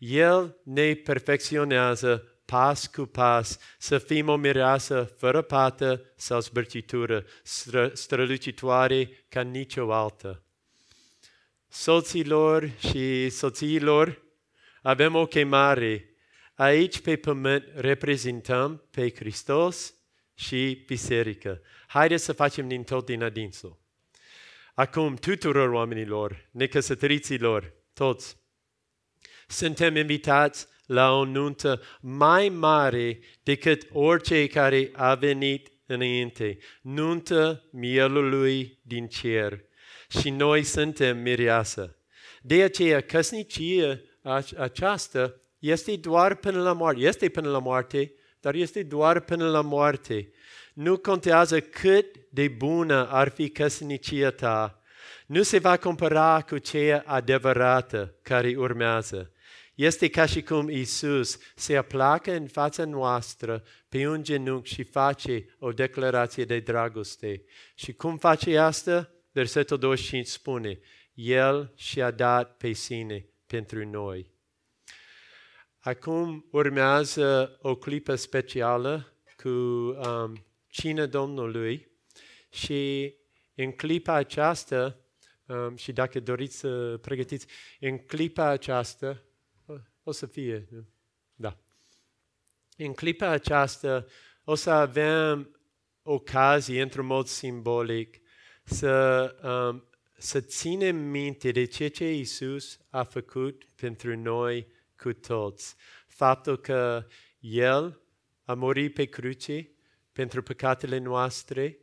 El 0.00 0.56
ne 0.62 0.94
perfecționează 0.94 2.40
pas 2.44 2.86
cu 2.86 3.04
pas, 3.04 3.58
să 3.78 3.98
fim 3.98 4.28
o 4.28 4.36
mireasă 4.36 5.14
fără 5.18 5.42
pată 5.42 6.12
sau 6.16 6.40
zbârcitură, 6.40 7.24
stră, 7.42 7.90
strălucitoare 7.94 9.10
ca 9.28 9.40
nicio 9.40 9.92
altă. 9.92 10.42
Soților 11.68 12.70
și 12.78 13.28
soțiilor, 13.28 14.22
avem 14.82 15.14
o 15.14 15.26
chemare. 15.26 16.14
Aici 16.54 17.00
pe 17.00 17.16
pământ 17.16 17.64
reprezentăm 17.74 18.84
pe 18.90 19.10
Hristos 19.14 19.94
și 20.34 20.82
biserică. 20.86 21.60
Haideți 21.86 22.24
să 22.24 22.32
facem 22.32 22.68
din 22.68 22.82
tot 22.82 23.04
din 23.04 23.22
adinsul. 23.22 23.78
Acum, 24.74 25.14
tuturor 25.14 25.68
oamenilor, 25.68 26.48
necăsătoriților, 26.50 27.72
toți, 27.92 28.39
suntem 29.50 29.96
invitați 29.96 30.66
la 30.86 31.12
o 31.12 31.24
nuntă 31.24 31.82
mai 32.00 32.48
mare 32.48 33.18
decât 33.42 33.86
orice 33.92 34.46
care 34.46 34.90
a 34.92 35.14
venit 35.14 35.72
înainte. 35.86 36.58
Nuntă 36.80 37.64
mielului 37.70 38.78
din 38.82 39.06
cer. 39.06 39.64
Și 40.20 40.30
noi 40.30 40.62
suntem 40.62 41.18
mireasă. 41.18 41.96
De 42.42 42.62
aceea, 42.62 43.00
căsnicia 43.00 44.00
aceasta 44.56 45.34
este 45.58 45.96
doar 45.96 46.34
până 46.34 46.62
la 46.62 46.72
moarte. 46.72 47.00
Este 47.00 47.28
până 47.28 47.48
la 47.50 47.58
moarte, 47.58 48.12
dar 48.40 48.54
este 48.54 48.82
doar 48.82 49.20
până 49.20 49.48
la 49.48 49.60
moarte. 49.60 50.30
Nu 50.74 50.96
contează 50.96 51.60
cât 51.60 52.06
de 52.30 52.48
bună 52.48 53.08
ar 53.10 53.28
fi 53.28 53.48
căsnicia 53.48 54.30
ta. 54.30 54.82
Nu 55.26 55.42
se 55.42 55.58
va 55.58 55.76
compara 55.76 56.44
cu 56.48 56.58
cea 56.58 57.02
adevărată 57.06 58.14
care 58.22 58.54
urmează. 58.56 59.32
Este 59.80 60.08
ca 60.08 60.26
și 60.26 60.42
cum 60.42 60.68
Isus 60.68 61.38
se 61.54 61.76
aplacă 61.76 62.32
în 62.32 62.46
fața 62.46 62.84
noastră 62.84 63.64
pe 63.88 64.06
un 64.06 64.22
genunchi 64.22 64.74
și 64.74 64.82
face 64.82 65.56
o 65.58 65.72
declarație 65.72 66.44
de 66.44 66.58
dragoste. 66.58 67.44
Și 67.74 67.92
cum 67.92 68.18
face 68.18 68.58
asta? 68.58 69.10
Versetul 69.32 69.78
25 69.78 70.26
spune, 70.26 70.78
El 71.14 71.72
și-a 71.76 72.10
dat 72.10 72.56
pe 72.56 72.72
sine 72.72 73.26
pentru 73.46 73.86
noi. 73.86 74.30
Acum 75.78 76.48
urmează 76.50 77.58
o 77.62 77.76
clipă 77.76 78.14
specială 78.14 79.12
cu 79.36 79.48
um, 79.48 80.46
cina 80.66 81.06
Domnului 81.06 81.88
și 82.50 83.14
în 83.54 83.72
clipa 83.72 84.14
aceasta, 84.14 84.96
um, 85.46 85.76
și 85.76 85.92
dacă 85.92 86.20
doriți 86.20 86.58
să 86.58 86.98
pregătiți, 87.02 87.46
în 87.80 87.98
clipa 87.98 88.44
aceasta, 88.44 89.24
o 90.10 90.12
să 90.12 90.26
fie, 90.26 90.68
da. 91.34 91.56
În 92.76 92.92
clipa 92.92 93.26
aceasta 93.26 94.04
o 94.44 94.54
să 94.54 94.70
avem 94.70 95.60
ocazie, 96.02 96.82
într-un 96.82 97.06
mod 97.06 97.26
simbolic, 97.26 98.20
să, 98.64 99.34
um, 99.42 99.88
să 100.18 100.40
ținem 100.40 100.96
minte 100.96 101.50
de 101.50 101.64
ceea 101.64 101.90
ce 101.90 102.12
Isus 102.12 102.78
a 102.88 103.02
făcut 103.02 103.64
pentru 103.76 104.16
noi 104.16 104.66
cu 104.96 105.12
toți. 105.12 105.76
Faptul 106.06 106.58
că 106.58 107.06
El 107.38 108.00
a 108.44 108.54
murit 108.54 108.94
pe 108.94 109.04
cruce 109.04 109.70
pentru 110.12 110.42
păcatele 110.42 110.98
noastre 110.98 111.78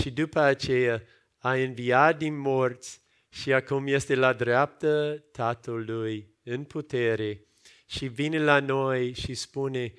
și 0.00 0.10
după 0.10 0.40
aceea 0.40 1.02
a 1.38 1.52
înviat 1.52 2.18
din 2.18 2.38
morți 2.38 3.00
și 3.28 3.52
acum 3.52 3.86
este 3.86 4.14
la 4.14 4.32
dreaptă 4.32 5.24
Tatălui 5.32 6.34
în 6.42 6.64
putere 6.64 7.44
și 7.90 8.06
vine 8.06 8.38
la 8.38 8.60
noi 8.60 9.12
și 9.12 9.34
spune 9.34 9.92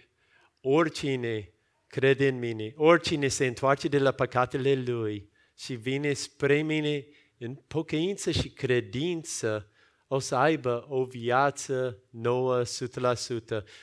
oricine 0.62 1.54
crede 1.88 2.28
în 2.28 2.40
mine, 2.40 2.74
oricine 2.76 3.28
se 3.28 3.46
întoarce 3.46 3.88
de 3.88 4.00
la 4.00 4.12
păcatele 4.12 4.76
lui 4.76 5.30
și 5.58 5.74
vine 5.74 6.14
spre 6.14 6.62
mine 6.62 7.06
în 7.38 7.56
pocăință 7.56 8.32
și 8.32 8.50
credință, 8.50 9.72
o 10.08 10.20
să 10.20 10.36
aibă 10.36 10.86
o 10.90 11.04
viață 11.04 12.04
nouă 12.10 12.64
100% 12.64 12.68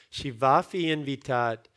și 0.09 0.31
va 0.31 0.61
fi 0.61 0.87
invitat 0.87 1.71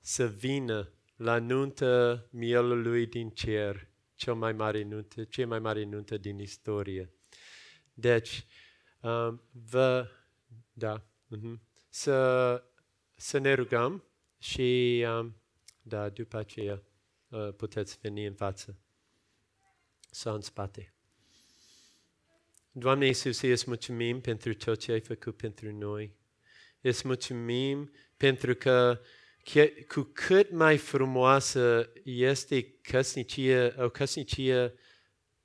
să 0.00 0.26
vină 0.26 0.92
la 1.16 1.38
nuntă 1.38 2.26
mielului 2.30 3.06
din 3.06 3.30
cer, 3.30 3.88
cel 4.14 4.34
mai 4.34 4.52
mare 4.52 4.82
nuntă, 4.82 5.24
cea 5.24 5.46
mai 5.46 5.58
mare 5.58 5.84
nuntă 5.84 6.16
din 6.16 6.38
istorie. 6.38 7.12
Deci, 7.94 8.46
um, 9.00 9.42
vă, 9.50 10.08
da, 10.72 11.06
uh-huh, 11.36 11.63
să, 11.94 12.62
să 13.14 13.38
ne 13.38 13.54
rugăm 13.54 14.04
și, 14.38 15.04
um, 15.08 15.36
da, 15.82 16.08
după 16.08 16.36
aceea 16.36 16.82
uh, 17.28 17.54
puteți 17.56 17.98
veni 18.02 18.26
în 18.26 18.34
față 18.34 18.78
sau 20.10 20.34
în 20.34 20.40
spate. 20.40 20.94
Doamne 22.72 23.06
Iisuse, 23.06 23.50
îți 23.50 23.64
mulțumim 23.66 24.20
pentru 24.20 24.54
tot 24.54 24.78
ce 24.78 24.92
ai 24.92 25.00
făcut 25.00 25.36
pentru 25.36 25.72
noi. 25.72 26.16
Îți 26.80 27.06
mulțumim 27.06 27.92
pentru 28.16 28.54
că 28.54 29.00
cu 29.88 30.02
cât 30.02 30.50
mai 30.50 30.76
frumoasă 30.76 31.92
este 32.04 32.62
căsnicia, 32.62 33.74
o 33.84 33.88
căsnicie 33.88 34.74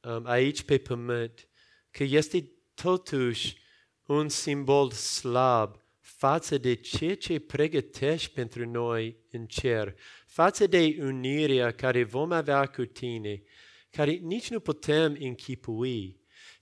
um, 0.01 0.25
aici 0.25 0.63
pe 0.63 0.77
pământ, 0.77 1.49
că 1.91 2.03
este 2.03 2.51
totuși 2.73 3.57
un 4.05 4.29
simbol 4.29 4.91
slab 4.91 5.78
față 6.19 6.57
de 6.57 6.73
ceea 6.73 7.15
ce 7.15 7.39
pregătești 7.39 8.31
pentru 8.33 8.69
noi 8.69 9.17
în 9.31 9.45
cer, 9.45 9.95
față 10.25 10.67
de 10.67 10.97
unirea 10.99 11.71
care 11.71 12.03
vom 12.03 12.31
avea 12.31 12.65
cu 12.65 12.85
tine, 12.85 13.41
care 13.89 14.11
nici 14.11 14.49
nu 14.49 14.59
putem 14.59 15.17
închipui. 15.19 16.19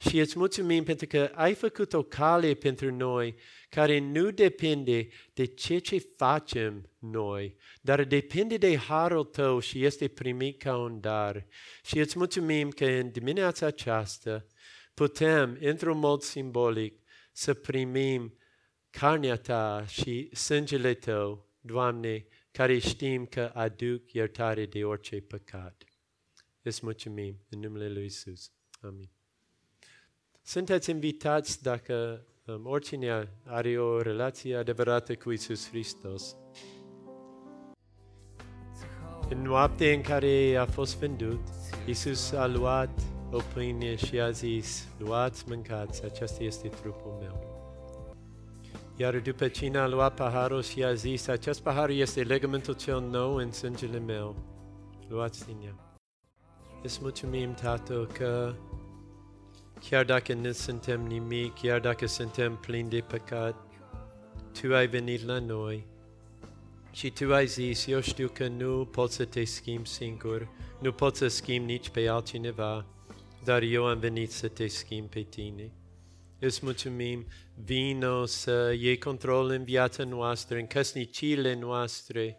Și 0.09 0.19
îți 0.19 0.37
mulțumim 0.37 0.83
pentru 0.83 1.07
că 1.07 1.31
ai 1.33 1.53
făcut 1.53 1.93
o 1.93 2.03
cale 2.03 2.53
pentru 2.53 2.95
noi 2.95 3.35
care 3.69 3.99
nu 3.99 4.31
depinde 4.31 5.07
de 5.33 5.45
ce 5.45 5.77
ce 5.77 5.97
facem 6.15 6.89
noi, 6.99 7.55
dar 7.81 8.03
depinde 8.03 8.57
de 8.57 8.77
harul 8.77 9.23
tău 9.23 9.59
și 9.59 9.85
este 9.85 10.07
primit 10.07 10.61
ca 10.61 10.77
un 10.77 10.99
dar. 10.99 11.47
Și 11.85 11.99
îți 11.99 12.17
mulțumim 12.17 12.69
că 12.69 12.85
în 12.85 13.09
dimineața 13.09 13.65
aceasta 13.65 14.45
putem, 14.93 15.57
într-un 15.61 15.97
mod 15.97 16.21
simbolic, 16.21 16.99
să 17.31 17.53
primim 17.53 18.37
carnea 18.89 19.35
ta 19.35 19.85
și 19.87 20.35
sângele 20.35 20.93
tău, 20.93 21.45
Doamne, 21.61 22.25
care 22.51 22.77
știm 22.77 23.25
că 23.25 23.51
aduc 23.53 24.11
iertare 24.11 24.65
de 24.65 24.83
orice 24.83 25.21
păcat. 25.21 25.83
Îți 26.61 26.79
mulțumim 26.83 27.39
în 27.49 27.59
numele 27.59 27.89
Lui 27.89 28.05
Isus. 28.05 28.51
Amin. 28.81 29.09
Sunteți 30.41 30.89
invitați 30.89 31.63
dacă 31.63 32.25
um, 32.45 32.65
oricine 32.65 33.29
are 33.45 33.79
o 33.79 34.01
relație 34.01 34.55
adevărată 34.55 35.15
cu 35.15 35.31
Isus 35.31 35.69
Hristos. 35.69 36.35
În 39.29 39.41
noapte 39.41 39.93
în 39.93 40.01
care 40.01 40.55
a 40.55 40.65
fost 40.65 40.97
vândut, 40.97 41.41
Isus 41.85 42.31
a 42.31 42.47
luat 42.47 43.01
o 43.31 43.37
pâine 43.53 43.95
și 43.95 44.19
a 44.19 44.31
zis, 44.31 44.87
luați, 44.97 45.43
mâncați, 45.47 46.05
acesta 46.05 46.43
este 46.43 46.67
trupul 46.67 47.17
meu. 47.21 47.46
Iar 48.99 49.19
după 49.19 49.47
cine 49.47 49.77
a 49.77 49.87
luat 49.87 50.15
paharul 50.15 50.61
și 50.61 50.83
a 50.83 50.93
zis, 50.93 51.27
acest 51.27 51.61
pahar 51.61 51.89
este 51.89 52.23
legământul 52.23 52.73
cel 52.73 53.01
nou 53.01 53.35
în 53.35 53.51
sângele 53.51 53.99
meu, 53.99 54.35
luați 55.07 55.45
din 55.45 55.57
ea. 55.65 55.75
Îți 56.83 56.99
mulțumim, 57.01 57.53
Tată, 57.53 58.09
că 58.13 58.55
chiar 59.79 60.05
dacă 60.05 60.33
nu 60.33 60.51
suntem 60.51 61.01
nimic, 61.01 61.53
chiar 61.53 61.79
dacă 61.79 62.05
suntem 62.05 62.55
plini 62.55 62.89
de 62.89 62.99
păcat, 62.99 63.55
Tu 64.61 64.73
ai 64.73 64.87
venit 64.87 65.25
la 65.25 65.39
noi 65.39 65.85
și 66.91 67.11
Tu 67.11 67.33
ai 67.33 67.47
zis, 67.47 67.87
eu 67.87 67.99
știu 67.99 68.29
că 68.33 68.47
nu 68.47 68.85
pot 68.85 69.11
să 69.11 69.25
te 69.25 69.43
schimbi 69.43 69.87
singur, 69.87 70.49
nu 70.79 70.91
pot 70.91 71.15
să 71.15 71.27
schimbi 71.27 71.71
nici 71.71 71.89
pe 71.89 72.07
altcineva, 72.07 72.85
dar 73.43 73.61
eu 73.61 73.85
am 73.85 73.99
venit 73.99 74.31
să 74.31 74.47
te 74.47 74.67
schimb 74.67 75.09
pe 75.09 75.21
tine. 75.21 75.71
Îți 76.39 76.59
mulțumim, 76.63 77.25
vino 77.63 78.25
să 78.25 78.75
iei 78.79 78.97
control 78.97 79.49
în 79.49 79.63
viața 79.63 80.03
noastră, 80.03 80.57
în 80.57 80.67
căsnicile 80.67 81.55
noastre, 81.55 82.37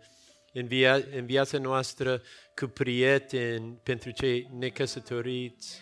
în, 0.53 0.67
via- 0.67 1.17
în 1.17 1.27
viața 1.27 1.59
noastră 1.59 2.23
cu 2.55 2.67
prieteni, 2.67 3.81
pentru 3.83 4.11
cei 4.11 4.49
necăsătoriți 4.59 5.81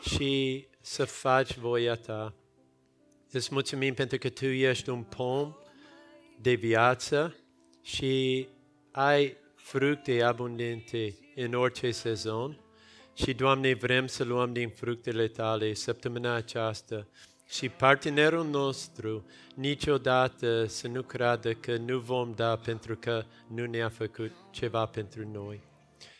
și 0.00 0.66
să 0.80 1.04
faci 1.04 1.56
voia 1.56 1.94
ta. 1.94 2.34
Îți 3.30 3.48
mulțumim 3.52 3.94
pentru 3.94 4.18
că 4.18 4.28
Tu 4.28 4.44
ești 4.44 4.88
un 4.88 5.02
pom 5.02 5.54
de 6.40 6.52
viață 6.52 7.36
și 7.82 8.48
ai 8.90 9.36
fructe 9.54 10.22
abundente 10.22 11.16
în 11.34 11.54
orice 11.54 11.90
sezon 11.90 12.60
și, 13.14 13.34
Doamne, 13.34 13.74
vrem 13.74 14.06
să 14.06 14.24
luăm 14.24 14.52
din 14.52 14.68
fructele 14.68 15.28
Tale 15.28 15.74
săptămâna 15.74 16.34
aceasta 16.34 17.06
și 17.52 17.68
partenerul 17.68 18.46
nostru 18.46 19.26
niciodată 19.54 20.66
să 20.66 20.88
nu 20.88 21.02
creadă 21.02 21.54
că 21.54 21.76
nu 21.76 21.98
vom 21.98 22.32
da 22.34 22.56
pentru 22.56 22.96
că 22.96 23.24
nu 23.48 23.66
ne-a 23.66 23.88
făcut 23.88 24.32
ceva 24.50 24.86
pentru 24.86 25.28
noi. 25.28 25.60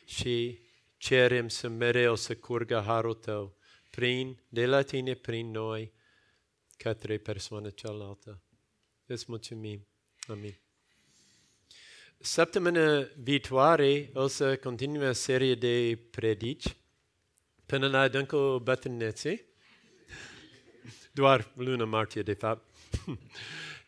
Și 0.05 0.59
cerem 0.97 1.49
să 1.49 1.69
mereu 1.69 2.15
să 2.15 2.37
curgă 2.37 2.83
harul 2.87 3.15
Tău 3.15 3.57
prin, 3.91 4.43
de 4.49 4.67
la 4.67 4.83
Tine, 4.83 5.15
prin 5.15 5.51
noi, 5.51 5.93
către 6.77 7.19
persoana 7.19 7.71
cealaltă. 7.71 8.43
Îți 9.07 9.25
mulțumim. 9.29 9.87
Amin. 10.21 10.59
Săptămâna 12.19 13.09
viitoare 13.17 14.11
o 14.15 14.27
să 14.27 14.57
continue 14.57 15.09
o 15.09 15.13
serie 15.13 15.55
de 15.55 15.99
predici 16.11 16.77
până 17.67 17.89
la 17.89 18.01
adâncul 18.01 18.61
bătrâneței 18.61 19.51
doar 21.13 21.51
luna 21.55 21.85
martie, 21.85 22.23
de 22.23 22.33
fapt. 22.33 22.65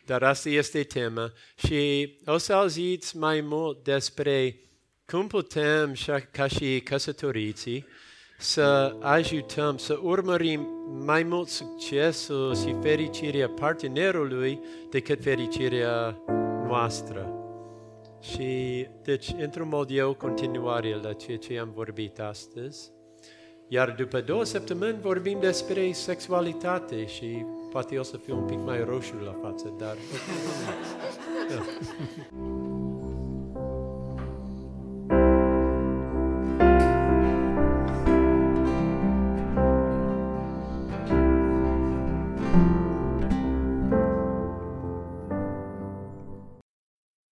Dar 0.06 0.22
asta 0.22 0.48
este 0.48 0.82
tema. 0.82 1.32
Și 1.66 2.12
o 2.26 2.36
să 2.36 2.52
auziți 2.52 3.16
mai 3.16 3.40
mult 3.40 3.84
despre 3.84 4.58
cum 5.06 5.26
putem, 5.26 5.94
ca 6.30 6.46
și 6.46 6.80
căsătoriții, 6.80 7.86
să 8.38 8.96
ajutăm, 9.00 9.76
să 9.76 9.98
urmărim 10.02 10.68
mai 11.04 11.22
mult 11.22 11.48
succesul 11.48 12.56
și 12.56 12.76
fericirea 12.82 13.48
partenerului 13.48 14.60
decât 14.90 15.22
fericirea 15.22 16.18
noastră. 16.66 17.32
Și, 18.20 18.86
deci, 19.02 19.34
într-un 19.38 19.68
mod, 19.68 19.90
e 19.90 20.02
o 20.02 20.14
continuare 20.14 20.94
la 20.94 21.12
ceea 21.12 21.38
ce 21.38 21.58
am 21.58 21.72
vorbit 21.74 22.20
astăzi. 22.20 22.93
Iar 23.74 23.94
după 23.98 24.20
două 24.20 24.44
săptămâni 24.44 24.98
vorbim 25.00 25.38
despre 25.40 25.92
sexualitate 25.92 27.06
și 27.06 27.44
poate 27.70 27.98
o 27.98 28.02
să 28.02 28.16
fiu 28.16 28.36
un 28.36 28.44
pic 28.44 28.58
mai 28.58 28.84
roșu 28.84 29.14
la 29.24 29.36
față, 29.42 29.72
dar... 29.78 29.96